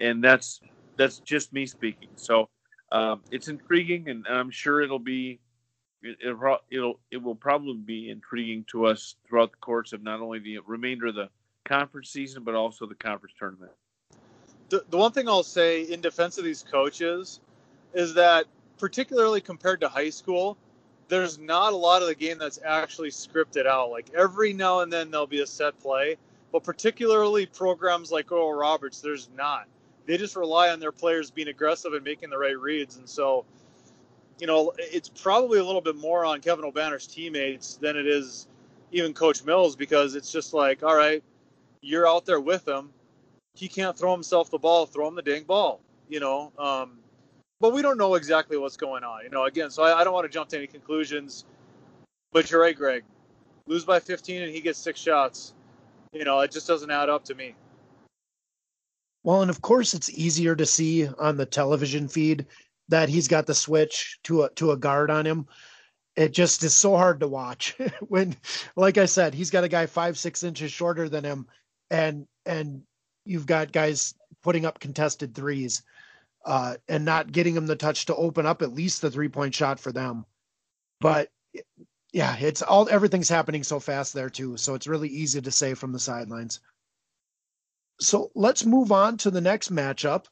And 0.00 0.22
that's 0.22 0.60
that's 0.96 1.18
just 1.20 1.52
me 1.52 1.66
speaking. 1.66 2.10
So 2.16 2.48
um, 2.92 3.22
it's 3.30 3.48
intriguing, 3.48 4.08
and, 4.08 4.26
and, 4.26 4.36
I'm 4.36 4.50
sure 4.50 4.80
it'll 4.80 4.98
be 4.98 5.40
it, 6.02 6.38
will 6.38 6.58
it'll 6.70 7.00
it 7.10 7.22
will 7.22 7.34
probably 7.34 7.74
be 7.74 8.10
intriguing 8.10 8.64
to 8.70 8.86
us 8.86 9.16
throughout 9.26 9.52
the 9.52 9.58
course 9.58 9.92
of 9.92 10.02
not 10.02 10.20
only 10.20 10.38
the 10.38 10.58
remainder 10.66 11.06
of 11.06 11.14
the 11.14 11.28
conference 11.64 12.10
season 12.10 12.44
but 12.44 12.54
also 12.54 12.86
the 12.86 12.94
conference 12.94 13.34
tournament. 13.38 13.72
The, 14.74 14.96
one 14.96 15.12
thing 15.12 15.28
I'll 15.28 15.44
say 15.44 15.82
in 15.82 16.00
defense 16.00 16.38
of 16.38 16.44
these 16.44 16.64
coaches 16.68 17.40
is 17.92 18.14
that 18.14 18.46
particularly 18.78 19.40
compared 19.40 19.80
to 19.80 19.88
high 19.88 20.10
school, 20.10 20.56
there's 21.08 21.38
not 21.38 21.72
a 21.72 21.76
lot 21.76 22.02
of 22.02 22.08
the 22.08 22.14
game 22.14 22.38
that's 22.38 22.58
actually 22.64 23.10
scripted 23.10 23.66
out. 23.66 23.90
Like 23.90 24.10
every 24.16 24.52
now 24.52 24.80
and 24.80 24.92
then 24.92 25.10
there'll 25.10 25.26
be 25.26 25.42
a 25.42 25.46
set 25.46 25.78
play, 25.78 26.16
but 26.50 26.64
particularly 26.64 27.46
programs 27.46 28.10
like 28.10 28.32
Oral 28.32 28.52
Roberts, 28.52 29.00
there's 29.00 29.28
not. 29.36 29.66
They 30.06 30.16
just 30.16 30.34
rely 30.34 30.70
on 30.70 30.80
their 30.80 30.92
players 30.92 31.30
being 31.30 31.48
aggressive 31.48 31.92
and 31.92 32.02
making 32.02 32.30
the 32.30 32.38
right 32.38 32.58
reads. 32.58 32.96
And 32.96 33.08
so, 33.08 33.44
you 34.40 34.48
know, 34.48 34.72
it's 34.76 35.08
probably 35.08 35.60
a 35.60 35.64
little 35.64 35.80
bit 35.82 35.96
more 35.96 36.24
on 36.24 36.40
Kevin 36.40 36.64
Obanor's 36.64 37.06
teammates 37.06 37.76
than 37.76 37.96
it 37.96 38.06
is 38.06 38.48
even 38.90 39.14
Coach 39.14 39.44
Mills 39.44 39.76
because 39.76 40.16
it's 40.16 40.32
just 40.32 40.52
like, 40.52 40.82
all 40.82 40.96
right, 40.96 41.22
you're 41.80 42.08
out 42.08 42.26
there 42.26 42.40
with 42.40 42.66
him. 42.66 42.90
He 43.54 43.68
can't 43.68 43.96
throw 43.96 44.12
himself 44.12 44.50
the 44.50 44.58
ball, 44.58 44.86
throw 44.86 45.06
him 45.08 45.14
the 45.14 45.22
dang 45.22 45.44
ball, 45.44 45.80
you 46.08 46.20
know. 46.20 46.52
Um, 46.58 46.98
but 47.60 47.72
we 47.72 47.82
don't 47.82 47.96
know 47.96 48.14
exactly 48.16 48.56
what's 48.56 48.76
going 48.76 49.04
on. 49.04 49.22
You 49.22 49.30
know, 49.30 49.44
again, 49.44 49.70
so 49.70 49.84
I, 49.84 50.00
I 50.00 50.04
don't 50.04 50.12
want 50.12 50.24
to 50.24 50.32
jump 50.32 50.48
to 50.50 50.56
any 50.56 50.66
conclusions. 50.66 51.44
But 52.32 52.50
you're 52.50 52.60
right, 52.60 52.76
Greg. 52.76 53.04
Lose 53.66 53.84
by 53.84 54.00
15 54.00 54.42
and 54.42 54.52
he 54.52 54.60
gets 54.60 54.78
six 54.78 55.00
shots. 55.00 55.54
You 56.12 56.24
know, 56.24 56.40
it 56.40 56.50
just 56.50 56.66
doesn't 56.66 56.90
add 56.90 57.08
up 57.08 57.24
to 57.24 57.34
me. 57.34 57.54
Well, 59.22 59.40
and 59.40 59.50
of 59.50 59.62
course, 59.62 59.94
it's 59.94 60.10
easier 60.10 60.54
to 60.54 60.66
see 60.66 61.08
on 61.08 61.36
the 61.36 61.46
television 61.46 62.08
feed 62.08 62.46
that 62.88 63.08
he's 63.08 63.28
got 63.28 63.46
the 63.46 63.54
switch 63.54 64.18
to 64.24 64.42
a 64.42 64.50
to 64.50 64.72
a 64.72 64.76
guard 64.76 65.10
on 65.10 65.26
him. 65.26 65.46
It 66.16 66.32
just 66.32 66.62
is 66.62 66.76
so 66.76 66.96
hard 66.96 67.20
to 67.20 67.28
watch 67.28 67.76
when, 68.08 68.36
like 68.76 68.98
I 68.98 69.06
said, 69.06 69.32
he's 69.32 69.50
got 69.50 69.64
a 69.64 69.68
guy 69.68 69.86
five 69.86 70.18
six 70.18 70.42
inches 70.42 70.70
shorter 70.70 71.08
than 71.08 71.24
him, 71.24 71.46
and 71.90 72.26
and 72.44 72.82
you've 73.24 73.46
got 73.46 73.72
guys 73.72 74.14
putting 74.42 74.64
up 74.64 74.80
contested 74.80 75.34
threes 75.34 75.82
uh, 76.44 76.76
and 76.88 77.04
not 77.04 77.32
getting 77.32 77.54
them 77.54 77.66
the 77.66 77.76
touch 77.76 78.06
to 78.06 78.16
open 78.16 78.46
up 78.46 78.62
at 78.62 78.74
least 78.74 79.00
the 79.00 79.10
three 79.10 79.28
point 79.28 79.54
shot 79.54 79.80
for 79.80 79.92
them. 79.92 80.24
But 81.00 81.30
yeah, 82.12 82.36
it's 82.36 82.62
all 82.62 82.88
everything's 82.88 83.28
happening 83.28 83.62
so 83.62 83.80
fast 83.80 84.12
there 84.12 84.30
too. 84.30 84.56
So 84.56 84.74
it's 84.74 84.86
really 84.86 85.08
easy 85.08 85.40
to 85.40 85.50
say 85.50 85.74
from 85.74 85.92
the 85.92 85.98
sidelines. 85.98 86.60
So 88.00 88.30
let's 88.34 88.64
move 88.64 88.92
on 88.92 89.16
to 89.18 89.30
the 89.30 89.40
next 89.40 89.72
matchup. 89.72 90.26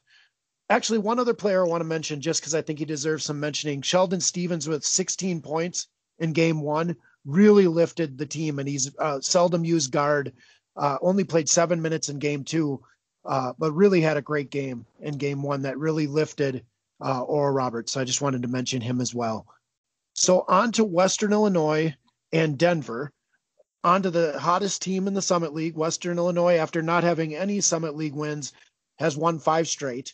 Actually, 0.69 0.99
one 0.99 1.19
other 1.19 1.33
player 1.33 1.65
I 1.65 1.69
want 1.69 1.81
to 1.81 1.85
mention 1.85 2.21
just 2.21 2.41
because 2.41 2.55
I 2.55 2.61
think 2.61 2.79
he 2.79 2.85
deserves 2.85 3.25
some 3.25 3.39
mentioning. 3.39 3.81
Sheldon 3.81 4.21
Stevens 4.21 4.67
with 4.67 4.85
16 4.85 5.41
points 5.41 5.87
in 6.19 6.33
game 6.33 6.61
one 6.61 6.95
really 7.25 7.67
lifted 7.67 8.17
the 8.17 8.25
team, 8.25 8.59
and 8.59 8.67
he's 8.67 8.95
uh, 8.97 9.19
seldom 9.21 9.65
used 9.65 9.91
guard. 9.91 10.33
Uh, 10.75 10.97
only 11.01 11.23
played 11.23 11.47
seven 11.47 11.81
minutes 11.81 12.09
in 12.09 12.19
game 12.19 12.43
two, 12.43 12.81
uh, 13.25 13.53
but 13.59 13.71
really 13.73 14.01
had 14.01 14.17
a 14.17 14.21
great 14.21 14.49
game 14.49 14.85
in 15.01 15.17
game 15.17 15.43
one 15.43 15.61
that 15.61 15.77
really 15.77 16.07
lifted 16.07 16.63
uh, 17.03 17.21
Oral 17.21 17.53
Roberts. 17.53 17.91
So 17.91 18.01
I 18.01 18.05
just 18.05 18.21
wanted 18.21 18.41
to 18.41 18.47
mention 18.47 18.81
him 18.81 19.01
as 19.01 19.13
well. 19.13 19.45
So 20.15 20.45
on 20.47 20.71
to 20.73 20.83
Western 20.83 21.33
Illinois 21.33 21.95
and 22.31 22.57
Denver. 22.57 23.11
On 23.83 24.01
to 24.01 24.09
the 24.09 24.39
hottest 24.39 24.81
team 24.81 25.07
in 25.07 25.13
the 25.13 25.21
Summit 25.21 25.53
League. 25.53 25.75
Western 25.75 26.17
Illinois, 26.17 26.55
after 26.55 26.81
not 26.81 27.03
having 27.03 27.35
any 27.35 27.59
Summit 27.59 27.95
League 27.95 28.15
wins, 28.15 28.53
has 28.97 29.17
won 29.17 29.39
five 29.39 29.67
straight. 29.67 30.13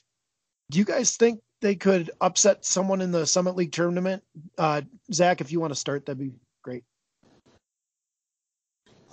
Do 0.72 0.80
you 0.80 0.86
guys 0.86 1.16
think 1.16 1.40
they 1.62 1.76
could 1.76 2.10
upset 2.22 2.66
someone 2.66 3.02
in 3.02 3.12
the 3.12 3.28
Summit 3.28 3.56
League 3.56 3.72
tournament? 3.72 4.24
Uh, 4.58 4.82
Zach, 5.14 5.42
if 5.42 5.52
you 5.52 5.60
want 5.60 5.72
to 5.72 5.80
start, 5.80 6.06
that'd 6.06 6.18
be 6.18 6.32
great. 6.64 6.84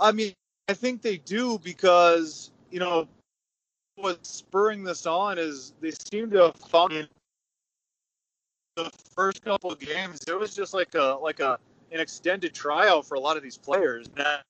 I 0.00 0.12
mean, 0.12 0.32
I 0.68 0.74
think 0.74 1.02
they 1.02 1.18
do 1.18 1.58
because, 1.60 2.50
you 2.70 2.80
know, 2.80 3.06
what's 3.96 4.28
spurring 4.28 4.82
this 4.82 5.06
on 5.06 5.38
is 5.38 5.72
they 5.80 5.92
seem 5.92 6.30
to 6.30 6.38
have 6.38 6.56
found 6.56 7.08
the 8.76 8.90
first 9.14 9.42
couple 9.42 9.72
of 9.72 9.78
games 9.78 10.22
it 10.28 10.38
was 10.38 10.54
just 10.54 10.74
like 10.74 10.94
a 10.94 11.18
like 11.22 11.40
a 11.40 11.58
an 11.92 12.00
extended 12.00 12.52
trial 12.52 13.02
for 13.02 13.14
a 13.14 13.20
lot 13.20 13.36
of 13.36 13.42
these 13.42 13.56
players. 13.56 14.06
That 14.16 14.42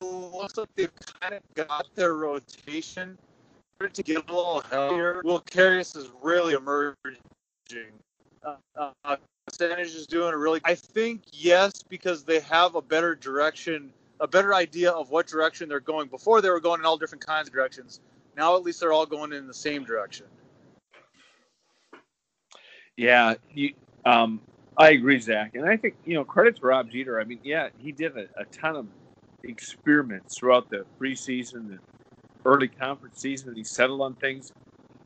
looks 0.00 0.56
like 0.56 0.68
they've 0.76 0.92
kind 1.20 1.34
of 1.34 1.42
got 1.54 1.86
their 1.94 2.14
rotation 2.14 3.18
to 3.92 4.02
get 4.02 4.28
a 4.28 4.34
little 4.34 4.62
heavier. 4.70 5.22
Will 5.24 5.40
Carius 5.40 5.96
is 5.96 6.10
really 6.22 6.54
emerging. 6.54 6.94
Uh, 8.42 8.56
uh, 8.76 9.16
is 9.60 10.06
doing 10.06 10.34
a 10.34 10.36
really. 10.36 10.60
I 10.64 10.74
think 10.74 11.22
yes 11.32 11.82
because 11.88 12.22
they 12.22 12.40
have 12.40 12.74
a 12.74 12.82
better 12.82 13.14
direction, 13.14 13.92
a 14.20 14.26
better 14.28 14.54
idea 14.54 14.90
of 14.90 15.10
what 15.10 15.26
direction 15.26 15.68
they're 15.68 15.80
going. 15.80 16.08
Before 16.08 16.40
they 16.40 16.50
were 16.50 16.60
going 16.60 16.80
in 16.80 16.86
all 16.86 16.98
different 16.98 17.24
kinds 17.24 17.48
of 17.48 17.54
directions. 17.54 18.00
Now 18.36 18.56
at 18.56 18.62
least 18.62 18.80
they're 18.80 18.92
all 18.92 19.06
going 19.06 19.32
in 19.32 19.46
the 19.46 19.54
same 19.54 19.84
direction. 19.84 20.26
Yeah, 22.96 23.34
you, 23.52 23.74
um, 24.04 24.40
I 24.76 24.90
agree, 24.90 25.20
Zach, 25.20 25.54
and 25.54 25.68
I 25.68 25.76
think 25.76 25.94
you 26.04 26.14
know 26.14 26.24
credit 26.24 26.56
to 26.56 26.66
Rob 26.66 26.90
Jeter. 26.90 27.20
I 27.20 27.24
mean, 27.24 27.40
yeah, 27.42 27.68
he 27.78 27.92
did 27.92 28.16
a, 28.16 28.26
a 28.40 28.44
ton 28.46 28.76
of 28.76 28.86
experiments 29.44 30.38
throughout 30.38 30.68
the 30.70 30.84
preseason 31.00 31.70
and 31.70 31.78
early 32.44 32.68
conference 32.68 33.20
season. 33.20 33.54
He 33.54 33.64
settled 33.64 34.00
on 34.00 34.14
things. 34.14 34.52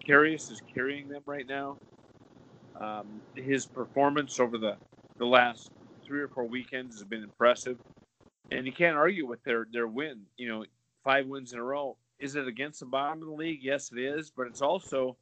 Carius 0.06 0.50
is 0.50 0.60
carrying 0.74 1.08
them 1.08 1.22
right 1.26 1.46
now. 1.46 1.78
Um, 2.80 3.20
his 3.34 3.66
performance 3.66 4.40
over 4.40 4.58
the 4.58 4.76
the 5.18 5.26
last 5.26 5.70
three 6.04 6.20
or 6.20 6.28
four 6.28 6.44
weekends 6.44 6.96
has 6.96 7.04
been 7.04 7.22
impressive, 7.22 7.78
and 8.53 8.66
you 8.66 8.72
can't 8.72 8.96
argue 8.96 9.26
with 9.26 9.42
their 9.44 9.66
their 9.72 9.86
win. 9.88 10.22
You 10.36 10.48
know, 10.48 10.64
five 11.05 11.26
wins 11.26 11.53
in 11.53 11.59
a 11.59 11.62
row. 11.64 11.96
Is 12.18 12.36
it 12.36 12.46
against 12.46 12.80
the 12.80 12.86
bottom 12.86 13.22
of 13.22 13.28
the 13.28 13.34
league? 13.34 13.61
Yes, 13.62 13.90
it 13.92 13.98
is, 13.98 14.30
but 14.30 14.46
it's 14.46 14.62
also 14.62 15.16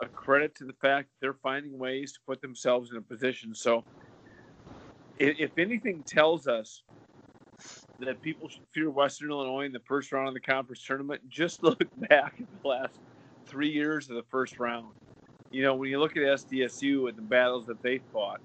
a 0.00 0.06
credit 0.06 0.54
to 0.56 0.64
the 0.64 0.72
fact 0.74 1.08
they're 1.20 1.32
finding 1.32 1.78
ways 1.78 2.12
to 2.12 2.18
put 2.26 2.42
themselves 2.42 2.90
in 2.90 2.96
a 2.96 3.02
position. 3.02 3.54
So, 3.54 3.84
if 5.18 5.56
anything 5.58 6.02
tells 6.02 6.46
us 6.46 6.82
that 8.00 8.20
people 8.20 8.48
should 8.48 8.66
fear 8.72 8.90
Western 8.90 9.30
Illinois 9.30 9.64
in 9.64 9.72
the 9.72 9.80
first 9.80 10.12
round 10.12 10.28
of 10.28 10.34
the 10.34 10.40
conference 10.40 10.84
tournament, 10.84 11.22
just 11.28 11.62
look 11.64 11.82
back 12.08 12.34
at 12.40 12.62
the 12.62 12.68
last 12.68 12.98
three 13.46 13.70
years 13.70 14.10
of 14.10 14.16
the 14.16 14.24
first 14.24 14.58
round. 14.58 14.92
You 15.50 15.62
know, 15.62 15.74
when 15.74 15.90
you 15.90 16.00
look 16.00 16.16
at 16.16 16.22
SDSU 16.22 17.08
and 17.08 17.16
the 17.16 17.22
battles 17.22 17.66
that 17.66 17.82
they 17.82 17.98
fought, 18.12 18.40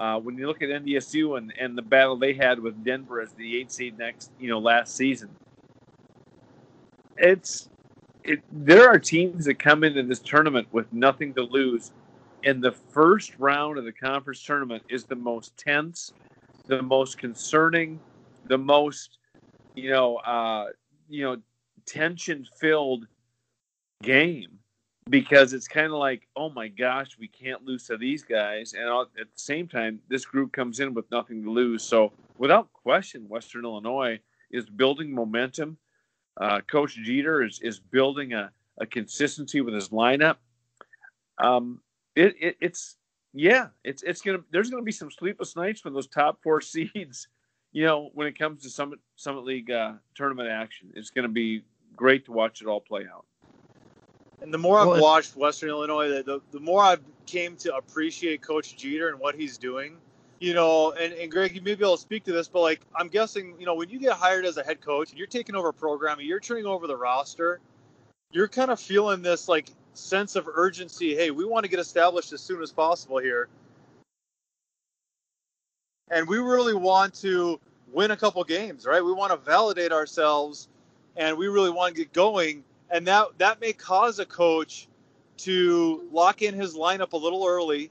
uh, 0.00 0.18
when 0.18 0.36
you 0.36 0.46
look 0.46 0.62
at 0.62 0.68
NDSU 0.68 1.38
and, 1.38 1.52
and 1.58 1.78
the 1.78 1.82
battle 1.82 2.16
they 2.16 2.34
had 2.34 2.58
with 2.58 2.82
Denver 2.84 3.20
as 3.20 3.32
the 3.32 3.58
eight 3.58 3.70
seed 3.70 3.96
next, 3.96 4.32
you 4.40 4.48
know, 4.48 4.58
last 4.58 4.96
season, 4.96 5.30
it's 7.16 7.68
it. 8.24 8.42
There 8.50 8.88
are 8.88 8.98
teams 8.98 9.44
that 9.44 9.58
come 9.58 9.84
into 9.84 10.02
this 10.02 10.18
tournament 10.18 10.66
with 10.72 10.92
nothing 10.92 11.32
to 11.34 11.42
lose, 11.42 11.92
and 12.42 12.62
the 12.62 12.72
first 12.72 13.38
round 13.38 13.78
of 13.78 13.84
the 13.84 13.92
conference 13.92 14.42
tournament 14.42 14.82
is 14.88 15.04
the 15.04 15.16
most 15.16 15.56
tense, 15.56 16.12
the 16.66 16.82
most 16.82 17.18
concerning, 17.18 18.00
the 18.46 18.58
most, 18.58 19.18
you 19.76 19.90
know, 19.90 20.16
uh, 20.16 20.66
you 21.08 21.22
know, 21.22 21.36
tension 21.86 22.44
filled 22.58 23.06
game 24.02 24.58
because 25.10 25.52
it's 25.52 25.68
kind 25.68 25.86
of 25.86 25.98
like, 25.98 26.26
oh 26.36 26.50
my 26.50 26.68
gosh, 26.68 27.16
we 27.18 27.28
can't 27.28 27.64
lose 27.64 27.86
to 27.86 27.96
these 27.96 28.22
guys, 28.22 28.72
and 28.72 28.88
at 28.88 29.08
the 29.16 29.26
same 29.34 29.68
time, 29.68 30.00
this 30.08 30.24
group 30.24 30.52
comes 30.52 30.80
in 30.80 30.94
with 30.94 31.10
nothing 31.10 31.42
to 31.42 31.50
lose. 31.50 31.82
So, 31.82 32.12
without 32.38 32.72
question, 32.72 33.28
Western 33.28 33.64
Illinois 33.64 34.18
is 34.50 34.66
building 34.68 35.14
momentum. 35.14 35.76
Uh, 36.40 36.60
Coach 36.62 36.96
Jeter 36.96 37.42
is 37.42 37.60
is 37.60 37.78
building 37.78 38.32
a, 38.32 38.50
a 38.78 38.86
consistency 38.86 39.60
with 39.60 39.74
his 39.74 39.90
lineup. 39.90 40.36
Um, 41.38 41.80
it, 42.16 42.34
it, 42.40 42.56
it's 42.60 42.96
yeah, 43.34 43.68
it's 43.82 44.02
it's 44.02 44.22
gonna 44.22 44.42
there's 44.52 44.70
gonna 44.70 44.82
be 44.82 44.92
some 44.92 45.10
sleepless 45.10 45.54
nights 45.54 45.84
when 45.84 45.92
those 45.92 46.06
top 46.06 46.42
four 46.42 46.60
seeds, 46.62 47.28
you 47.72 47.84
know, 47.84 48.10
when 48.14 48.26
it 48.26 48.38
comes 48.38 48.62
to 48.62 48.70
Summit 48.70 49.00
Summit 49.16 49.44
League 49.44 49.70
uh, 49.70 49.92
tournament 50.14 50.48
action, 50.48 50.90
it's 50.94 51.10
gonna 51.10 51.28
be 51.28 51.62
great 51.94 52.24
to 52.24 52.32
watch 52.32 52.62
it 52.62 52.68
all 52.68 52.80
play 52.80 53.06
out. 53.12 53.26
And 54.42 54.52
the 54.52 54.58
more 54.58 54.78
I've 54.78 55.00
watched 55.00 55.36
Western 55.36 55.70
Illinois, 55.70 56.22
the, 56.22 56.40
the 56.50 56.60
more 56.60 56.82
I've 56.82 57.00
came 57.26 57.56
to 57.56 57.74
appreciate 57.74 58.42
Coach 58.42 58.76
Jeter 58.76 59.08
and 59.08 59.18
what 59.18 59.34
he's 59.34 59.58
doing. 59.58 59.96
You 60.40 60.52
know, 60.52 60.92
and, 60.92 61.12
and 61.14 61.30
Greg, 61.30 61.54
you 61.54 61.62
may 61.62 61.74
be 61.74 61.84
able 61.84 61.96
to 61.96 62.02
speak 62.02 62.24
to 62.24 62.32
this, 62.32 62.48
but 62.48 62.60
like 62.60 62.80
I'm 62.94 63.08
guessing, 63.08 63.54
you 63.58 63.66
know, 63.66 63.74
when 63.74 63.88
you 63.88 63.98
get 63.98 64.12
hired 64.12 64.44
as 64.44 64.56
a 64.56 64.62
head 64.62 64.80
coach 64.80 65.10
and 65.10 65.18
you're 65.18 65.26
taking 65.26 65.54
over 65.54 65.68
a 65.68 65.72
program 65.72 66.18
and 66.18 66.28
you're 66.28 66.40
turning 66.40 66.66
over 66.66 66.86
the 66.86 66.96
roster, 66.96 67.60
you're 68.30 68.48
kind 68.48 68.70
of 68.70 68.78
feeling 68.78 69.22
this 69.22 69.48
like 69.48 69.70
sense 69.94 70.36
of 70.36 70.48
urgency. 70.52 71.14
Hey, 71.14 71.30
we 71.30 71.44
want 71.44 71.64
to 71.64 71.70
get 71.70 71.78
established 71.78 72.32
as 72.32 72.40
soon 72.40 72.62
as 72.62 72.72
possible 72.72 73.18
here. 73.18 73.48
And 76.10 76.28
we 76.28 76.38
really 76.38 76.74
want 76.74 77.14
to 77.22 77.58
win 77.92 78.10
a 78.10 78.16
couple 78.16 78.44
games, 78.44 78.84
right? 78.84 79.02
We 79.02 79.12
want 79.12 79.30
to 79.30 79.38
validate 79.38 79.92
ourselves 79.92 80.68
and 81.16 81.38
we 81.38 81.46
really 81.46 81.70
want 81.70 81.94
to 81.94 82.02
get 82.02 82.12
going 82.12 82.64
and 82.94 83.08
that 83.08 83.26
that 83.38 83.60
may 83.60 83.72
cause 83.72 84.20
a 84.20 84.24
coach 84.24 84.88
to 85.36 86.04
lock 86.12 86.42
in 86.42 86.54
his 86.54 86.76
lineup 86.76 87.12
a 87.12 87.16
little 87.16 87.44
early 87.44 87.90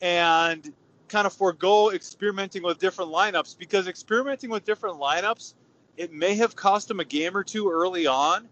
and 0.00 0.72
kind 1.08 1.26
of 1.26 1.32
forego 1.32 1.90
experimenting 1.90 2.62
with 2.62 2.78
different 2.78 3.10
lineups 3.10 3.58
because 3.58 3.88
experimenting 3.88 4.48
with 4.48 4.64
different 4.64 4.96
lineups 4.96 5.54
it 5.96 6.12
may 6.12 6.34
have 6.36 6.54
cost 6.54 6.90
him 6.90 7.00
a 7.00 7.04
game 7.04 7.36
or 7.36 7.42
two 7.42 7.68
early 7.68 8.06
on 8.06 8.48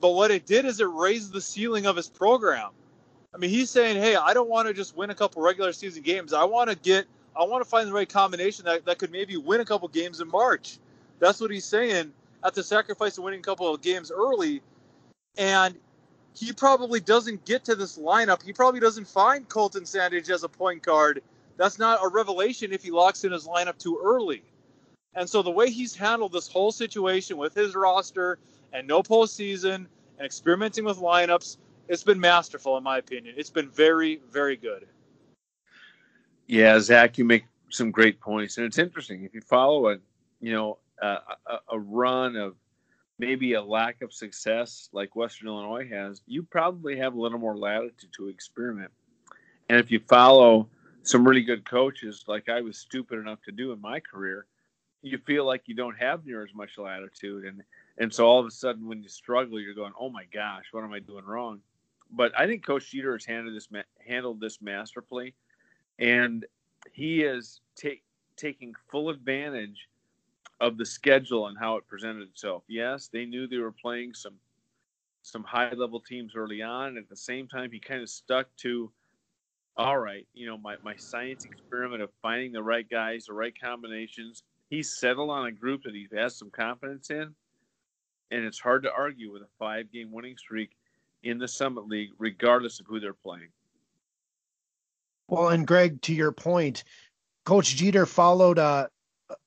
but 0.00 0.10
what 0.10 0.30
it 0.30 0.46
did 0.46 0.64
is 0.64 0.80
it 0.80 0.84
raised 0.84 1.32
the 1.32 1.40
ceiling 1.40 1.86
of 1.86 1.96
his 1.96 2.08
program. 2.08 2.70
I 3.34 3.38
mean 3.38 3.50
he's 3.50 3.70
saying 3.70 3.96
hey 3.96 4.14
i 4.14 4.32
don't 4.32 4.48
want 4.48 4.68
to 4.68 4.74
just 4.74 4.96
win 4.96 5.10
a 5.10 5.14
couple 5.14 5.42
regular 5.42 5.72
season 5.72 6.04
games. 6.04 6.32
I 6.32 6.44
want 6.44 6.70
to 6.70 6.76
get 6.76 7.06
i 7.36 7.42
want 7.42 7.64
to 7.64 7.68
find 7.68 7.88
the 7.88 7.92
right 7.92 8.08
combination 8.08 8.64
that, 8.66 8.84
that 8.84 8.98
could 8.98 9.10
maybe 9.10 9.36
win 9.36 9.60
a 9.60 9.64
couple 9.64 9.88
games 9.88 10.20
in 10.20 10.28
march. 10.28 10.78
That's 11.18 11.40
what 11.40 11.50
he's 11.50 11.64
saying. 11.64 12.12
At 12.44 12.54
the 12.54 12.62
sacrifice 12.62 13.16
of 13.18 13.24
winning 13.24 13.40
a 13.40 13.42
couple 13.42 13.72
of 13.72 13.80
games 13.80 14.12
early 14.12 14.60
and 15.36 15.74
he 16.34 16.52
probably 16.52 17.00
doesn't 17.00 17.44
get 17.44 17.64
to 17.64 17.74
this 17.74 17.98
lineup. 17.98 18.42
He 18.42 18.52
probably 18.52 18.80
doesn't 18.80 19.06
find 19.06 19.48
Colton 19.48 19.84
Sandage 19.84 20.30
as 20.30 20.42
a 20.42 20.48
point 20.48 20.82
guard. 20.82 21.22
That's 21.56 21.78
not 21.78 22.00
a 22.02 22.08
revelation 22.08 22.72
if 22.72 22.82
he 22.82 22.90
locks 22.90 23.24
in 23.24 23.32
his 23.32 23.46
lineup 23.46 23.78
too 23.78 24.00
early. 24.02 24.42
And 25.14 25.28
so 25.28 25.42
the 25.42 25.50
way 25.50 25.70
he's 25.70 25.94
handled 25.94 26.32
this 26.32 26.48
whole 26.48 26.72
situation 26.72 27.36
with 27.36 27.54
his 27.54 27.76
roster 27.76 28.38
and 28.72 28.86
no 28.88 29.02
postseason 29.02 29.86
and 30.18 30.26
experimenting 30.26 30.84
with 30.84 30.98
lineups, 30.98 31.58
it's 31.88 32.02
been 32.02 32.18
masterful 32.18 32.76
in 32.76 32.82
my 32.82 32.98
opinion. 32.98 33.34
It's 33.38 33.50
been 33.50 33.70
very, 33.70 34.20
very 34.30 34.56
good. 34.56 34.86
Yeah, 36.48 36.80
Zach, 36.80 37.16
you 37.16 37.24
make 37.24 37.44
some 37.70 37.90
great 37.92 38.20
points, 38.20 38.58
and 38.58 38.66
it's 38.66 38.78
interesting 38.78 39.24
if 39.24 39.34
you 39.34 39.40
follow 39.40 39.90
a, 39.90 39.98
you 40.40 40.52
know, 40.52 40.78
a, 41.00 41.18
a 41.70 41.78
run 41.78 42.36
of 42.36 42.56
maybe 43.18 43.54
a 43.54 43.62
lack 43.62 44.02
of 44.02 44.12
success 44.12 44.88
like 44.92 45.14
Western 45.14 45.48
Illinois 45.48 45.88
has, 45.88 46.22
you 46.26 46.42
probably 46.42 46.96
have 46.96 47.14
a 47.14 47.20
little 47.20 47.38
more 47.38 47.56
latitude 47.56 48.10
to 48.16 48.28
experiment. 48.28 48.90
And 49.68 49.78
if 49.78 49.90
you 49.90 50.00
follow 50.08 50.68
some 51.02 51.26
really 51.26 51.42
good 51.42 51.68
coaches, 51.68 52.24
like 52.26 52.48
I 52.48 52.60
was 52.60 52.78
stupid 52.78 53.18
enough 53.18 53.40
to 53.42 53.52
do 53.52 53.72
in 53.72 53.80
my 53.80 54.00
career, 54.00 54.46
you 55.02 55.18
feel 55.18 55.44
like 55.44 55.62
you 55.66 55.74
don't 55.74 55.96
have 55.96 56.24
near 56.24 56.42
as 56.42 56.54
much 56.54 56.78
latitude. 56.78 57.44
And, 57.44 57.62
and 57.98 58.12
so 58.12 58.26
all 58.26 58.40
of 58.40 58.46
a 58.46 58.50
sudden, 58.50 58.88
when 58.88 59.02
you 59.02 59.08
struggle, 59.08 59.60
you're 59.60 59.74
going, 59.74 59.92
oh 59.98 60.10
my 60.10 60.24
gosh, 60.32 60.64
what 60.72 60.82
am 60.82 60.92
I 60.92 60.98
doing 60.98 61.24
wrong? 61.24 61.60
But 62.10 62.32
I 62.38 62.46
think 62.46 62.64
Coach 62.64 62.90
Jeter 62.90 63.12
has 63.12 63.24
handled 63.24 63.54
this, 63.54 63.68
handled 64.06 64.40
this 64.40 64.60
masterfully. 64.60 65.34
And 65.98 66.44
he 66.92 67.22
is 67.22 67.60
take, 67.76 68.02
taking 68.36 68.74
full 68.90 69.10
advantage 69.10 69.88
of 70.60 70.78
the 70.78 70.86
schedule 70.86 71.48
and 71.48 71.58
how 71.58 71.76
it 71.76 71.86
presented 71.86 72.22
itself. 72.22 72.62
Yes, 72.68 73.08
they 73.12 73.24
knew 73.24 73.46
they 73.46 73.58
were 73.58 73.72
playing 73.72 74.14
some 74.14 74.34
some 75.22 75.42
high 75.42 75.72
level 75.72 76.00
teams 76.00 76.34
early 76.36 76.60
on. 76.60 76.98
At 76.98 77.08
the 77.08 77.16
same 77.16 77.48
time, 77.48 77.72
he 77.72 77.80
kind 77.80 78.02
of 78.02 78.10
stuck 78.10 78.46
to, 78.58 78.92
all 79.74 79.96
right, 79.96 80.26
you 80.34 80.46
know, 80.46 80.58
my, 80.58 80.76
my 80.84 80.94
science 80.96 81.46
experiment 81.46 82.02
of 82.02 82.10
finding 82.20 82.52
the 82.52 82.62
right 82.62 82.88
guys, 82.88 83.24
the 83.24 83.32
right 83.32 83.54
combinations. 83.58 84.42
He 84.68 84.82
settled 84.82 85.30
on 85.30 85.46
a 85.46 85.52
group 85.52 85.82
that 85.84 85.94
he 85.94 86.06
has 86.14 86.36
some 86.36 86.50
confidence 86.50 87.08
in. 87.10 87.34
And 88.30 88.44
it's 88.44 88.58
hard 88.58 88.82
to 88.82 88.92
argue 88.92 89.32
with 89.32 89.42
a 89.42 89.48
five 89.58 89.90
game 89.90 90.12
winning 90.12 90.36
streak 90.36 90.76
in 91.22 91.38
the 91.38 91.48
Summit 91.48 91.86
League, 91.86 92.10
regardless 92.18 92.78
of 92.80 92.86
who 92.86 93.00
they're 93.00 93.14
playing. 93.14 93.48
Well, 95.28 95.48
and 95.48 95.66
Greg, 95.66 96.02
to 96.02 96.14
your 96.14 96.32
point, 96.32 96.84
Coach 97.46 97.76
Jeter 97.76 98.04
followed 98.04 98.58
uh, 98.58 98.88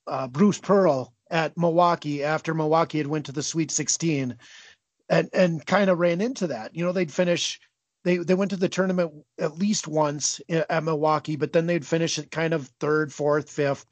uh, 0.07 0.27
Bruce 0.27 0.59
Pearl 0.59 1.13
at 1.29 1.57
Milwaukee 1.57 2.23
after 2.23 2.53
Milwaukee 2.53 2.97
had 2.97 3.07
went 3.07 3.25
to 3.25 3.31
the 3.31 3.43
Sweet 3.43 3.71
16, 3.71 4.35
and 5.09 5.29
and 5.33 5.65
kind 5.65 5.89
of 5.89 5.99
ran 5.99 6.21
into 6.21 6.47
that. 6.47 6.75
You 6.75 6.85
know, 6.85 6.91
they'd 6.91 7.11
finish. 7.11 7.59
They, 8.03 8.17
they 8.17 8.35
went 8.35 8.51
to 8.51 8.57
the 8.57 8.69
tournament 8.69 9.11
at 9.37 9.57
least 9.57 9.87
once 9.87 10.39
at 10.49 10.83
Milwaukee, 10.83 11.35
but 11.35 11.51
then 11.51 11.67
they'd 11.67 11.85
finish 11.85 12.17
at 12.17 12.31
kind 12.31 12.53
of 12.53 12.71
third, 12.79 13.11
fourth, 13.11 13.49
fifth, 13.49 13.85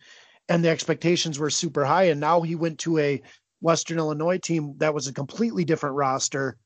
and 0.47 0.63
the 0.63 0.69
expectations 0.69 1.37
were 1.37 1.49
super 1.49 1.83
high. 1.83 2.03
And 2.03 2.21
now 2.21 2.41
he 2.41 2.55
went 2.55 2.79
to 2.79 2.97
a 2.97 3.21
Western 3.59 3.97
Illinois 3.97 4.37
team 4.37 4.75
that 4.77 4.93
was 4.93 5.07
a 5.07 5.13
completely 5.13 5.65
different 5.65 5.95
roster, 5.95 6.57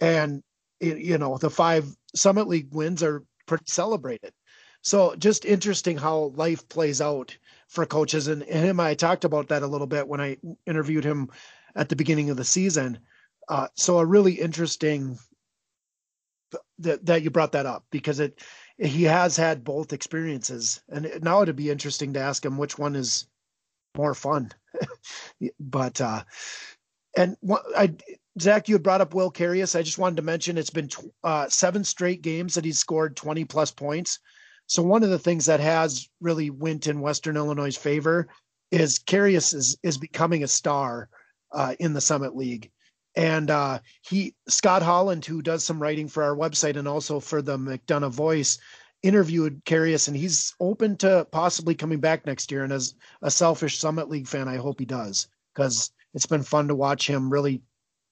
and 0.00 0.42
you 0.80 1.18
know 1.18 1.38
the 1.38 1.50
five 1.50 1.86
Summit 2.14 2.48
League 2.48 2.74
wins 2.74 3.02
are 3.02 3.22
pretty 3.46 3.64
celebrated. 3.68 4.32
So 4.86 5.16
just 5.16 5.44
interesting 5.44 5.96
how 5.98 6.30
life 6.36 6.68
plays 6.68 7.00
out 7.00 7.36
for 7.66 7.84
coaches. 7.86 8.28
And, 8.28 8.44
and 8.44 8.64
him, 8.64 8.78
I 8.78 8.94
talked 8.94 9.24
about 9.24 9.48
that 9.48 9.64
a 9.64 9.66
little 9.66 9.88
bit 9.88 10.06
when 10.06 10.20
I 10.20 10.36
interviewed 10.64 11.02
him 11.02 11.28
at 11.74 11.88
the 11.88 11.96
beginning 11.96 12.30
of 12.30 12.36
the 12.36 12.44
season. 12.44 13.00
Uh, 13.48 13.66
so 13.74 13.98
a 13.98 14.06
really 14.06 14.34
interesting 14.34 15.18
that 16.78 17.04
that 17.04 17.22
you 17.22 17.30
brought 17.30 17.50
that 17.50 17.66
up 17.66 17.84
because 17.90 18.20
it 18.20 18.40
he 18.78 19.02
has 19.02 19.36
had 19.36 19.64
both 19.64 19.92
experiences, 19.92 20.80
and 20.88 21.10
now 21.20 21.42
it'd 21.42 21.56
be 21.56 21.70
interesting 21.70 22.12
to 22.12 22.20
ask 22.20 22.44
him 22.44 22.56
which 22.56 22.78
one 22.78 22.94
is 22.94 23.26
more 23.96 24.14
fun. 24.14 24.52
but 25.58 26.00
uh, 26.00 26.22
and 27.16 27.36
I 27.76 27.92
Zach, 28.40 28.68
you 28.68 28.76
had 28.76 28.84
brought 28.84 29.00
up 29.00 29.14
Will 29.14 29.32
Carius. 29.32 29.76
I 29.76 29.82
just 29.82 29.98
wanted 29.98 30.16
to 30.16 30.22
mention 30.22 30.56
it's 30.56 30.70
been 30.70 30.90
uh, 31.24 31.48
seven 31.48 31.82
straight 31.82 32.22
games 32.22 32.54
that 32.54 32.64
he's 32.64 32.78
scored 32.78 33.16
20 33.16 33.44
plus 33.46 33.72
points. 33.72 34.20
So 34.66 34.82
one 34.82 35.02
of 35.02 35.10
the 35.10 35.18
things 35.18 35.46
that 35.46 35.60
has 35.60 36.08
really 36.20 36.50
went 36.50 36.86
in 36.86 37.00
Western 37.00 37.36
Illinois' 37.36 37.76
favor 37.76 38.28
is 38.70 38.98
Carius 38.98 39.54
is 39.54 39.76
is 39.82 39.96
becoming 39.96 40.42
a 40.42 40.48
star 40.48 41.08
uh, 41.52 41.74
in 41.78 41.92
the 41.92 42.00
Summit 42.00 42.36
League, 42.36 42.70
and 43.14 43.50
uh, 43.50 43.78
he 44.02 44.34
Scott 44.48 44.82
Holland, 44.82 45.24
who 45.24 45.40
does 45.40 45.64
some 45.64 45.80
writing 45.80 46.08
for 46.08 46.22
our 46.22 46.36
website 46.36 46.76
and 46.76 46.88
also 46.88 47.20
for 47.20 47.42
the 47.42 47.56
McDonough 47.56 48.12
Voice, 48.12 48.58
interviewed 49.02 49.64
Carius, 49.64 50.08
and 50.08 50.16
he's 50.16 50.54
open 50.58 50.96
to 50.98 51.26
possibly 51.30 51.74
coming 51.74 52.00
back 52.00 52.26
next 52.26 52.50
year. 52.50 52.64
And 52.64 52.72
as 52.72 52.94
a 53.22 53.30
selfish 53.30 53.78
Summit 53.78 54.08
League 54.08 54.26
fan, 54.26 54.48
I 54.48 54.56
hope 54.56 54.80
he 54.80 54.86
does 54.86 55.28
because 55.54 55.90
it's 56.12 56.26
been 56.26 56.42
fun 56.42 56.68
to 56.68 56.74
watch 56.74 57.06
him 57.06 57.30
really 57.30 57.62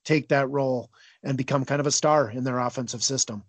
take 0.05 0.29
that 0.29 0.51
role 0.51 0.91
and 1.23 1.37
become 1.37 1.65
kind 1.65 1.81
of 1.81 1.87
a 1.87 1.93
star 1.93 2.31
in 2.31 2.45
their 2.45 2.59
offensive 2.59 3.03
system. 3.03 3.43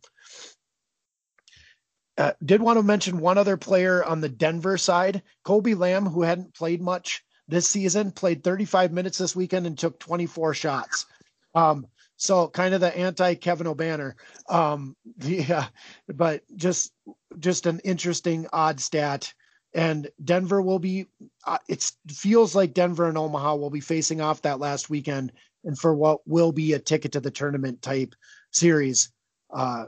Uh, 2.17 2.31
did 2.43 2.61
want 2.61 2.77
to 2.77 2.83
mention 2.83 3.19
one 3.19 3.37
other 3.37 3.57
player 3.57 4.03
on 4.03 4.21
the 4.21 4.29
Denver 4.29 4.77
side, 4.77 5.21
Kobe 5.43 5.73
Lamb, 5.73 6.05
who 6.05 6.21
hadn't 6.21 6.53
played 6.53 6.81
much 6.81 7.23
this 7.47 7.69
season, 7.69 8.11
played 8.11 8.43
35 8.43 8.91
minutes 8.91 9.17
this 9.17 9.35
weekend 9.35 9.67
and 9.67 9.77
took 9.77 9.99
24 9.99 10.53
shots. 10.53 11.05
Um, 11.53 11.87
So 12.17 12.47
kind 12.47 12.73
of 12.73 12.81
the 12.81 12.97
anti 12.97 13.35
Kevin 13.35 13.67
Obanor. 13.67 14.13
Um, 14.49 14.95
yeah, 15.19 15.67
but 16.07 16.43
just 16.55 16.93
just 17.39 17.65
an 17.65 17.79
interesting 17.83 18.47
odd 18.53 18.79
stat. 18.79 19.33
And 19.73 20.09
Denver 20.23 20.61
will 20.61 20.79
be. 20.79 21.07
Uh, 21.45 21.57
it 21.67 21.91
feels 22.09 22.55
like 22.55 22.73
Denver 22.73 23.09
and 23.09 23.17
Omaha 23.17 23.55
will 23.55 23.69
be 23.69 23.81
facing 23.81 24.21
off 24.21 24.41
that 24.43 24.59
last 24.59 24.89
weekend, 24.89 25.33
and 25.65 25.77
for 25.77 25.93
what 25.93 26.25
will 26.25 26.53
be 26.53 26.73
a 26.73 26.79
ticket 26.79 27.11
to 27.11 27.19
the 27.19 27.31
tournament 27.31 27.81
type 27.81 28.15
series. 28.51 29.11
Uh, 29.53 29.85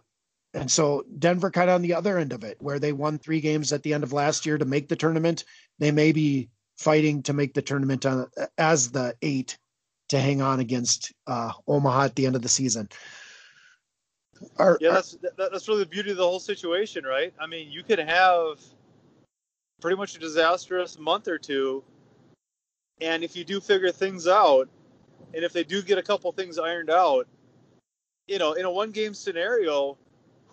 and 0.58 0.72
so 0.72 1.06
Denver 1.20 1.52
kind 1.52 1.70
of 1.70 1.76
on 1.76 1.82
the 1.84 1.94
other 1.94 2.18
end 2.18 2.34
of 2.34 2.44
it, 2.44 2.58
where 2.60 2.80
they 2.80 2.92
won 2.92 3.20
three 3.20 3.42
games 3.42 3.72
at 3.72 3.84
the 3.84 3.94
end 3.94 4.04
of 4.04 4.12
last 4.12 4.46
year 4.46 4.58
to 4.58 4.66
make 4.66 4.90
the 4.90 4.96
tournament. 4.96 5.44
They 5.78 5.92
may 5.92 6.12
be 6.12 6.50
fighting 6.78 7.22
to 7.24 7.34
make 7.34 7.54
the 7.54 7.62
tournament 7.62 8.06
on, 8.08 8.28
as 8.58 8.92
the 8.92 9.16
eight 9.22 9.58
to 10.10 10.20
hang 10.20 10.42
on 10.42 10.60
against 10.60 11.14
uh, 11.28 11.52
Omaha 11.68 12.06
at 12.06 12.16
the 12.16 12.26
end 12.26 12.36
of 12.36 12.42
the 12.42 12.50
season. 12.50 12.90
Are, 14.58 14.78
yeah, 14.82 14.92
that's 14.92 15.18
that's 15.38 15.68
really 15.68 15.84
the 15.84 15.90
beauty 15.90 16.12
of 16.12 16.18
the 16.18 16.28
whole 16.28 16.40
situation, 16.40 17.04
right? 17.04 17.34
I 17.40 17.46
mean, 17.46 17.72
you 17.72 17.84
could 17.84 18.00
have 18.00 18.60
pretty 19.80 19.98
much 19.98 20.16
a 20.16 20.20
disastrous 20.20 20.98
month 20.98 21.28
or 21.28 21.38
two, 21.38 21.84
and 23.00 23.24
if 23.24 23.36
you 23.36 23.44
do 23.44 23.60
figure 23.60 23.92
things 23.92 24.28
out, 24.28 24.70
and 25.34 25.44
if 25.44 25.54
they 25.54 25.64
do 25.64 25.84
get 25.84 26.00
a 26.00 26.04
couple 26.04 26.32
things 26.32 26.58
ironed 26.58 26.90
out, 26.90 27.28
you 28.28 28.40
know, 28.40 28.54
in 28.54 28.66
a 28.66 28.72
one-game 28.72 29.14
scenario, 29.14 29.98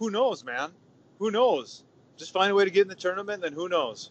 who 0.04 0.10
knows, 0.10 0.44
man? 0.44 0.70
Who 1.18 1.30
knows? 1.30 1.82
Just 2.18 2.30
find 2.30 2.52
a 2.52 2.54
way 2.54 2.64
to 2.64 2.70
get 2.70 2.82
in 2.82 2.88
the 2.88 2.94
tournament, 2.94 3.40
then 3.40 3.54
who 3.54 3.70
knows? 3.70 4.10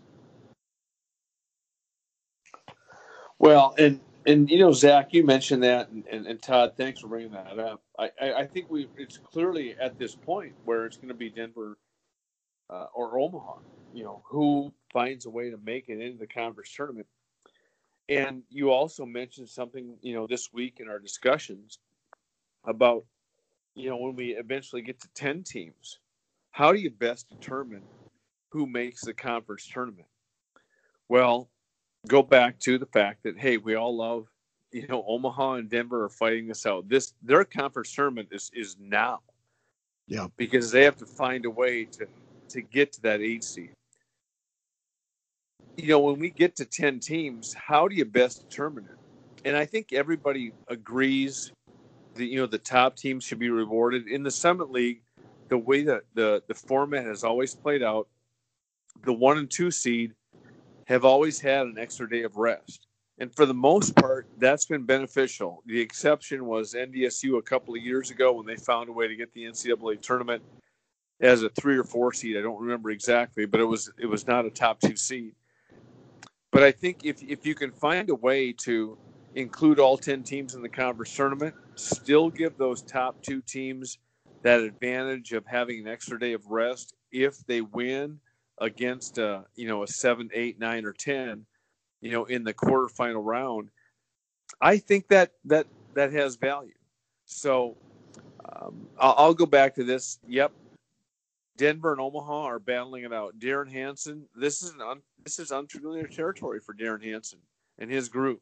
Well, 3.38 3.76
and 3.78 4.00
and 4.26 4.50
you 4.50 4.58
know, 4.58 4.72
Zach, 4.72 5.14
you 5.14 5.24
mentioned 5.24 5.62
that, 5.64 5.90
and, 5.90 6.04
and, 6.08 6.26
and 6.26 6.42
Todd, 6.42 6.74
thanks 6.76 7.02
for 7.02 7.08
bringing 7.08 7.34
that 7.34 7.60
up. 7.60 7.84
I, 8.00 8.10
I, 8.20 8.34
I, 8.34 8.48
think 8.48 8.72
we 8.72 8.90
it's 8.98 9.20
clearly 9.20 9.76
at 9.80 10.00
this 10.00 10.16
point 10.16 10.54
where 10.66 10.86
it's 10.86 10.98
going 10.98 11.10
to 11.10 11.14
be 11.14 11.30
Denver 11.30 11.78
uh, 12.72 12.86
or 12.96 13.20
Omaha. 13.20 13.58
You 13.94 14.04
know, 14.06 14.24
who 14.26 14.74
finds 14.92 15.28
a 15.28 15.30
way 15.30 15.52
to 15.52 15.58
make 15.58 15.90
it 15.90 16.02
into 16.02 16.18
the 16.18 16.26
conference 16.26 16.74
tournament. 16.76 17.06
And 18.10 18.42
you 18.50 18.72
also 18.72 19.06
mentioned 19.06 19.48
something, 19.48 19.96
you 20.02 20.16
know, 20.16 20.26
this 20.26 20.52
week 20.52 20.78
in 20.80 20.90
our 20.90 21.00
discussions 21.00 21.78
about, 22.66 23.06
you 23.76 23.90
know, 23.90 23.98
when 23.98 24.16
we 24.16 24.36
eventually 24.36 24.82
get 24.82 25.00
to 25.02 25.08
ten 25.14 25.44
teams, 25.44 26.00
how 26.52 26.72
do 26.72 26.80
you 26.80 26.92
best 26.92 27.30
determine 27.30 27.84
who 28.52 28.68
makes 28.68 29.02
the 29.02 29.14
conference 29.14 29.68
tournament? 29.68 30.08
Well, 31.10 31.50
go 32.08 32.22
back 32.22 32.60
to 32.60 32.78
the 32.78 32.86
fact 32.86 33.24
that 33.24 33.38
hey, 33.38 33.58
we 33.58 33.76
all 33.76 33.96
love 33.96 34.28
you 34.74 34.88
know 34.88 35.06
Omaha 35.08 35.54
and 35.54 35.70
Denver 35.70 36.04
are 36.04 36.10
fighting 36.10 36.48
this 36.48 36.66
out. 36.66 36.90
This 36.90 37.14
their 37.22 37.46
conference 37.46 37.94
tournament 37.94 38.30
is 38.32 38.50
is 38.54 38.76
now. 38.80 39.22
Yeah. 40.08 40.28
Because 40.36 40.72
they 40.72 40.84
have 40.84 40.98
to 40.98 41.06
find 41.06 41.46
a 41.46 41.50
way 41.50 41.86
to 41.86 42.08
to 42.50 42.62
get 42.62 42.92
to 42.94 43.02
that 43.04 43.22
eight 43.22 43.44
seed. 43.44 43.72
You 45.78 45.88
know, 45.88 46.00
when 46.00 46.20
we 46.20 46.30
get 46.30 46.56
to 46.58 46.66
ten 46.66 47.00
teams, 47.00 47.54
how 47.54 47.88
do 47.88 47.96
you 47.96 48.06
best 48.06 48.50
determine 48.50 48.86
it? 48.86 48.98
And 49.46 49.56
I 49.56 49.66
think 49.66 49.94
everybody 49.94 50.52
agrees 50.68 51.52
that 52.16 52.26
you 52.26 52.38
know 52.38 52.46
the 52.46 52.58
top 52.58 52.96
teams 52.96 53.24
should 53.24 53.40
be 53.40 53.50
rewarded 53.50 54.08
in 54.08 54.24
the 54.24 54.32
Summit 54.32 54.72
League. 54.72 55.02
The 55.50 55.58
way 55.58 55.84
that 55.84 56.04
the 56.14 56.44
the 56.48 56.54
format 56.54 57.06
has 57.06 57.24
always 57.24 57.54
played 57.54 57.84
out, 57.84 58.08
the 59.04 59.14
one 59.14 59.38
and 59.38 59.50
two 59.50 59.72
seed 59.72 60.14
have 60.86 61.06
always 61.06 61.40
had 61.40 61.68
an 61.68 61.78
extra 61.78 62.10
day 62.10 62.24
of 62.24 62.38
rest. 62.38 62.88
And 63.20 63.34
for 63.34 63.46
the 63.46 63.54
most 63.54 63.96
part, 63.96 64.28
that's 64.38 64.66
been 64.66 64.86
beneficial. 64.86 65.62
The 65.68 65.80
exception 65.80 66.46
was 66.46 66.74
NDSU 66.74 67.38
a 67.38 67.42
couple 67.42 67.76
of 67.76 67.82
years 67.82 68.10
ago 68.10 68.34
when 68.34 68.46
they 68.46 68.56
found 68.56 68.90
a 68.90 68.92
way 68.92 69.08
to 69.08 69.16
get 69.16 69.32
the 69.34 69.44
NCAA 69.44 70.02
tournament 70.02 70.42
as 71.22 71.44
a 71.44 71.50
three 71.50 71.78
or 71.78 71.84
four 71.84 72.12
seed. 72.12 72.38
I 72.38 72.42
don't 72.42 72.60
remember 72.60 72.90
exactly, 72.90 73.46
but 73.46 73.60
it 73.60 73.66
was 73.66 73.92
it 74.00 74.08
was 74.08 74.28
not 74.28 74.46
a 74.46 74.50
top 74.50 74.80
two 74.82 74.96
seed. 74.96 75.36
But 76.52 76.64
I 76.64 76.72
think 76.72 77.06
if 77.06 77.22
if 77.24 77.46
you 77.46 77.56
can 77.56 77.72
find 77.72 78.10
a 78.10 78.16
way 78.16 78.52
to 78.64 78.98
include 79.36 79.80
all 79.80 79.98
ten 79.98 80.24
teams 80.24 80.56
in 80.56 80.62
the 80.62 80.70
conference 80.70 81.16
tournament, 81.16 81.56
still 81.76 82.30
give 82.30 82.58
those 82.58 82.82
top 82.82 83.22
two 83.22 83.42
teams 83.42 83.98
that 84.44 84.60
advantage 84.60 85.32
of 85.34 85.46
having 85.46 85.80
an 85.80 85.88
extra 85.88 86.20
day 86.20 86.34
of 86.34 86.46
rest 86.48 86.96
if 87.12 87.38
they 87.48 87.62
win 87.62 88.20
against 88.60 89.18
a 89.18 89.28
uh, 89.28 89.42
you 89.56 89.68
know 89.68 89.84
a 89.84 89.88
seven, 89.88 90.30
eight, 90.34 90.60
nine, 90.60 90.86
or 90.86 90.94
ten, 90.94 91.46
you 92.02 92.12
know, 92.12 92.26
in 92.26 92.44
the 92.44 92.54
quarterfinal 92.54 93.24
round, 93.24 93.70
I 94.62 94.78
think 94.78 95.08
that 95.10 95.32
that 95.46 95.68
that 95.94 96.12
has 96.12 96.36
value. 96.36 96.74
So 97.26 97.78
um, 98.52 98.88
I'll, 99.00 99.16
I'll, 99.18 99.34
go 99.34 99.46
back 99.46 99.76
to 99.76 99.84
this. 99.84 100.20
Yep, 100.28 100.52
Denver 101.58 101.92
and 101.92 102.02
Omaha 102.02 102.44
are 102.44 102.60
battling 102.60 103.04
it 103.04 103.14
out. 103.14 103.40
Derrin 103.40 103.72
Hansen, 103.72 104.26
this 104.36 104.62
is 104.62 104.74
an 104.74 104.82
un, 104.82 105.02
this 105.24 105.40
is 105.40 105.52
unfamiliar 105.52 106.08
territory 106.08 106.60
for 106.60 106.74
Derrin 106.74 107.04
Hansen 107.04 107.40
and 107.80 107.90
his 107.90 108.10
group. 108.10 108.42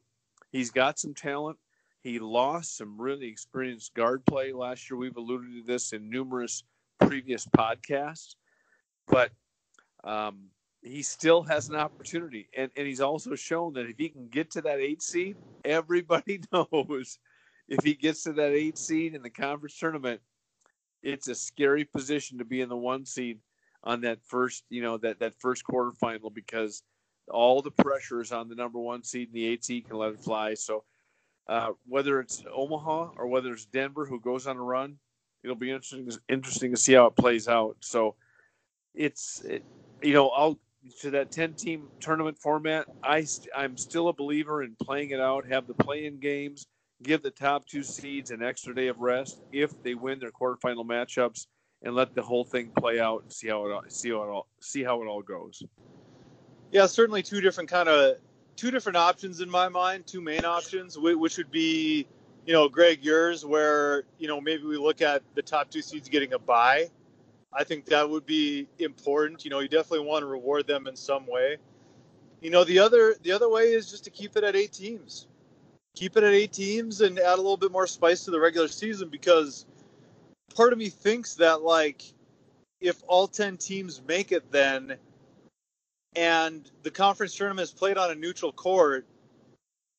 He's 0.50 0.70
got 0.70 0.98
some 0.98 1.14
talent. 1.14 1.58
He 2.02 2.18
lost 2.18 2.76
some 2.76 3.00
really 3.00 3.28
experienced 3.28 3.94
guard 3.94 4.26
play 4.26 4.52
last 4.52 4.90
year. 4.90 4.98
We've 4.98 5.16
alluded 5.16 5.52
to 5.52 5.62
this 5.62 5.92
in 5.92 6.10
numerous 6.10 6.64
previous 7.00 7.46
podcasts, 7.46 8.34
but 9.06 9.30
um, 10.02 10.48
he 10.82 11.02
still 11.02 11.42
has 11.44 11.68
an 11.68 11.76
opportunity. 11.76 12.48
And, 12.56 12.70
and 12.76 12.86
he's 12.86 13.00
also 13.00 13.36
shown 13.36 13.74
that 13.74 13.88
if 13.88 13.96
he 13.98 14.08
can 14.08 14.26
get 14.28 14.50
to 14.52 14.62
that 14.62 14.80
eight 14.80 15.00
seed, 15.00 15.36
everybody 15.64 16.40
knows 16.52 17.18
if 17.68 17.84
he 17.84 17.94
gets 17.94 18.24
to 18.24 18.32
that 18.32 18.52
eight 18.52 18.78
seed 18.78 19.14
in 19.14 19.22
the 19.22 19.30
conference 19.30 19.78
tournament, 19.78 20.20
it's 21.02 21.28
a 21.28 21.34
scary 21.34 21.84
position 21.84 22.38
to 22.38 22.44
be 22.44 22.60
in 22.60 22.68
the 22.68 22.76
one 22.76 23.04
seed 23.04 23.38
on 23.84 24.00
that 24.02 24.18
first, 24.24 24.64
you 24.70 24.82
know, 24.82 24.96
that, 24.98 25.20
that 25.20 25.34
first 25.40 25.64
quarterfinal 25.64 26.34
because 26.34 26.82
all 27.30 27.62
the 27.62 27.70
pressure 27.70 28.20
is 28.20 28.32
on 28.32 28.48
the 28.48 28.54
number 28.54 28.78
one 28.78 29.02
seed 29.04 29.28
and 29.28 29.36
the 29.36 29.46
eight 29.46 29.64
seed 29.64 29.88
can 29.88 29.96
let 29.96 30.12
it 30.12 30.20
fly. 30.20 30.54
So 30.54 30.84
uh, 31.48 31.70
whether 31.86 32.20
it's 32.20 32.44
Omaha 32.52 33.10
or 33.16 33.26
whether 33.26 33.52
it's 33.52 33.66
Denver 33.66 34.06
who 34.06 34.20
goes 34.20 34.46
on 34.46 34.56
a 34.56 34.62
run, 34.62 34.96
it'll 35.42 35.56
be 35.56 35.70
interesting 35.70 36.10
interesting 36.28 36.70
to 36.72 36.76
see 36.76 36.94
how 36.94 37.06
it 37.06 37.16
plays 37.16 37.48
out. 37.48 37.76
So 37.80 38.14
it's 38.94 39.40
it, 39.42 39.64
you 40.02 40.14
know, 40.14 40.28
I'll 40.28 40.58
to 41.00 41.10
that 41.10 41.30
10 41.30 41.54
team 41.54 41.88
tournament 42.00 42.38
format. 42.38 42.86
I 43.02 43.26
I'm 43.56 43.76
still 43.76 44.08
a 44.08 44.12
believer 44.12 44.62
in 44.62 44.76
playing 44.82 45.10
it 45.10 45.20
out, 45.20 45.46
have 45.46 45.66
the 45.66 45.74
play-in 45.74 46.18
games, 46.18 46.66
give 47.02 47.22
the 47.22 47.30
top 47.30 47.66
two 47.66 47.82
seeds 47.82 48.30
an 48.30 48.42
extra 48.42 48.74
day 48.74 48.88
of 48.88 48.98
rest 48.98 49.42
if 49.52 49.80
they 49.82 49.94
win 49.94 50.18
their 50.18 50.30
quarterfinal 50.30 50.86
matchups, 50.86 51.46
and 51.82 51.94
let 51.94 52.14
the 52.14 52.22
whole 52.22 52.44
thing 52.44 52.70
play 52.78 53.00
out 53.00 53.22
and 53.22 53.32
see 53.32 53.48
how 53.48 53.66
it 53.66 53.72
all, 53.72 53.84
see 53.88 54.10
how 54.10 54.22
it 54.22 54.28
all 54.28 54.46
see 54.60 54.82
how 54.82 55.02
it 55.02 55.06
all 55.06 55.22
goes. 55.22 55.62
Yeah, 56.70 56.86
certainly 56.86 57.22
two 57.22 57.40
different 57.40 57.68
kind 57.68 57.88
of 57.88 58.16
two 58.56 58.70
different 58.70 58.96
options 58.96 59.40
in 59.40 59.50
my 59.50 59.68
mind. 59.68 60.06
Two 60.06 60.20
main 60.20 60.44
options, 60.44 60.98
which 60.98 61.36
would 61.36 61.50
be, 61.50 62.06
you 62.46 62.52
know, 62.52 62.68
Greg, 62.68 63.04
yours, 63.04 63.44
where 63.44 64.04
you 64.18 64.28
know 64.28 64.40
maybe 64.40 64.64
we 64.64 64.76
look 64.76 65.02
at 65.02 65.22
the 65.34 65.42
top 65.42 65.70
two 65.70 65.82
seeds 65.82 66.08
getting 66.08 66.32
a 66.32 66.38
bye 66.38 66.88
I 67.52 67.64
think 67.64 67.84
that 67.86 68.08
would 68.08 68.24
be 68.24 68.66
important. 68.78 69.44
You 69.44 69.50
know, 69.50 69.60
you 69.60 69.68
definitely 69.68 70.06
want 70.06 70.22
to 70.22 70.26
reward 70.26 70.66
them 70.66 70.86
in 70.86 70.96
some 70.96 71.26
way. 71.26 71.58
You 72.40 72.50
know, 72.50 72.64
the 72.64 72.78
other 72.78 73.14
the 73.22 73.32
other 73.32 73.48
way 73.48 73.72
is 73.72 73.90
just 73.90 74.04
to 74.04 74.10
keep 74.10 74.36
it 74.36 74.44
at 74.44 74.56
eight 74.56 74.72
teams. 74.72 75.26
Keep 75.94 76.16
it 76.16 76.24
at 76.24 76.32
eight 76.32 76.52
teams 76.52 77.02
and 77.02 77.18
add 77.18 77.34
a 77.34 77.36
little 77.36 77.58
bit 77.58 77.70
more 77.70 77.86
spice 77.86 78.24
to 78.24 78.30
the 78.30 78.40
regular 78.40 78.68
season 78.68 79.10
because 79.10 79.66
part 80.54 80.72
of 80.72 80.78
me 80.78 80.88
thinks 80.88 81.34
that 81.34 81.62
like 81.62 82.02
if 82.80 83.02
all 83.06 83.28
10 83.28 83.58
teams 83.58 84.00
make 84.08 84.32
it 84.32 84.50
then 84.50 84.96
and 86.16 86.70
the 86.82 86.90
conference 86.90 87.34
tournament 87.34 87.64
is 87.64 87.72
played 87.72 87.96
on 87.98 88.10
a 88.10 88.14
neutral 88.14 88.52
court, 88.52 89.06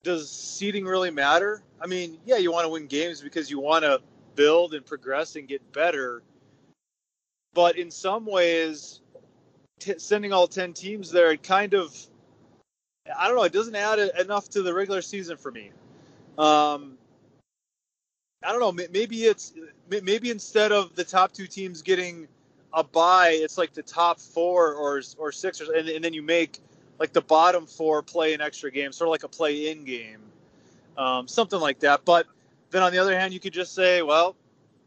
does 0.03 0.29
seeding 0.29 0.85
really 0.85 1.11
matter? 1.11 1.63
I 1.81 1.87
mean, 1.87 2.17
yeah, 2.25 2.37
you 2.37 2.51
want 2.51 2.65
to 2.65 2.69
win 2.69 2.87
games 2.87 3.21
because 3.21 3.49
you 3.49 3.59
want 3.59 3.83
to 3.83 4.01
build 4.35 4.73
and 4.73 4.85
progress 4.85 5.35
and 5.35 5.47
get 5.47 5.71
better 5.71 6.23
but 7.53 7.77
in 7.77 7.91
some 7.91 8.25
ways, 8.25 9.01
t- 9.79 9.99
sending 9.99 10.33
all 10.33 10.47
10 10.47 10.73
teams 10.73 11.11
there, 11.11 11.31
it 11.31 11.43
kind 11.43 11.73
of, 11.73 11.95
I 13.17 13.27
don't 13.27 13.37
know, 13.37 13.43
it 13.43 13.53
doesn't 13.53 13.75
add 13.75 13.99
enough 14.19 14.49
to 14.49 14.61
the 14.61 14.73
regular 14.73 15.01
season 15.01 15.37
for 15.37 15.51
me. 15.51 15.71
Um, 16.37 16.97
I 18.43 18.51
don't 18.51 18.59
know. 18.59 18.71
Maybe 18.91 19.23
it's 19.23 19.53
maybe 19.89 20.29
instead 20.29 20.73
of 20.73 20.95
the 20.95 21.03
top 21.03 21.31
two 21.31 21.47
teams 21.47 21.81
getting 21.81 22.27
a 22.73 22.83
bye, 22.83 23.37
it's 23.39 23.57
like 23.57 23.73
the 23.73 23.83
top 23.83 24.19
four 24.19 24.73
or 24.73 25.01
or 25.17 25.31
six, 25.31 25.61
or, 25.61 25.73
and, 25.73 25.87
and 25.87 26.03
then 26.03 26.13
you 26.13 26.21
make 26.21 26.59
like 26.99 27.13
the 27.13 27.21
bottom 27.21 27.65
four 27.65 28.01
play 28.01 28.33
an 28.33 28.41
extra 28.41 28.71
game, 28.71 28.91
sort 28.91 29.07
of 29.07 29.11
like 29.11 29.23
a 29.23 29.27
play-in 29.27 29.83
game, 29.83 30.21
um, 30.97 31.27
something 31.27 31.59
like 31.59 31.79
that. 31.79 32.05
But 32.05 32.27
then 32.71 32.83
on 32.83 32.91
the 32.91 32.97
other 32.97 33.17
hand, 33.17 33.33
you 33.33 33.39
could 33.39 33.53
just 33.53 33.73
say, 33.75 34.01
well, 34.01 34.35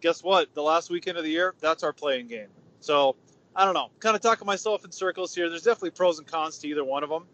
guess 0.01 0.23
what? 0.23 0.55
The 0.55 0.63
last 0.63 0.91
weekend 0.91 1.19
of 1.19 1.25
the 1.25 1.31
year, 1.31 1.55
that's 1.61 1.83
our 1.83 1.93
play-in 1.93 2.27
game. 2.27 2.49
So 2.81 3.17
I 3.55 3.65
don't 3.65 3.75
know. 3.75 3.91
Kind 4.01 4.15
of 4.17 4.23
talking 4.23 4.47
myself 4.47 4.85
in 4.85 4.93
circles 4.93 5.35
here. 5.35 5.49
There's 5.49 5.63
definitely 5.63 5.91
pros 5.91 6.19
and 6.19 6.27
cons 6.27 6.59
to 6.59 6.69
either 6.69 6.85
one 6.85 7.03
of 7.03 7.11
them. 7.11 7.27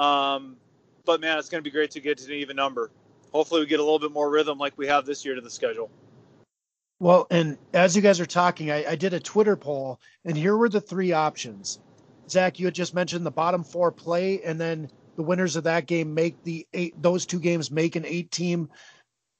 Um, 0.00 0.56
but 1.04 1.20
man, 1.20 1.38
it's 1.38 1.48
going 1.48 1.62
to 1.62 1.68
be 1.68 1.72
great 1.72 1.90
to 1.92 2.00
get 2.00 2.18
to 2.18 2.26
an 2.26 2.32
even 2.32 2.56
number. 2.56 2.90
Hopefully, 3.32 3.60
we 3.60 3.66
get 3.66 3.80
a 3.80 3.82
little 3.82 3.98
bit 3.98 4.12
more 4.12 4.30
rhythm 4.30 4.58
like 4.58 4.76
we 4.76 4.86
have 4.86 5.06
this 5.06 5.24
year 5.24 5.34
to 5.34 5.40
the 5.40 5.50
schedule. 5.50 5.90
Well, 7.00 7.26
and 7.30 7.56
as 7.72 7.96
you 7.96 8.02
guys 8.02 8.20
are 8.20 8.26
talking, 8.26 8.70
I, 8.70 8.90
I 8.90 8.94
did 8.94 9.14
a 9.14 9.20
Twitter 9.20 9.56
poll, 9.56 9.98
and 10.24 10.36
here 10.36 10.56
were 10.56 10.68
the 10.68 10.82
three 10.82 11.12
options. 11.12 11.80
Zach, 12.28 12.60
you 12.60 12.66
had 12.66 12.74
just 12.74 12.94
mentioned 12.94 13.24
the 13.24 13.30
bottom 13.30 13.64
four 13.64 13.90
play, 13.90 14.42
and 14.42 14.60
then 14.60 14.90
the 15.16 15.22
winners 15.22 15.56
of 15.56 15.64
that 15.64 15.86
game 15.86 16.12
make 16.14 16.44
the 16.44 16.66
eight. 16.74 17.02
Those 17.02 17.24
two 17.24 17.40
games 17.40 17.70
make 17.70 17.96
an 17.96 18.04
eight-team 18.04 18.68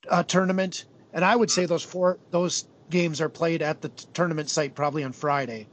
uh, 0.09 0.23
tournament, 0.23 0.87
and 1.13 1.23
I 1.23 1.37
would 1.37 1.51
say 1.51 1.67
those 1.67 1.85
four 1.85 2.19
those 2.31 2.67
games 2.89 3.21
are 3.21 3.29
played 3.29 3.61
at 3.61 3.83
the 3.83 3.91
t- 3.91 4.07
tournament 4.15 4.49
site 4.49 4.75
probably 4.75 5.05
on 5.05 5.13
Friday. 5.13 5.69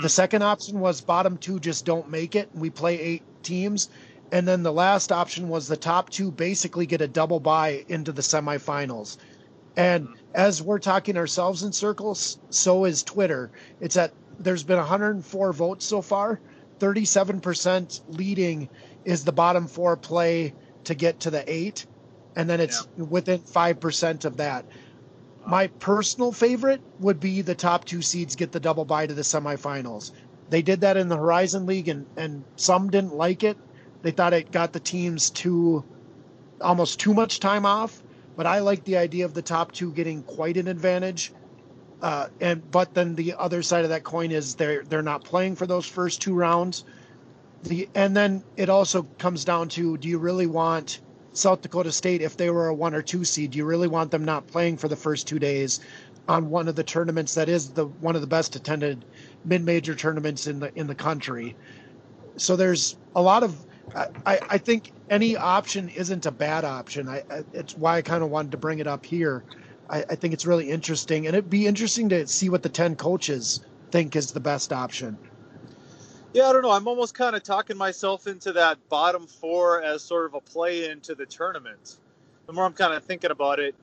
The 0.00 0.08
second 0.08 0.42
option 0.42 0.80
was 0.80 1.00
bottom 1.00 1.36
two 1.38 1.60
just 1.60 1.84
don't 1.84 2.08
make 2.10 2.34
it. 2.34 2.50
And 2.52 2.60
we 2.60 2.70
play 2.70 3.00
eight 3.00 3.22
teams. 3.42 3.90
And 4.32 4.46
then 4.46 4.62
the 4.62 4.72
last 4.72 5.12
option 5.12 5.48
was 5.48 5.68
the 5.68 5.76
top 5.76 6.10
two 6.10 6.30
basically 6.32 6.86
get 6.86 7.00
a 7.00 7.08
double 7.08 7.38
bye 7.38 7.84
into 7.88 8.10
the 8.10 8.22
semifinals. 8.22 9.18
And 9.76 10.08
as 10.34 10.62
we're 10.62 10.78
talking 10.78 11.16
ourselves 11.16 11.62
in 11.62 11.72
circles, 11.72 12.38
so 12.50 12.84
is 12.84 13.02
Twitter. 13.02 13.50
It's 13.80 13.96
at 13.96 14.12
there's 14.38 14.64
been 14.64 14.78
104 14.78 15.52
votes 15.52 15.84
so 15.84 16.02
far. 16.02 16.40
37% 16.78 18.00
leading 18.08 18.68
is 19.04 19.24
the 19.24 19.32
bottom 19.32 19.66
four 19.66 19.96
play 19.96 20.52
to 20.84 20.94
get 20.94 21.20
to 21.20 21.30
the 21.30 21.50
eight. 21.50 21.86
And 22.36 22.48
then 22.48 22.60
it's 22.60 22.86
yeah. 22.98 23.04
within 23.04 23.40
5% 23.40 24.24
of 24.26 24.36
that. 24.36 24.66
My 25.46 25.68
personal 25.68 26.32
favorite 26.32 26.82
would 27.00 27.20
be 27.20 27.40
the 27.40 27.54
top 27.54 27.84
two 27.84 28.02
seeds 28.02 28.36
get 28.36 28.52
the 28.52 28.60
double 28.60 28.84
bye 28.84 29.06
to 29.06 29.14
the 29.14 29.22
semifinals. 29.22 30.12
They 30.50 30.60
did 30.60 30.80
that 30.82 30.96
in 30.96 31.08
the 31.08 31.16
Horizon 31.16 31.66
League, 31.66 31.88
and, 31.88 32.04
and 32.16 32.44
some 32.56 32.90
didn't 32.90 33.14
like 33.14 33.42
it. 33.42 33.56
They 34.02 34.10
thought 34.10 34.32
it 34.32 34.52
got 34.52 34.72
the 34.72 34.80
teams 34.80 35.30
too 35.30 35.84
almost 36.60 37.00
too 37.00 37.14
much 37.14 37.40
time 37.40 37.64
off. 37.66 38.02
But 38.36 38.46
I 38.46 38.60
like 38.60 38.84
the 38.84 38.96
idea 38.96 39.24
of 39.24 39.34
the 39.34 39.42
top 39.42 39.72
two 39.72 39.92
getting 39.92 40.22
quite 40.22 40.56
an 40.56 40.68
advantage. 40.68 41.32
Uh, 42.02 42.28
and 42.40 42.70
but 42.70 42.92
then 42.92 43.14
the 43.14 43.34
other 43.38 43.62
side 43.62 43.84
of 43.84 43.90
that 43.90 44.04
coin 44.04 44.30
is 44.30 44.54
they're 44.54 44.84
they're 44.84 45.02
not 45.02 45.24
playing 45.24 45.56
for 45.56 45.66
those 45.66 45.86
first 45.86 46.20
two 46.20 46.34
rounds. 46.34 46.84
The 47.62 47.88
and 47.94 48.14
then 48.14 48.44
it 48.56 48.68
also 48.68 49.04
comes 49.18 49.44
down 49.44 49.70
to 49.70 49.96
do 49.96 50.08
you 50.08 50.18
really 50.18 50.46
want 50.46 51.00
South 51.36 51.60
Dakota 51.60 51.92
State, 51.92 52.22
if 52.22 52.36
they 52.36 52.50
were 52.50 52.68
a 52.68 52.74
one 52.74 52.94
or 52.94 53.02
two 53.02 53.24
seed, 53.24 53.50
do 53.50 53.58
you 53.58 53.66
really 53.66 53.88
want 53.88 54.10
them 54.10 54.24
not 54.24 54.46
playing 54.46 54.78
for 54.78 54.88
the 54.88 54.96
first 54.96 55.26
two 55.26 55.38
days 55.38 55.80
on 56.28 56.50
one 56.50 56.66
of 56.66 56.76
the 56.76 56.82
tournaments 56.82 57.34
that 57.34 57.48
is 57.48 57.70
the 57.70 57.86
one 57.86 58.14
of 58.14 58.22
the 58.22 58.26
best 58.26 58.56
attended 58.56 59.04
mid-major 59.44 59.94
tournaments 59.94 60.46
in 60.46 60.60
the 60.60 60.72
in 60.78 60.86
the 60.86 60.94
country? 60.94 61.54
So 62.36 62.56
there's 62.56 62.96
a 63.14 63.22
lot 63.22 63.42
of 63.42 63.66
I, 63.96 64.38
I 64.50 64.58
think 64.58 64.92
any 65.08 65.36
option 65.36 65.88
isn't 65.88 66.26
a 66.26 66.30
bad 66.30 66.64
option. 66.64 67.08
I, 67.08 67.22
I 67.30 67.44
it's 67.52 67.76
why 67.76 67.96
I 67.96 68.02
kind 68.02 68.22
of 68.22 68.30
wanted 68.30 68.52
to 68.52 68.58
bring 68.58 68.78
it 68.78 68.86
up 68.86 69.06
here. 69.06 69.42
I, 69.88 70.04
I 70.10 70.14
think 70.16 70.34
it's 70.34 70.44
really 70.44 70.70
interesting, 70.70 71.26
and 71.26 71.34
it'd 71.34 71.48
be 71.48 71.66
interesting 71.66 72.08
to 72.10 72.26
see 72.26 72.48
what 72.50 72.62
the 72.62 72.68
ten 72.68 72.96
coaches 72.96 73.60
think 73.90 74.16
is 74.16 74.32
the 74.32 74.40
best 74.40 74.72
option. 74.72 75.16
Yeah, 76.34 76.48
I 76.48 76.52
don't 76.52 76.62
know. 76.62 76.72
I'm 76.72 76.86
almost 76.86 77.14
kind 77.14 77.34
of 77.34 77.42
talking 77.42 77.76
myself 77.78 78.26
into 78.26 78.52
that 78.52 78.76
bottom 78.90 79.26
four 79.26 79.82
as 79.82 80.02
sort 80.02 80.26
of 80.26 80.34
a 80.34 80.40
play 80.40 80.90
into 80.90 81.14
the 81.14 81.24
tournament. 81.24 81.96
The 82.46 82.52
more 82.52 82.64
I'm 82.64 82.74
kind 82.74 82.92
of 82.92 83.02
thinking 83.02 83.30
about 83.30 83.58
it, 83.58 83.74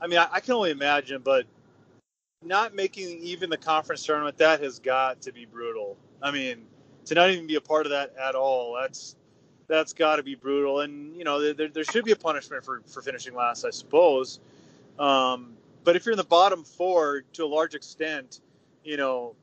I 0.00 0.08
mean, 0.08 0.18
I, 0.18 0.26
I 0.32 0.40
can 0.40 0.54
only 0.54 0.72
imagine, 0.72 1.22
but 1.22 1.46
not 2.42 2.74
making 2.74 3.20
even 3.20 3.50
the 3.50 3.56
conference 3.56 4.04
tournament, 4.04 4.38
that 4.38 4.60
has 4.60 4.80
got 4.80 5.20
to 5.22 5.32
be 5.32 5.44
brutal. 5.44 5.96
I 6.22 6.32
mean, 6.32 6.64
to 7.04 7.14
not 7.14 7.30
even 7.30 7.46
be 7.46 7.54
a 7.54 7.60
part 7.60 7.86
of 7.86 7.90
that 7.90 8.14
at 8.16 8.34
all, 8.34 8.76
that's 8.80 9.14
that's 9.70 9.92
got 9.92 10.16
to 10.16 10.22
be 10.22 10.34
brutal. 10.34 10.80
And 10.80 11.16
you 11.16 11.24
know, 11.24 11.52
there, 11.52 11.68
there 11.68 11.84
should 11.84 12.04
be 12.04 12.12
a 12.12 12.16
punishment 12.16 12.64
for 12.64 12.82
for 12.86 13.00
finishing 13.00 13.34
last, 13.34 13.64
I 13.64 13.70
suppose. 13.70 14.40
Um, 14.98 15.54
but 15.84 15.96
if 15.96 16.04
you're 16.04 16.12
in 16.12 16.18
the 16.18 16.24
bottom 16.24 16.64
four, 16.64 17.22
to 17.34 17.44
a 17.44 17.46
large 17.46 17.74
extent, 17.74 18.40
you 18.84 18.96
know, 18.96 19.34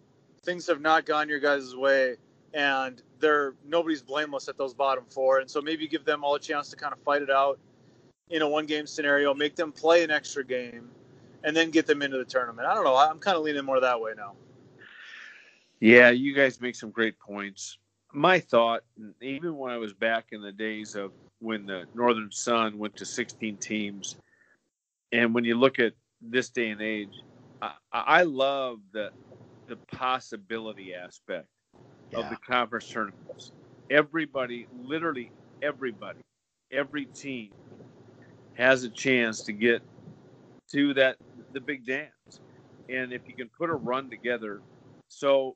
things 0.44 0.68
have 0.68 0.82
not 0.82 1.06
gone 1.06 1.30
your 1.30 1.40
guys' 1.40 1.76
way 1.76 2.18
and 2.54 3.02
they're 3.20 3.56
nobody's 3.66 4.02
blameless 4.02 4.48
at 4.48 4.58
those 4.58 4.74
bottom 4.74 5.06
four. 5.10 5.40
And 5.40 5.50
so 5.50 5.62
maybe 5.62 5.88
give 5.88 6.06
them 6.06 6.24
all 6.24 6.36
a 6.36 6.40
chance 6.40 6.70
to 6.70 6.76
kind 6.76 6.94
of 6.94 7.00
fight 7.00 7.22
it 7.22 7.30
out 7.30 7.58
in 8.30 8.42
a 8.42 8.48
one 8.48 8.66
game 8.66 8.86
scenario, 8.86 9.34
make 9.34 9.56
them 9.56 9.72
play 9.72 10.04
an 10.04 10.12
extra 10.12 10.44
game, 10.44 10.90
and 11.44 11.56
then 11.56 11.72
get 11.72 11.88
them 11.88 12.02
into 12.02 12.18
the 12.18 12.26
tournament. 12.26 12.68
I 12.68 12.76
don't 12.76 12.84
know. 12.84 12.96
I'm 12.96 13.20
kind 13.20 13.38
of 13.38 13.44
leaning 13.44 13.64
more 13.64 13.80
that 13.80 14.00
way 14.00 14.12
now. 14.16 14.34
Yeah, 15.80 16.10
you 16.10 16.36
guys 16.36 16.60
make 16.60 16.76
some 16.76 16.90
great 16.90 17.18
points. 17.20 17.78
My 18.14 18.39
thought, 18.39 18.84
even 19.22 19.58
when 19.58 19.72
I 19.72 19.78
was 19.78 19.93
back 19.93 20.28
in 20.32 20.41
the 20.41 20.51
days 20.51 20.95
of 20.95 21.12
when 21.39 21.66
the 21.66 21.86
Northern 21.93 22.32
Sun 22.32 22.78
went 22.78 22.95
to 22.97 23.05
16 23.05 23.58
teams, 23.58 24.18
and 25.12 25.34
when 25.34 25.43
you 25.43 25.55
look 25.55 25.80
at 25.80 25.93
this 26.22 26.49
day 26.49 26.70
and 26.70 26.82
age, 26.82 27.14
I, 27.62 27.74
I 27.91 28.24
love 28.24 28.80
the 28.91 29.12
the 29.68 29.76
possibility 29.91 30.93
aspect 30.93 31.47
yeah. 32.12 32.20
of 32.20 32.30
the 32.30 32.38
conference 32.38 32.88
tournaments. 32.88 33.51
Everybody, 33.89 34.68
literally 34.74 35.32
everybody, 35.62 36.20
every 36.72 37.05
team 37.05 37.51
has 38.53 38.84
a 38.84 38.89
chance 38.89 39.41
to 39.43 39.53
get 39.53 39.82
to 40.72 40.93
that 40.93 41.18
the 41.53 41.60
big 41.60 41.86
dance. 41.86 42.41
And 42.89 43.12
if 43.12 43.22
you 43.28 43.36
can 43.36 43.49
put 43.58 43.70
a 43.70 43.76
run 43.76 44.10
together, 44.10 44.62
so 45.10 45.55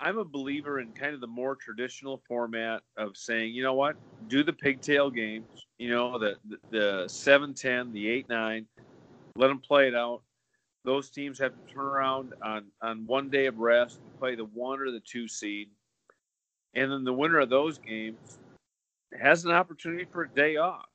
I'm 0.00 0.18
a 0.18 0.24
believer 0.24 0.80
in 0.80 0.92
kind 0.92 1.14
of 1.14 1.20
the 1.20 1.26
more 1.26 1.56
traditional 1.56 2.22
format 2.26 2.82
of 2.96 3.16
saying, 3.16 3.54
you 3.54 3.62
know 3.62 3.74
what, 3.74 3.96
do 4.28 4.42
the 4.42 4.52
pigtail 4.52 5.10
games, 5.10 5.66
you 5.78 5.90
know, 5.90 6.18
the 6.18 6.36
the, 6.48 6.56
the 6.70 7.04
7-10, 7.06 7.92
the 7.92 8.24
8-9, 8.24 8.64
let 9.36 9.48
them 9.48 9.58
play 9.58 9.88
it 9.88 9.94
out. 9.94 10.22
Those 10.84 11.10
teams 11.10 11.38
have 11.38 11.52
to 11.52 11.72
turn 11.72 11.84
around 11.84 12.34
on, 12.42 12.66
on 12.82 13.06
one 13.06 13.30
day 13.30 13.46
of 13.46 13.58
rest, 13.58 14.00
play 14.18 14.34
the 14.34 14.44
one 14.44 14.80
or 14.80 14.90
the 14.90 15.00
two 15.00 15.28
seed. 15.28 15.68
And 16.74 16.90
then 16.90 17.04
the 17.04 17.12
winner 17.12 17.40
of 17.40 17.50
those 17.50 17.78
games 17.78 18.38
has 19.18 19.44
an 19.44 19.50
opportunity 19.50 20.04
for 20.04 20.22
a 20.22 20.28
day 20.28 20.56
off. 20.56 20.86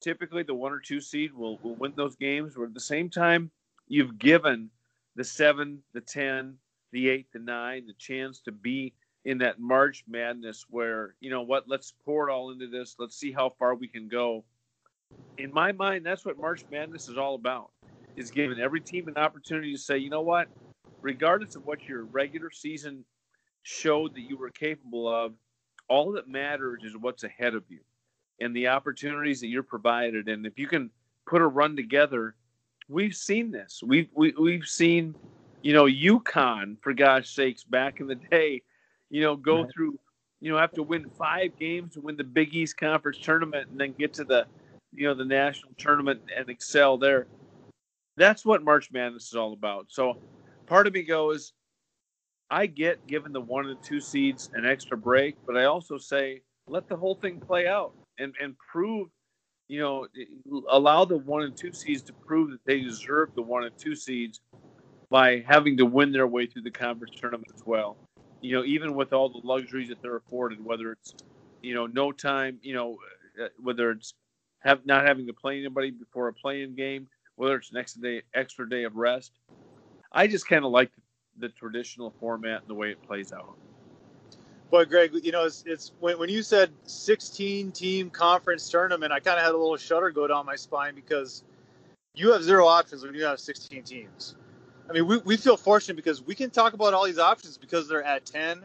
Typically, 0.00 0.42
the 0.42 0.54
one 0.54 0.72
or 0.72 0.80
two 0.80 1.00
seed 1.00 1.32
will, 1.32 1.58
will 1.62 1.74
win 1.76 1.92
those 1.94 2.16
games, 2.16 2.54
but 2.56 2.64
at 2.64 2.74
the 2.74 2.80
same 2.80 3.08
time, 3.08 3.50
you've 3.88 4.18
given 4.18 4.70
the 5.16 5.24
seven, 5.24 5.82
the 5.92 6.00
10, 6.00 6.56
the 6.92 7.08
eight, 7.08 7.26
the 7.32 7.38
nine 7.38 7.86
the 7.86 7.94
chance 7.94 8.40
to 8.40 8.52
be 8.52 8.92
in 9.24 9.38
that 9.38 9.60
March 9.60 10.04
madness 10.08 10.66
where, 10.70 11.14
you 11.20 11.30
know 11.30 11.42
what, 11.42 11.68
let's 11.68 11.92
pour 12.04 12.28
it 12.28 12.32
all 12.32 12.50
into 12.50 12.68
this. 12.68 12.96
Let's 12.98 13.16
see 13.16 13.32
how 13.32 13.50
far 13.58 13.74
we 13.74 13.86
can 13.86 14.08
go. 14.08 14.44
In 15.38 15.52
my 15.52 15.72
mind, 15.72 16.06
that's 16.06 16.24
what 16.24 16.38
March 16.38 16.64
Madness 16.70 17.08
is 17.08 17.18
all 17.18 17.34
about 17.34 17.70
is 18.16 18.30
giving 18.30 18.60
every 18.60 18.80
team 18.80 19.08
an 19.08 19.16
opportunity 19.16 19.72
to 19.72 19.78
say, 19.78 19.98
you 19.98 20.10
know 20.10 20.20
what, 20.20 20.48
regardless 21.02 21.56
of 21.56 21.66
what 21.66 21.88
your 21.88 22.04
regular 22.04 22.50
season 22.50 23.04
showed 23.62 24.14
that 24.14 24.22
you 24.22 24.36
were 24.36 24.50
capable 24.50 25.08
of, 25.08 25.32
all 25.88 26.12
that 26.12 26.28
matters 26.28 26.82
is 26.84 26.96
what's 26.96 27.24
ahead 27.24 27.54
of 27.54 27.64
you 27.68 27.80
and 28.40 28.54
the 28.54 28.68
opportunities 28.68 29.40
that 29.40 29.48
you're 29.48 29.62
provided. 29.62 30.28
And 30.28 30.46
if 30.46 30.58
you 30.58 30.66
can 30.66 30.90
put 31.26 31.42
a 31.42 31.46
run 31.46 31.76
together, 31.76 32.34
we've 32.88 33.14
seen 33.14 33.50
this. 33.50 33.82
We've 33.84 34.08
we, 34.14 34.32
we've 34.38 34.66
seen, 34.66 35.14
you 35.62 35.72
know, 35.72 35.84
UConn 35.84 36.76
for 36.80 36.92
gosh 36.92 37.30
sakes 37.30 37.64
back 37.64 38.00
in 38.00 38.06
the 38.06 38.14
day, 38.14 38.62
you 39.10 39.22
know, 39.22 39.36
go 39.36 39.62
right. 39.62 39.72
through, 39.72 39.98
you 40.40 40.50
know, 40.50 40.58
have 40.58 40.72
to 40.72 40.82
win 40.82 41.10
five 41.18 41.58
games 41.58 41.94
to 41.94 42.00
win 42.00 42.16
the 42.16 42.24
Big 42.24 42.54
East 42.54 42.76
Conference 42.76 43.18
tournament 43.18 43.68
and 43.70 43.78
then 43.78 43.94
get 43.98 44.14
to 44.14 44.24
the, 44.24 44.46
you 44.94 45.06
know, 45.06 45.14
the 45.14 45.24
national 45.24 45.72
tournament 45.76 46.20
and 46.36 46.48
excel 46.48 46.96
there 46.96 47.26
that's 48.20 48.44
what 48.44 48.62
March 48.62 48.90
Madness 48.92 49.28
is 49.28 49.34
all 49.34 49.52
about. 49.54 49.86
So 49.88 50.18
part 50.66 50.86
of 50.86 50.92
me 50.92 51.02
goes, 51.02 51.54
I 52.50 52.66
get 52.66 53.06
giving 53.06 53.32
the 53.32 53.40
one 53.40 53.66
and 53.66 53.82
two 53.82 54.00
seeds 54.00 54.50
an 54.54 54.66
extra 54.66 54.96
break, 54.96 55.36
but 55.46 55.56
I 55.56 55.64
also 55.64 55.96
say 55.96 56.42
let 56.68 56.88
the 56.88 56.96
whole 56.96 57.14
thing 57.14 57.40
play 57.40 57.66
out 57.66 57.92
and, 58.18 58.34
and 58.40 58.54
prove, 58.58 59.08
you 59.68 59.80
know, 59.80 60.06
allow 60.70 61.04
the 61.04 61.16
one 61.16 61.42
and 61.42 61.56
two 61.56 61.72
seeds 61.72 62.02
to 62.02 62.12
prove 62.12 62.50
that 62.50 62.64
they 62.66 62.80
deserve 62.80 63.34
the 63.34 63.42
one 63.42 63.64
and 63.64 63.76
two 63.78 63.94
seeds 63.94 64.40
by 65.10 65.44
having 65.46 65.76
to 65.76 65.84
win 65.84 66.12
their 66.12 66.26
way 66.26 66.46
through 66.46 66.62
the 66.62 66.70
conference 66.70 67.14
tournament 67.20 67.50
as 67.54 67.66
well. 67.66 67.96
You 68.40 68.56
know, 68.56 68.64
even 68.64 68.94
with 68.94 69.12
all 69.12 69.28
the 69.28 69.46
luxuries 69.46 69.88
that 69.88 70.00
they're 70.00 70.16
afforded, 70.16 70.64
whether 70.64 70.92
it's, 70.92 71.14
you 71.60 71.74
know, 71.74 71.86
no 71.86 72.12
time, 72.12 72.58
you 72.62 72.74
know, 72.74 72.96
uh, 73.42 73.48
whether 73.60 73.90
it's 73.90 74.14
have 74.60 74.86
not 74.86 75.06
having 75.06 75.26
to 75.26 75.32
play 75.32 75.58
anybody 75.58 75.90
before 75.90 76.28
a 76.28 76.32
playing 76.32 76.74
game, 76.74 77.08
whether 77.36 77.56
it's 77.56 77.70
an 77.70 77.78
extra 77.78 78.02
day, 78.02 78.22
extra 78.34 78.68
day 78.68 78.84
of 78.84 78.96
rest. 78.96 79.32
I 80.12 80.26
just 80.26 80.46
kind 80.48 80.64
of 80.64 80.70
like 80.70 80.90
the, 80.94 81.46
the, 81.46 81.48
traditional 81.48 82.12
format 82.20 82.60
and 82.60 82.68
the 82.68 82.74
way 82.74 82.90
it 82.90 83.02
plays 83.02 83.32
out. 83.32 83.56
Boy, 84.70 84.84
Greg, 84.84 85.12
you 85.22 85.32
know, 85.32 85.44
it's, 85.44 85.64
it's 85.66 85.92
when, 86.00 86.18
when 86.18 86.28
you 86.28 86.42
said 86.42 86.70
16 86.84 87.72
team 87.72 88.10
conference 88.10 88.68
tournament, 88.68 89.12
I 89.12 89.20
kind 89.20 89.38
of 89.38 89.44
had 89.44 89.54
a 89.54 89.58
little 89.58 89.76
shudder 89.76 90.10
go 90.10 90.26
down 90.26 90.46
my 90.46 90.56
spine 90.56 90.94
because 90.94 91.44
you 92.14 92.32
have 92.32 92.42
zero 92.42 92.66
options 92.66 93.02
when 93.02 93.14
you 93.14 93.24
have 93.24 93.40
16 93.40 93.82
teams. 93.82 94.36
I 94.90 94.92
mean, 94.92 95.06
we, 95.06 95.18
we 95.18 95.36
feel 95.36 95.56
fortunate 95.56 95.94
because 95.94 96.20
we 96.20 96.34
can 96.34 96.50
talk 96.50 96.72
about 96.72 96.94
all 96.94 97.04
these 97.04 97.20
options 97.20 97.56
because 97.56 97.88
they're 97.88 98.02
at 98.02 98.26
10 98.26 98.64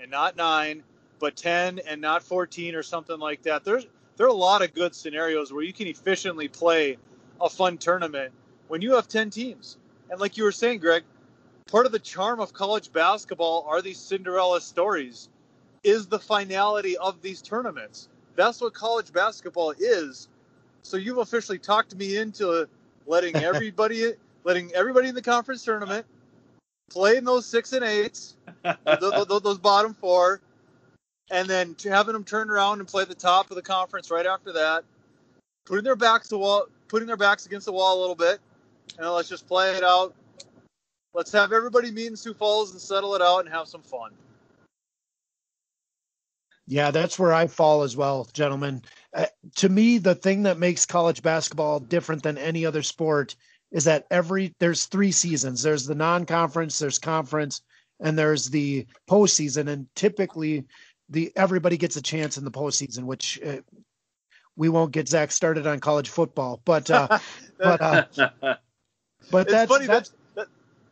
and 0.00 0.10
not 0.10 0.34
9, 0.34 0.82
but 1.18 1.36
10 1.36 1.80
and 1.86 2.00
not 2.00 2.22
14 2.22 2.74
or 2.74 2.82
something 2.82 3.18
like 3.18 3.42
that. 3.42 3.62
There's 3.62 3.86
there 4.16 4.24
are 4.24 4.30
a 4.30 4.32
lot 4.32 4.62
of 4.62 4.72
good 4.72 4.94
scenarios 4.94 5.52
where 5.52 5.62
you 5.62 5.74
can 5.74 5.86
efficiently 5.86 6.48
play 6.48 6.96
a 7.38 7.50
fun 7.50 7.76
tournament 7.76 8.32
when 8.68 8.80
you 8.80 8.94
have 8.94 9.06
10 9.06 9.28
teams. 9.28 9.76
And 10.08 10.18
like 10.18 10.38
you 10.38 10.44
were 10.44 10.52
saying, 10.52 10.78
Greg, 10.78 11.04
part 11.70 11.84
of 11.84 11.92
the 11.92 11.98
charm 11.98 12.40
of 12.40 12.54
college 12.54 12.90
basketball 12.90 13.66
are 13.68 13.82
these 13.82 13.98
Cinderella 13.98 14.62
stories, 14.62 15.28
is 15.84 16.06
the 16.06 16.18
finality 16.18 16.96
of 16.96 17.20
these 17.20 17.42
tournaments. 17.42 18.08
That's 18.36 18.62
what 18.62 18.72
college 18.72 19.12
basketball 19.12 19.74
is. 19.78 20.28
So 20.82 20.96
you've 20.96 21.18
officially 21.18 21.58
talked 21.58 21.94
me 21.94 22.16
into 22.16 22.66
letting 23.06 23.36
everybody 23.50 24.14
letting 24.46 24.72
everybody 24.74 25.08
in 25.08 25.14
the 25.14 25.20
conference 25.20 25.64
tournament 25.64 26.06
play 26.88 27.16
in 27.16 27.24
those 27.24 27.44
six 27.44 27.72
and 27.72 27.84
eights, 27.84 28.36
those, 29.00 29.26
those 29.26 29.58
bottom 29.58 29.92
four, 29.92 30.40
and 31.32 31.48
then 31.48 31.74
having 31.84 32.12
them 32.12 32.22
turn 32.22 32.48
around 32.48 32.78
and 32.78 32.86
play 32.86 33.04
the 33.04 33.14
top 33.14 33.50
of 33.50 33.56
the 33.56 33.62
conference 33.62 34.08
right 34.08 34.24
after 34.24 34.52
that, 34.52 34.84
putting 35.66 35.82
their 35.82 35.96
backs 35.96 36.28
to 36.28 36.38
wall, 36.38 36.66
putting 36.86 37.08
their 37.08 37.16
backs 37.16 37.44
against 37.44 37.66
the 37.66 37.72
wall 37.72 37.98
a 37.98 38.00
little 38.00 38.14
bit, 38.14 38.38
and 38.96 39.10
let's 39.10 39.28
just 39.28 39.48
play 39.48 39.74
it 39.74 39.82
out. 39.82 40.14
Let's 41.12 41.32
have 41.32 41.52
everybody 41.52 41.90
meet 41.90 42.06
in 42.06 42.16
Sioux 42.16 42.34
Falls 42.34 42.70
and 42.70 42.80
settle 42.80 43.16
it 43.16 43.22
out 43.22 43.40
and 43.40 43.48
have 43.48 43.66
some 43.66 43.82
fun. 43.82 44.12
Yeah, 46.68 46.92
that's 46.92 47.18
where 47.18 47.32
I 47.32 47.48
fall 47.48 47.82
as 47.82 47.96
well, 47.96 48.28
gentlemen. 48.32 48.82
Uh, 49.14 49.26
to 49.56 49.68
me, 49.68 49.98
the 49.98 50.14
thing 50.14 50.42
that 50.44 50.58
makes 50.58 50.84
college 50.84 51.22
basketball 51.22 51.80
different 51.80 52.22
than 52.22 52.38
any 52.38 52.66
other 52.66 52.82
sport 52.82 53.34
is 53.72 53.84
that 53.84 54.06
every 54.10 54.54
there's 54.58 54.84
three 54.86 55.12
seasons. 55.12 55.62
There's 55.62 55.86
the 55.86 55.94
non-conference, 55.94 56.78
there's 56.78 56.98
conference, 56.98 57.62
and 58.00 58.18
there's 58.18 58.48
the 58.48 58.86
postseason. 59.08 59.68
And 59.68 59.86
typically, 59.94 60.64
the 61.08 61.32
everybody 61.36 61.76
gets 61.76 61.96
a 61.96 62.02
chance 62.02 62.38
in 62.38 62.44
the 62.44 62.50
postseason, 62.50 63.04
which 63.04 63.40
uh, 63.44 63.58
we 64.56 64.68
won't 64.68 64.92
get 64.92 65.08
Zach 65.08 65.30
started 65.30 65.66
on 65.66 65.80
college 65.80 66.08
football, 66.08 66.60
but 66.64 66.90
uh, 66.90 67.18
but 67.58 67.80
uh, 67.80 68.04
but 69.30 69.42
it's 69.42 69.52
that's, 69.52 69.70
funny. 69.70 69.86
that's 69.86 70.12
That's, 70.34 70.50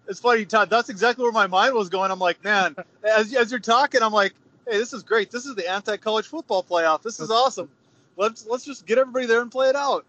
it's 0.09 0.20
funny, 0.20 0.45
Todd. 0.45 0.70
That's 0.70 0.89
exactly 0.89 1.22
where 1.22 1.33
my 1.33 1.47
mind 1.47 1.75
was 1.75 1.89
going. 1.89 2.11
I'm 2.11 2.18
like, 2.18 2.43
man, 2.45 2.77
as 3.05 3.35
as 3.35 3.51
you're 3.51 3.61
talking, 3.61 4.03
I'm 4.03 4.12
like, 4.12 4.35
hey, 4.68 4.79
this 4.79 4.93
is 4.93 5.03
great. 5.03 5.31
This 5.31 5.47
is 5.47 5.55
the 5.55 5.68
anti-college 5.68 6.27
football 6.27 6.62
playoff. 6.62 7.03
This 7.03 7.20
is 7.20 7.31
awesome. 7.31 7.68
Let's 8.16 8.47
let's 8.47 8.64
just 8.64 8.87
get 8.87 8.99
everybody 8.99 9.27
there 9.27 9.43
and 9.43 9.51
play 9.51 9.68
it 9.68 9.77
out. 9.77 10.05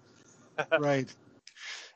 right. 0.80 1.14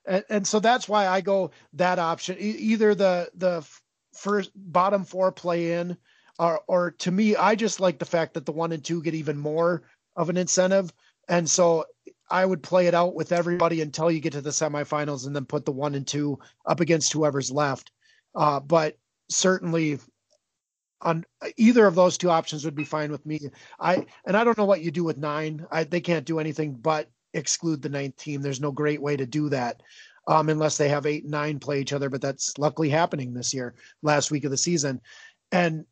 And, 0.10 0.26
and 0.30 0.48
so 0.48 0.60
that's 0.60 0.90
why 0.90 1.08
I 1.08 1.22
go 1.22 1.52
that 1.74 2.00
option. 2.00 2.36
E- 2.40 2.58
either 2.72 2.96
the 2.96 3.30
the 3.36 3.66
first 4.14 4.52
bottom 4.56 5.06
four 5.06 5.32
play 5.32 5.74
in, 5.74 5.96
or 6.40 6.62
or 6.68 6.92
to 6.92 7.12
me, 7.12 7.36
I 7.36 7.56
just 7.56 7.80
like 7.80 8.00
the 8.00 8.06
fact 8.06 8.34
that 8.34 8.46
the 8.46 8.52
one 8.52 8.72
and 8.72 8.84
two 8.84 9.02
get 9.04 9.14
even 9.14 9.38
more 9.38 9.84
of 10.16 10.30
an 10.30 10.38
incentive. 10.38 10.92
And 11.30 11.48
so 11.48 11.86
I 12.30 12.44
would 12.44 12.64
play 12.64 12.88
it 12.88 12.96
out 12.96 13.14
with 13.14 13.32
everybody 13.32 13.82
until 13.82 14.10
you 14.12 14.20
get 14.20 14.34
to 14.34 14.42
the 14.42 14.50
semifinals, 14.50 15.28
and 15.28 15.36
then 15.36 15.46
put 15.46 15.64
the 15.64 15.72
one 15.72 15.94
and 15.94 16.08
two 16.08 16.40
up 16.66 16.80
against 16.80 17.14
whoever's 17.14 17.52
left. 17.52 17.92
Uh, 18.34 18.60
but 18.60 18.98
certainly, 19.30 20.00
on 21.02 21.24
either 21.58 21.86
of 21.86 21.94
those 21.94 22.18
two 22.18 22.32
options 22.32 22.66
would 22.66 22.76
be 22.76 22.84
fine 22.84 23.12
with 23.12 23.26
me. 23.28 23.40
I 23.80 24.08
and 24.26 24.36
I 24.36 24.44
don't 24.44 24.58
know 24.58 24.66
what 24.66 24.82
you 24.82 24.90
do 24.90 25.04
with 25.04 25.18
nine. 25.18 25.68
I, 25.72 25.84
they 25.84 26.02
can't 26.02 26.26
do 26.26 26.40
anything 26.40 26.74
but 26.74 27.10
exclude 27.34 27.82
the 27.82 27.90
ninth 27.90 28.16
team. 28.18 28.42
There's 28.42 28.62
no 28.62 28.72
great 28.72 29.02
way 29.02 29.16
to 29.18 29.26
do 29.26 29.50
that. 29.50 29.82
Um, 30.28 30.50
unless 30.50 30.78
they 30.78 30.90
have 30.90 31.06
eight 31.08 31.24
and 31.24 31.32
nine 31.32 31.60
play 31.60 31.82
each 31.82 31.94
other, 31.94 32.10
but 32.10 32.22
that's 32.22 32.56
luckily 32.60 32.90
happening 32.90 33.34
this 33.34 33.54
year, 33.54 33.74
last 34.04 34.30
week 34.30 34.44
of 34.44 34.52
the 34.52 34.58
season. 34.58 35.02
And 35.52 35.86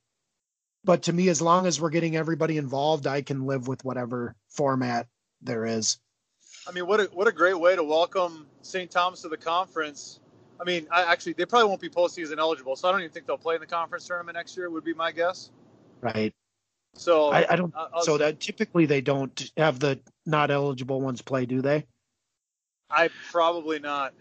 but 0.83 1.03
to 1.03 1.13
me, 1.13 1.29
as 1.29 1.41
long 1.41 1.65
as 1.65 1.81
we're 1.81 1.89
getting 1.89 2.15
everybody 2.15 2.57
involved, 2.57 3.07
I 3.07 3.21
can 3.21 3.45
live 3.45 3.67
with 3.67 3.83
whatever 3.83 4.35
format 4.49 5.07
there 5.41 5.65
is. 5.65 5.97
I 6.67 6.71
mean, 6.71 6.85
what 6.85 6.99
a 6.99 7.03
what 7.13 7.27
a 7.27 7.31
great 7.31 7.59
way 7.59 7.75
to 7.75 7.83
welcome 7.83 8.45
St. 8.61 8.91
Thomas 8.91 9.21
to 9.23 9.29
the 9.29 9.37
conference. 9.37 10.19
I 10.61 10.63
mean, 10.65 10.87
I 10.91 11.03
actually 11.03 11.33
they 11.33 11.45
probably 11.45 11.69
won't 11.69 11.81
be 11.81 11.89
postseason 11.89 12.37
eligible, 12.37 12.75
so 12.75 12.89
I 12.89 12.91
don't 12.91 13.01
even 13.01 13.11
think 13.11 13.25
they'll 13.25 13.37
play 13.37 13.55
in 13.55 13.61
the 13.61 13.67
conference 13.67 14.05
tournament 14.05 14.35
next 14.35 14.55
year. 14.55 14.69
Would 14.69 14.83
be 14.83 14.93
my 14.93 15.11
guess. 15.11 15.51
Right. 16.01 16.33
So 16.93 17.29
I, 17.31 17.53
I 17.53 17.55
don't. 17.55 17.73
I- 17.75 17.87
I'll- 17.93 18.03
so 18.03 18.17
that 18.17 18.39
typically 18.39 18.85
they 18.85 19.01
don't 19.01 19.51
have 19.57 19.79
the 19.79 19.99
not 20.27 20.51
eligible 20.51 21.01
ones 21.01 21.21
play, 21.21 21.45
do 21.45 21.61
they? 21.61 21.85
I 22.89 23.09
probably 23.31 23.79
not. 23.79 24.13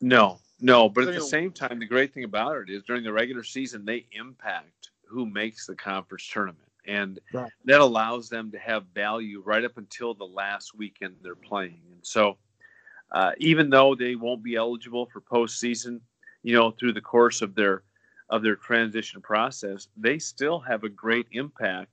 No, 0.00 0.38
no. 0.60 0.88
But 0.88 1.04
So, 1.04 1.08
at 1.10 1.14
the 1.14 1.20
know- 1.20 1.26
same 1.26 1.52
time, 1.52 1.78
the 1.78 1.86
great 1.86 2.12
thing 2.12 2.24
about 2.24 2.56
it 2.58 2.68
is 2.70 2.82
during 2.82 3.02
the 3.04 3.12
regular 3.12 3.42
season, 3.44 3.84
they 3.84 4.06
impact 4.12 4.90
who 5.08 5.24
makes 5.24 5.66
the 5.66 5.74
conference 5.76 6.28
tournament. 6.28 6.60
And 6.86 7.18
Right. 7.32 7.50
that 7.64 7.80
allows 7.80 8.28
them 8.28 8.50
to 8.50 8.58
have 8.58 8.84
value 8.88 9.40
right 9.40 9.64
up 9.64 9.78
until 9.78 10.12
the 10.12 10.26
last 10.26 10.74
weekend 10.74 11.16
they're 11.22 11.34
playing. 11.34 11.80
And 11.92 12.04
so, 12.04 12.36
uh, 13.12 13.32
even 13.38 13.70
though 13.70 13.94
they 13.94 14.16
won't 14.16 14.42
be 14.42 14.56
eligible 14.56 15.06
for 15.06 15.20
postseason, 15.22 16.00
you 16.42 16.52
know, 16.52 16.72
through 16.72 16.92
the 16.92 17.00
course 17.00 17.40
of 17.40 17.54
their 17.54 17.84
of 18.30 18.42
their 18.42 18.56
transition 18.56 19.20
process, 19.20 19.88
they 19.96 20.18
still 20.18 20.58
have 20.58 20.82
a 20.82 20.88
great 20.88 21.26
impact 21.32 21.90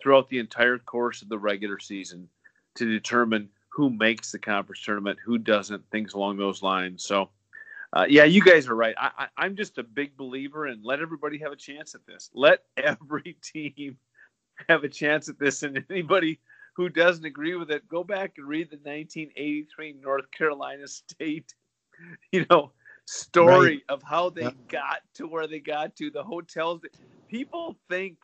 throughout 0.00 0.28
the 0.28 0.38
entire 0.38 0.78
course 0.78 1.22
of 1.22 1.28
the 1.30 1.38
regular 1.38 1.78
season 1.80 2.28
to 2.76 2.86
determine 2.86 3.48
who 3.70 3.90
makes 3.90 4.32
the 4.32 4.38
conference 4.38 4.82
tournament, 4.82 5.18
who 5.24 5.38
doesn't, 5.38 5.88
things 5.90 6.14
along 6.14 6.36
those 6.36 6.62
lines. 6.62 7.04
So, 7.04 7.30
uh, 7.92 8.06
yeah, 8.08 8.24
you 8.24 8.42
guys 8.42 8.68
are 8.68 8.74
right. 8.74 8.94
I, 8.98 9.10
I, 9.18 9.28
I'm 9.36 9.56
just 9.56 9.78
a 9.78 9.82
big 9.82 10.16
believer 10.16 10.66
in 10.66 10.82
let 10.82 11.00
everybody 11.00 11.38
have 11.38 11.52
a 11.52 11.56
chance 11.56 11.94
at 11.94 12.06
this. 12.06 12.30
Let 12.34 12.60
every 12.76 13.36
team 13.42 13.98
have 14.68 14.84
a 14.84 14.88
chance 14.88 15.28
at 15.28 15.38
this, 15.38 15.62
and 15.62 15.84
anybody 15.90 16.40
who 16.76 16.88
doesn't 16.88 17.24
agree 17.24 17.54
with 17.56 17.70
it, 17.70 17.88
go 17.88 18.04
back 18.04 18.34
and 18.38 18.46
read 18.48 18.70
the 18.70 18.76
1983 18.76 19.94
North 20.02 20.30
Carolina 20.32 20.88
State, 20.88 21.54
you 22.32 22.46
know, 22.50 22.72
story 23.06 23.82
of 23.88 24.02
how 24.02 24.30
they 24.30 24.44
Yeah. 24.44 24.50
got 24.70 25.00
to 25.14 25.26
where 25.26 25.46
they 25.46 25.60
got 25.60 25.96
to. 25.96 26.10
The 26.10 26.22
hotels. 26.22 26.82
People 27.28 27.76
think 27.90 28.18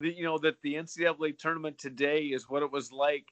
that 0.00 0.16
you 0.16 0.24
know 0.24 0.38
that 0.38 0.56
the 0.62 0.74
NCAA 0.74 1.38
tournament 1.38 1.78
today 1.78 2.24
is 2.24 2.48
what 2.48 2.62
it 2.62 2.72
was 2.72 2.92
like 2.92 3.26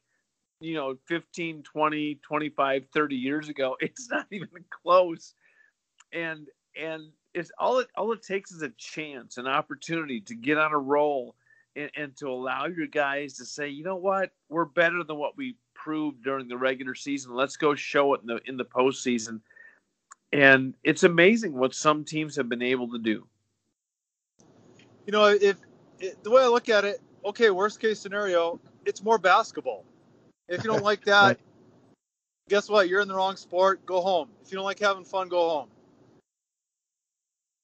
you 0.62 0.74
know 0.74 0.96
15 1.06 1.62
20 1.62 2.14
25 2.16 2.86
30 2.92 3.16
years 3.16 3.48
ago 3.48 3.76
it's 3.80 4.08
not 4.10 4.26
even 4.30 4.48
close. 4.70 5.34
And 6.12 6.48
and 6.80 7.04
it's 7.34 7.50
all 7.58 7.78
it 7.78 7.88
all 7.96 8.12
it 8.12 8.22
takes 8.22 8.52
is 8.52 8.62
a 8.62 8.70
chance 8.70 9.38
an 9.38 9.46
opportunity 9.46 10.20
to 10.20 10.34
get 10.34 10.58
on 10.58 10.72
a 10.72 10.78
roll 10.78 11.34
and, 11.74 11.90
and 11.96 12.16
to 12.18 12.28
allow 12.28 12.66
your 12.66 12.86
guys 12.86 13.34
to 13.34 13.44
say 13.44 13.68
you 13.68 13.84
know 13.84 13.96
what? 13.96 14.30
We're 14.48 14.64
better 14.64 15.02
than 15.04 15.16
what 15.16 15.36
we 15.36 15.56
proved 15.74 16.22
during 16.22 16.48
the 16.48 16.56
regular 16.56 16.94
season. 16.94 17.34
Let's 17.34 17.56
go 17.56 17.74
show 17.74 18.14
it 18.14 18.20
in 18.20 18.26
the 18.26 18.40
in 18.46 18.56
the 18.56 18.64
postseason. 18.64 19.40
And 20.32 20.74
it's 20.82 21.02
amazing 21.02 21.52
what 21.52 21.74
some 21.74 22.04
teams 22.04 22.36
have 22.36 22.48
been 22.48 22.62
able 22.62 22.88
to 22.90 22.98
do. 22.98 23.26
You 25.06 25.12
know, 25.12 25.26
if 25.26 25.56
it, 26.00 26.22
the 26.22 26.30
way 26.30 26.42
I 26.42 26.46
look 26.46 26.68
at 26.68 26.84
it, 26.84 27.00
okay, 27.24 27.50
worst 27.50 27.80
case 27.80 28.00
scenario, 28.00 28.58
it's 28.86 29.02
more 29.02 29.18
basketball. 29.18 29.84
If 30.53 30.62
you 30.62 30.70
don't 30.70 30.84
like 30.84 31.05
that, 31.07 31.22
Right. 31.22 31.40
guess 32.50 32.68
what? 32.68 32.88
You're 32.88 33.00
in 33.00 33.09
the 33.09 33.14
wrong 33.14 33.36
sport. 33.36 33.84
Go 33.86 34.03
home. 34.03 34.28
If 34.44 34.53
you 34.53 34.57
don't 34.57 34.66
like 34.66 34.78
having 34.78 35.05
fun, 35.05 35.28
go 35.28 35.48
home. 35.48 35.68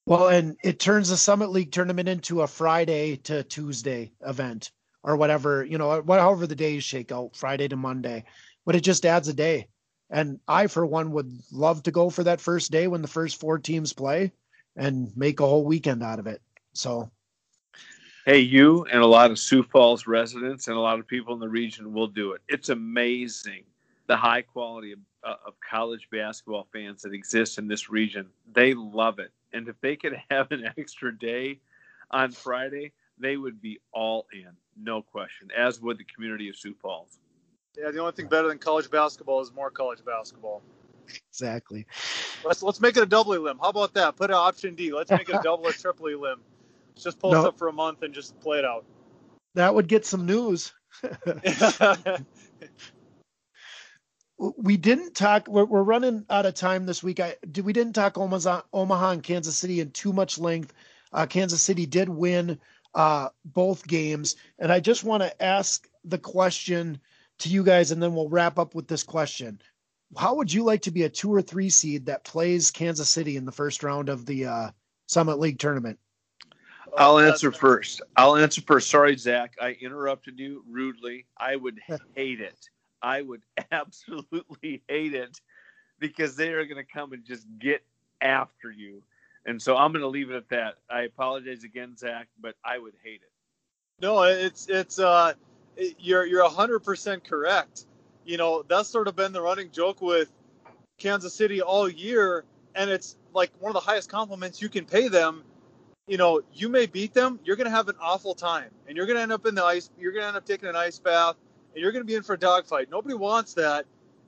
Well, 0.06 0.28
and 0.28 0.56
it 0.64 0.80
turns 0.80 1.10
the 1.10 1.18
Summit 1.18 1.50
League 1.50 1.70
tournament 1.70 2.08
into 2.08 2.40
a 2.40 2.46
Friday 2.46 3.16
to 3.24 3.42
Tuesday 3.42 4.10
event 4.26 4.70
or 5.02 5.18
whatever, 5.18 5.62
you 5.62 5.76
know, 5.76 6.00
what- 6.00 6.18
however 6.18 6.46
the 6.46 6.56
days 6.56 6.82
shake 6.82 7.12
out, 7.12 7.36
Friday 7.36 7.68
to 7.68 7.76
Monday, 7.76 8.24
but 8.64 8.74
it 8.74 8.80
just 8.80 9.04
adds 9.04 9.28
a 9.28 9.34
day. 9.34 9.68
And 10.08 10.40
I, 10.48 10.66
for 10.66 10.86
one, 10.86 11.12
would 11.12 11.30
love 11.52 11.82
to 11.82 11.90
go 11.90 12.08
for 12.08 12.24
that 12.24 12.40
first 12.40 12.70
day 12.70 12.88
when 12.88 13.02
the 13.02 13.08
first 13.08 13.38
four 13.38 13.58
teams 13.58 13.92
play 13.92 14.32
and 14.76 15.14
make 15.14 15.40
a 15.40 15.46
whole 15.46 15.64
weekend 15.64 16.02
out 16.02 16.18
of 16.18 16.26
it. 16.26 16.40
So, 16.72 17.10
Hey, 18.28 18.40
you 18.40 18.84
and 18.92 19.00
a 19.00 19.06
lot 19.06 19.30
of 19.30 19.38
Sioux 19.38 19.62
Falls 19.62 20.06
residents 20.06 20.68
and 20.68 20.76
a 20.76 20.80
lot 20.80 20.98
of 20.98 21.06
people 21.06 21.32
in 21.32 21.40
the 21.40 21.48
region 21.48 21.94
will 21.94 22.08
do 22.08 22.32
it. 22.32 22.42
It's 22.46 22.68
amazing 22.68 23.62
the 24.06 24.18
high 24.18 24.42
quality 24.42 24.92
of, 24.92 24.98
uh, 25.24 25.36
of 25.46 25.54
college 25.66 26.06
basketball 26.12 26.68
fans 26.70 27.00
that 27.00 27.14
exist 27.14 27.56
in 27.56 27.68
this 27.68 27.88
region. 27.88 28.26
They 28.52 28.74
love 28.74 29.18
it. 29.18 29.30
And 29.54 29.66
if 29.66 29.80
they 29.80 29.96
could 29.96 30.14
have 30.30 30.52
an 30.52 30.70
extra 30.76 31.16
day 31.16 31.60
on 32.10 32.32
Friday, 32.32 32.92
they 33.18 33.38
would 33.38 33.62
be 33.62 33.80
all 33.92 34.26
in, 34.34 34.50
no 34.76 35.00
question, 35.00 35.48
as 35.56 35.80
would 35.80 35.96
the 35.96 36.04
community 36.04 36.50
of 36.50 36.56
Sioux 36.56 36.74
Falls. 36.82 37.20
Yeah, 37.78 37.90
the 37.92 37.98
only 38.00 38.12
thing 38.12 38.26
better 38.26 38.48
than 38.48 38.58
college 38.58 38.90
basketball 38.90 39.40
is 39.40 39.54
more 39.54 39.70
college 39.70 40.04
basketball. 40.04 40.60
exactly. 41.30 41.86
Let's 42.44 42.62
let's 42.62 42.78
make 42.78 42.98
it 42.98 43.02
a 43.02 43.06
double 43.06 43.38
limb. 43.38 43.58
How 43.58 43.70
about 43.70 43.94
that? 43.94 44.16
Put 44.16 44.28
an 44.28 44.36
option 44.36 44.74
D. 44.74 44.92
Let's 44.92 45.10
make 45.10 45.30
it 45.30 45.36
a 45.36 45.40
double 45.42 45.66
or 45.66 45.72
triple 45.72 46.10
limb. 46.10 46.42
Just 47.02 47.18
post 47.18 47.34
No. 47.34 47.48
up 47.48 47.58
for 47.58 47.68
a 47.68 47.72
month 47.72 48.02
and 48.02 48.12
just 48.14 48.38
play 48.40 48.58
it 48.58 48.64
out. 48.64 48.84
That 49.54 49.74
would 49.74 49.88
get 49.88 50.04
some 50.06 50.26
news. 50.26 50.72
we 54.38 54.76
didn't 54.76 55.14
talk 55.14 55.48
we're, 55.48 55.64
we're 55.64 55.82
running 55.82 56.24
out 56.30 56.46
of 56.46 56.54
time 56.54 56.86
this 56.86 57.02
week 57.02 57.18
i 57.18 57.34
did 57.50 57.64
we 57.64 57.72
didn't 57.72 57.94
talk 57.94 58.16
omaha, 58.16 58.62
omaha 58.72 59.10
and 59.10 59.22
kansas 59.22 59.56
city 59.56 59.80
in 59.80 59.90
too 59.90 60.12
much 60.12 60.38
length 60.38 60.72
uh, 61.12 61.26
kansas 61.26 61.60
city 61.60 61.86
did 61.86 62.08
win 62.08 62.58
uh, 62.94 63.28
both 63.44 63.86
games 63.86 64.36
and 64.60 64.70
i 64.72 64.78
just 64.78 65.02
want 65.02 65.22
to 65.22 65.42
ask 65.42 65.88
the 66.04 66.18
question 66.18 67.00
to 67.38 67.48
you 67.48 67.64
guys 67.64 67.90
and 67.90 68.00
then 68.02 68.14
we'll 68.14 68.28
wrap 68.28 68.58
up 68.60 68.76
with 68.76 68.86
this 68.86 69.02
question 69.02 69.60
how 70.16 70.34
would 70.36 70.52
you 70.52 70.64
like 70.64 70.82
to 70.82 70.90
be 70.90 71.02
a 71.02 71.08
two 71.08 71.32
or 71.32 71.42
three 71.42 71.68
seed 71.68 72.06
that 72.06 72.24
plays 72.24 72.70
Kansas 72.70 73.10
City 73.10 73.36
in 73.36 73.44
the 73.44 73.52
first 73.52 73.82
round 73.82 74.08
of 74.08 74.24
the 74.24 74.46
uh, 74.46 74.70
Summit 75.06 75.38
League 75.38 75.58
tournament? 75.58 75.98
I'll 76.96 77.18
answer 77.18 77.52
first. 77.52 78.02
I'll 78.16 78.36
answer 78.36 78.60
first. 78.62 78.90
Sorry, 78.90 79.16
Zach. 79.16 79.54
I 79.60 79.76
interrupted 79.80 80.38
you 80.38 80.64
rudely. 80.68 81.26
I 81.36 81.56
would 81.56 81.80
hate 82.14 82.40
it. 82.40 82.68
I 83.02 83.22
would 83.22 83.42
absolutely 83.72 84.82
hate 84.88 85.14
it 85.14 85.40
because 85.98 86.36
they 86.36 86.50
are 86.50 86.64
going 86.64 86.84
to 86.84 86.90
come 86.90 87.12
and 87.12 87.24
just 87.24 87.46
get 87.58 87.82
after 88.20 88.70
you. 88.70 89.02
And 89.46 89.60
so 89.60 89.76
I'm 89.76 89.92
going 89.92 90.02
to 90.02 90.08
leave 90.08 90.30
it 90.30 90.36
at 90.36 90.48
that. 90.50 90.74
I 90.90 91.02
apologize 91.02 91.64
again, 91.64 91.96
Zach, 91.96 92.28
but 92.40 92.54
I 92.64 92.78
would 92.78 92.94
hate 93.02 93.22
it. 93.22 93.32
No, 94.00 94.22
it's 94.22 94.68
it's 94.68 94.98
uh, 94.98 95.32
you're 95.98 96.24
you're 96.24 96.48
hundred 96.48 96.80
percent 96.80 97.24
correct. 97.24 97.86
You 98.24 98.36
know 98.36 98.62
that's 98.68 98.88
sort 98.88 99.08
of 99.08 99.16
been 99.16 99.32
the 99.32 99.40
running 99.40 99.70
joke 99.70 100.00
with 100.00 100.30
Kansas 100.98 101.34
City 101.34 101.62
all 101.62 101.88
year, 101.88 102.44
and 102.74 102.90
it's 102.90 103.16
like 103.34 103.50
one 103.58 103.70
of 103.70 103.74
the 103.74 103.80
highest 103.80 104.08
compliments 104.08 104.62
you 104.62 104.68
can 104.68 104.84
pay 104.84 105.08
them. 105.08 105.42
You 106.08 106.16
know, 106.16 106.40
you 106.54 106.68
may 106.68 106.86
beat 106.86 107.12
them, 107.12 107.38
you're 107.44 107.56
going 107.56 107.66
to 107.66 107.70
have 107.70 107.88
an 107.88 107.96
awful 108.00 108.34
time, 108.34 108.70
and 108.86 108.96
you're 108.96 109.06
going 109.06 109.16
to 109.16 109.22
end 109.22 109.32
up 109.32 109.44
in 109.46 109.54
the 109.54 109.64
ice. 109.64 109.90
You're 109.98 110.12
going 110.12 110.22
to 110.22 110.28
end 110.28 110.36
up 110.36 110.46
taking 110.46 110.68
an 110.68 110.74
ice 110.74 110.98
bath, 110.98 111.36
and 111.74 111.82
you're 111.82 111.92
going 111.92 112.02
to 112.02 112.06
be 112.06 112.14
in 112.14 112.22
for 112.22 112.32
a 112.32 112.38
dogfight. 112.38 112.88
Nobody 112.90 113.14
wants 113.14 113.52
that, 113.54 113.84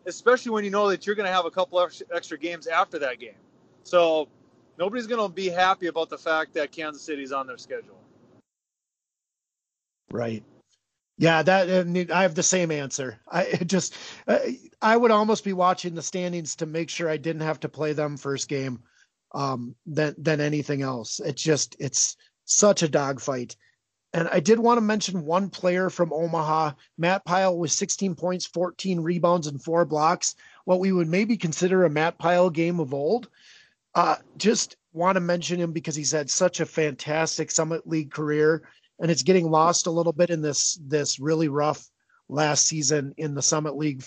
especially 0.06 0.52
when 0.52 0.62
you 0.62 0.70
know 0.70 0.90
that 0.90 1.06
you're 1.06 1.16
going 1.16 1.26
to 1.26 1.32
have 1.32 1.46
a 1.46 1.50
couple 1.50 1.80
extra 2.14 2.38
games 2.38 2.66
after 2.66 2.98
that 2.98 3.18
game. 3.18 3.40
So 3.82 4.28
nobody's 4.78 5.06
going 5.06 5.26
to 5.26 5.34
be 5.34 5.48
happy 5.48 5.86
about 5.86 6.10
the 6.10 6.18
fact 6.18 6.52
that 6.54 6.70
Kansas 6.70 7.02
City's 7.02 7.32
on 7.32 7.46
their 7.46 7.58
schedule. 7.58 7.98
Right. 10.10 10.44
Yeah, 11.16 11.42
that 11.42 12.10
I 12.12 12.22
have 12.22 12.34
the 12.34 12.42
same 12.42 12.70
answer. 12.70 13.20
I 13.30 13.44
just 13.66 13.94
I 14.80 14.96
would 14.96 15.10
almost 15.10 15.44
be 15.44 15.52
watching 15.52 15.94
the 15.94 16.02
standings 16.02 16.56
to 16.56 16.66
make 16.66 16.88
sure 16.88 17.10
I 17.10 17.18
didn't 17.18 17.42
have 17.42 17.60
to 17.60 17.68
play 17.68 17.92
them 17.92 18.16
first 18.16 18.48
game 18.48 18.82
um, 19.32 19.74
than 19.86 20.14
than 20.18 20.40
anything 20.40 20.82
else. 20.82 21.20
It's 21.20 21.42
just 21.42 21.76
it's 21.78 22.16
such 22.44 22.82
a 22.82 22.88
dogfight. 22.88 23.56
And 24.12 24.28
I 24.28 24.40
did 24.40 24.58
want 24.58 24.78
to 24.78 24.82
mention 24.82 25.24
one 25.24 25.50
player 25.50 25.88
from 25.88 26.12
Omaha, 26.12 26.72
Matt 26.98 27.24
Pile, 27.24 27.56
with 27.56 27.70
16 27.70 28.16
points, 28.16 28.44
14 28.44 28.98
rebounds, 28.98 29.46
and 29.46 29.62
four 29.62 29.84
blocks. 29.84 30.34
What 30.64 30.80
we 30.80 30.90
would 30.90 31.06
maybe 31.06 31.36
consider 31.36 31.84
a 31.84 31.90
Matt 31.90 32.18
Pile 32.18 32.50
game 32.50 32.80
of 32.80 32.92
old. 32.92 33.28
Uh, 33.94 34.16
just 34.36 34.76
want 34.92 35.14
to 35.14 35.20
mention 35.20 35.60
him 35.60 35.72
because 35.72 35.94
he's 35.94 36.10
had 36.10 36.28
such 36.28 36.58
a 36.58 36.66
fantastic 36.66 37.52
Summit 37.52 37.86
League 37.86 38.10
career 38.10 38.64
and 39.00 39.10
it's 39.10 39.22
getting 39.22 39.50
lost 39.50 39.86
a 39.86 39.90
little 39.90 40.12
bit 40.12 40.30
in 40.30 40.42
this 40.42 40.78
this 40.86 41.18
really 41.18 41.48
rough 41.48 41.90
last 42.28 42.66
season 42.66 43.14
in 43.16 43.34
the 43.34 43.42
Summit 43.42 43.76
League. 43.76 44.04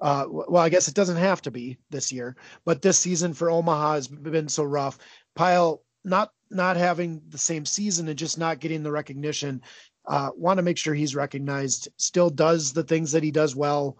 Uh, 0.00 0.26
well, 0.28 0.62
I 0.62 0.68
guess 0.68 0.88
it 0.88 0.94
doesn't 0.94 1.16
have 1.16 1.40
to 1.42 1.50
be 1.50 1.78
this 1.90 2.12
year, 2.12 2.36
but 2.64 2.82
this 2.82 2.98
season 2.98 3.32
for 3.32 3.50
Omaha 3.50 3.94
has 3.94 4.08
been 4.08 4.48
so 4.48 4.64
rough. 4.64 4.98
Pile 5.34 5.82
not 6.04 6.32
not 6.50 6.76
having 6.76 7.22
the 7.28 7.38
same 7.38 7.64
season 7.64 8.08
and 8.08 8.18
just 8.18 8.38
not 8.38 8.60
getting 8.60 8.82
the 8.82 8.92
recognition. 8.92 9.62
Uh, 10.06 10.30
want 10.36 10.58
to 10.58 10.62
make 10.62 10.78
sure 10.78 10.94
he's 10.94 11.16
recognized. 11.16 11.88
Still 11.96 12.30
does 12.30 12.72
the 12.72 12.84
things 12.84 13.10
that 13.12 13.22
he 13.22 13.30
does 13.30 13.56
well, 13.56 13.96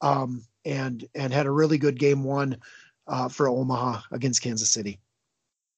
um, 0.00 0.46
and 0.64 1.04
and 1.14 1.32
had 1.32 1.46
a 1.46 1.50
really 1.50 1.78
good 1.78 1.98
game 1.98 2.22
one 2.22 2.58
uh, 3.08 3.28
for 3.28 3.48
Omaha 3.48 4.00
against 4.12 4.42
Kansas 4.42 4.70
City. 4.70 5.00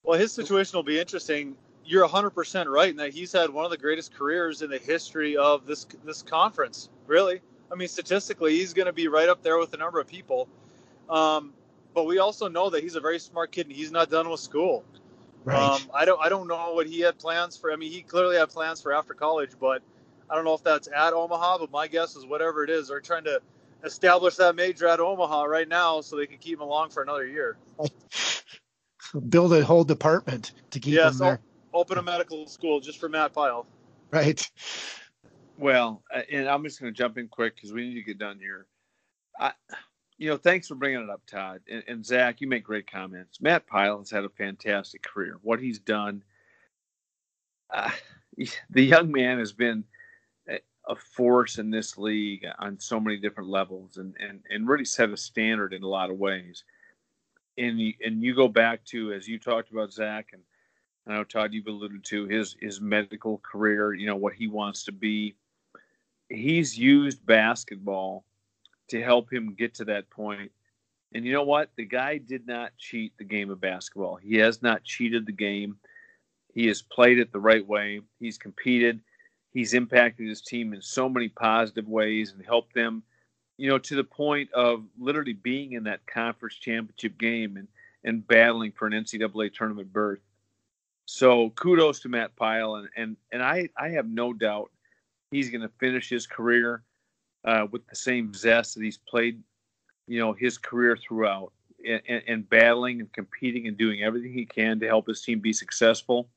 Well, 0.03 0.19
his 0.19 0.31
situation 0.31 0.77
will 0.77 0.83
be 0.83 0.99
interesting 0.99 1.57
you're 1.85 2.07
100% 2.07 2.65
right 2.67 2.89
in 2.89 2.95
that 2.97 3.13
he's 3.13 3.31
had 3.31 3.49
one 3.49 3.63
of 3.63 3.71
the 3.71 3.77
greatest 3.77 4.13
careers 4.13 4.61
in 4.61 4.69
the 4.69 4.77
history 4.77 5.37
of 5.37 5.65
this 5.65 5.85
this 6.03 6.21
conference. 6.21 6.89
Really, 7.05 7.41
I 7.71 7.75
mean, 7.75 7.87
statistically, 7.87 8.57
he's 8.57 8.73
going 8.73 8.85
to 8.87 8.93
be 8.93 9.07
right 9.07 9.29
up 9.29 9.43
there 9.43 9.57
with 9.57 9.73
a 9.73 9.77
number 9.77 9.99
of 9.99 10.07
people. 10.07 10.47
Um, 11.09 11.53
but 11.93 12.05
we 12.05 12.19
also 12.19 12.47
know 12.47 12.69
that 12.69 12.83
he's 12.83 12.95
a 12.95 12.99
very 12.99 13.19
smart 13.19 13.51
kid, 13.51 13.67
and 13.67 13.75
he's 13.75 13.91
not 13.91 14.09
done 14.09 14.29
with 14.29 14.39
school. 14.39 14.83
Right. 15.43 15.57
Um, 15.57 15.81
I 15.93 16.05
don't 16.05 16.19
I 16.19 16.29
don't 16.29 16.47
know 16.47 16.73
what 16.73 16.87
he 16.87 17.01
had 17.01 17.19
plans 17.19 17.55
for. 17.55 17.71
I 17.71 17.75
mean, 17.75 17.91
he 17.91 18.01
clearly 18.01 18.35
had 18.35 18.49
plans 18.49 18.81
for 18.81 18.91
after 18.91 19.13
college, 19.13 19.51
but 19.59 19.83
I 20.29 20.35
don't 20.35 20.43
know 20.43 20.55
if 20.55 20.63
that's 20.63 20.87
at 20.87 21.13
Omaha. 21.13 21.59
But 21.59 21.71
my 21.71 21.87
guess 21.87 22.15
is 22.15 22.25
whatever 22.25 22.63
it 22.63 22.69
is, 22.69 22.87
they're 22.87 22.99
trying 22.99 23.25
to 23.25 23.41
establish 23.83 24.35
that 24.37 24.55
major 24.55 24.87
at 24.87 24.99
Omaha 24.99 25.43
right 25.43 25.67
now 25.67 26.01
so 26.01 26.15
they 26.15 26.25
can 26.25 26.39
keep 26.39 26.55
him 26.55 26.61
along 26.61 26.89
for 26.89 27.03
another 27.03 27.27
year. 27.27 27.57
Build 29.29 29.53
a 29.53 29.63
whole 29.63 29.83
department 29.83 30.51
to 30.71 30.79
keep 30.79 30.95
yes, 30.95 31.13
him 31.13 31.19
there 31.19 31.39
open 31.75 31.97
a 31.97 32.01
medical 32.01 32.47
school 32.47 32.79
just 32.79 32.99
for 32.99 33.09
Matt 33.09 33.33
Pile. 33.33 33.67
Right. 34.09 34.49
Well, 35.57 36.03
uh, 36.13 36.21
and 36.31 36.47
I'm 36.47 36.63
just 36.63 36.79
going 36.79 36.93
to 36.93 36.97
jump 36.97 37.17
in 37.17 37.27
quick 37.27 37.55
because 37.55 37.71
we 37.71 37.87
need 37.87 37.95
to 37.95 38.03
get 38.03 38.17
done 38.17 38.39
here. 38.39 38.67
I, 39.39 39.53
you 40.17 40.29
know, 40.29 40.37
thanks 40.37 40.67
for 40.67 40.75
bringing 40.75 41.01
it 41.01 41.09
up, 41.09 41.21
Todd 41.25 41.61
and, 41.69 41.83
and 41.87 42.05
Zach. 42.05 42.41
You 42.41 42.47
make 42.47 42.63
great 42.63 42.89
comments. 42.89 43.41
Matt 43.41 43.67
Pile 43.67 43.99
has 43.99 44.09
had 44.09 44.23
a 44.23 44.29
fantastic 44.29 45.03
career. 45.03 45.37
What 45.41 45.59
he's 45.59 45.79
done, 45.79 46.23
uh, 47.73 47.91
the 48.69 48.83
young 48.83 49.11
man 49.11 49.39
has 49.39 49.53
been 49.53 49.83
a 50.87 50.95
force 50.95 51.57
in 51.57 51.71
this 51.71 51.97
league 51.97 52.45
on 52.59 52.79
so 52.79 52.99
many 52.99 53.17
different 53.17 53.49
levels, 53.49 53.97
and 53.97 54.15
and 54.19 54.41
and 54.49 54.67
really 54.67 54.85
set 54.85 55.09
a 55.09 55.17
standard 55.17 55.73
in 55.73 55.83
a 55.83 55.87
lot 55.87 56.09
of 56.09 56.17
ways. 56.17 56.63
And 57.57 57.79
you, 57.79 57.93
and 58.05 58.21
you 58.21 58.35
go 58.35 58.47
back 58.47 58.83
to 58.85 59.13
as 59.13 59.27
you 59.27 59.39
talked 59.39 59.71
about 59.71 59.93
Zach 59.93 60.27
and 60.33 60.41
I 61.07 61.13
know 61.13 61.23
Todd, 61.23 61.53
you've 61.53 61.67
alluded 61.67 62.03
to 62.05 62.25
his 62.25 62.55
his 62.59 62.81
medical 62.81 63.39
career. 63.39 63.93
You 63.93 64.07
know 64.07 64.15
what 64.15 64.33
he 64.33 64.47
wants 64.47 64.83
to 64.85 64.91
be. 64.91 65.35
He's 66.29 66.77
used 66.77 67.25
basketball 67.25 68.25
to 68.89 69.01
help 69.01 69.31
him 69.31 69.55
get 69.55 69.75
to 69.75 69.85
that 69.85 70.09
point. 70.09 70.51
And 71.13 71.25
you 71.25 71.33
know 71.33 71.43
what? 71.43 71.69
The 71.75 71.85
guy 71.85 72.17
did 72.17 72.45
not 72.47 72.77
cheat 72.77 73.13
the 73.17 73.23
game 73.23 73.49
of 73.49 73.61
basketball. 73.61 74.15
He 74.15 74.35
has 74.37 74.61
not 74.61 74.83
cheated 74.83 75.25
the 75.25 75.31
game. 75.31 75.77
He 76.53 76.67
has 76.67 76.81
played 76.81 77.19
it 77.19 77.31
the 77.31 77.39
right 77.39 77.65
way. 77.65 78.01
He's 78.19 78.37
competed. 78.37 78.99
He's 79.51 79.73
impacted 79.73 80.27
his 80.27 80.41
team 80.41 80.73
in 80.73 80.81
so 80.81 81.07
many 81.07 81.29
positive 81.29 81.87
ways 81.87 82.33
and 82.33 82.45
helped 82.45 82.73
them, 82.73 83.03
you 83.57 83.69
know, 83.69 83.77
to 83.77 83.95
the 83.95 84.03
point 84.03 84.51
of 84.51 84.83
literally 84.99 85.33
being 85.33 85.73
in 85.73 85.83
that 85.83 86.05
conference 86.05 86.55
championship 86.55 87.17
game 87.17 87.55
and, 87.55 87.67
and 88.03 88.27
battling 88.27 88.73
for 88.73 88.87
an 88.87 88.93
NCAA 88.93 89.53
tournament 89.53 89.93
berth. 89.93 90.19
So 91.05 91.51
kudos 91.51 91.99
to 92.01 92.09
Matt 92.09 92.35
Pile, 92.35 92.75
and 92.75 92.89
and 92.97 93.15
and 93.31 93.43
I 93.43 93.69
I 93.77 93.89
have 93.89 94.07
no 94.07 94.33
doubt 94.33 94.71
he's 95.35 95.49
going 95.49 95.61
to 95.61 95.71
finish 95.79 96.09
his 96.09 96.25
career 96.25 96.83
uh, 97.43 97.67
with 97.71 97.85
the 97.87 97.95
same 97.95 98.33
zest 98.33 98.75
that 98.75 98.83
he's 98.83 98.97
played, 98.97 99.41
you 100.07 100.19
know, 100.19 100.33
his 100.33 100.57
career 100.57 100.97
throughout, 100.97 101.51
and, 101.85 102.01
and, 102.07 102.23
and, 102.27 102.49
battling 102.49 103.01
and 103.01 103.11
competing 103.13 103.67
and 103.67 103.77
doing 103.77 104.01
everything 104.01 104.33
he 104.33 104.45
can 104.45 104.79
to 104.79 104.87
help 104.87 105.07
his 105.07 105.21
team 105.21 105.39
be 105.39 105.53
successful. 105.53 106.29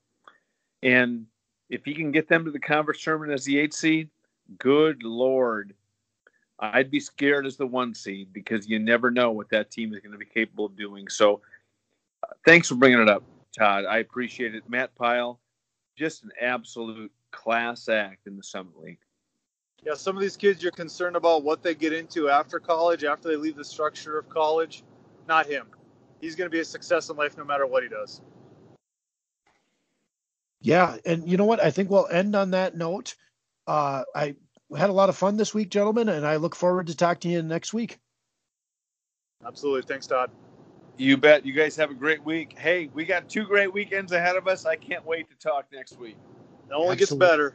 And 0.82 1.26
if 1.70 1.84
he 1.84 1.94
can 1.94 2.12
get 2.12 2.28
them 2.28 2.44
to 2.44 2.50
the 2.50 2.58
conference 2.58 3.02
tournament 3.02 3.32
as 3.32 3.44
the 3.44 3.58
eight 3.58 3.72
seed, 3.72 4.10
good 4.58 5.02
lord, 5.02 5.74
I'd 6.58 6.90
be 6.90 7.00
scared 7.00 7.46
as 7.46 7.56
the 7.56 7.66
one 7.66 7.94
seed 7.94 8.32
because 8.32 8.68
you 8.68 8.78
never 8.78 9.10
know 9.10 9.30
what 9.30 9.48
that 9.50 9.70
team 9.70 9.94
is 9.94 10.00
going 10.00 10.12
to 10.12 10.18
be 10.18 10.26
capable 10.26 10.66
of 10.66 10.76
doing. 10.76 11.08
So, 11.08 11.40
uh, 12.22 12.34
thanks 12.44 12.68
for 12.68 12.74
bringing 12.74 13.00
it 13.00 13.08
up. 13.08 13.22
Todd. 13.56 13.84
I 13.86 13.98
appreciate 13.98 14.54
it. 14.54 14.68
Matt 14.68 14.94
Pile, 14.94 15.40
just 15.96 16.24
an 16.24 16.30
absolute 16.40 17.12
class 17.32 17.88
act 17.88 18.26
in 18.26 18.36
the 18.36 18.42
Summit 18.42 18.78
League. 18.78 18.98
Yeah, 19.84 19.94
some 19.94 20.16
of 20.16 20.20
these 20.20 20.36
kids 20.36 20.62
you're 20.62 20.72
concerned 20.72 21.16
about 21.16 21.44
what 21.44 21.62
they 21.62 21.74
get 21.74 21.92
into 21.92 22.28
after 22.28 22.58
college, 22.58 23.04
after 23.04 23.28
they 23.28 23.36
leave 23.36 23.56
the 23.56 23.64
structure 23.64 24.18
of 24.18 24.28
college. 24.28 24.82
Not 25.28 25.46
him. 25.46 25.66
He's 26.20 26.34
going 26.34 26.46
to 26.46 26.54
be 26.54 26.60
a 26.60 26.64
success 26.64 27.10
in 27.10 27.16
life 27.16 27.36
no 27.36 27.44
matter 27.44 27.66
what 27.66 27.82
he 27.82 27.88
does. 27.88 28.22
Yeah, 30.60 30.96
and 31.04 31.28
you 31.28 31.36
know 31.36 31.44
what? 31.44 31.62
I 31.62 31.70
think 31.70 31.90
we'll 31.90 32.08
end 32.08 32.34
on 32.34 32.50
that 32.50 32.76
note. 32.76 33.14
Uh, 33.66 34.02
I 34.14 34.34
had 34.76 34.90
a 34.90 34.92
lot 34.92 35.08
of 35.08 35.16
fun 35.16 35.36
this 35.36 35.54
week, 35.54 35.70
gentlemen, 35.70 36.08
and 36.08 36.26
I 36.26 36.36
look 36.36 36.56
forward 36.56 36.88
to 36.88 36.96
talking 36.96 37.30
to 37.30 37.36
you 37.36 37.42
next 37.42 37.72
week. 37.72 37.98
Absolutely. 39.46 39.82
Thanks, 39.82 40.06
Todd. 40.06 40.30
You 40.96 41.16
bet. 41.16 41.46
You 41.46 41.52
guys 41.52 41.76
have 41.76 41.92
a 41.92 41.94
great 41.94 42.24
week. 42.24 42.58
Hey, 42.58 42.90
we 42.92 43.04
got 43.04 43.28
two 43.28 43.44
great 43.44 43.72
weekends 43.72 44.10
ahead 44.10 44.34
of 44.34 44.48
us. 44.48 44.66
I 44.66 44.74
can't 44.74 45.06
wait 45.06 45.28
to 45.30 45.36
talk 45.36 45.66
next 45.72 45.98
week. 45.98 46.16
It 46.70 46.74
only 46.74 46.92
Absolutely. 46.92 46.96
gets 46.96 47.30
better. 47.30 47.54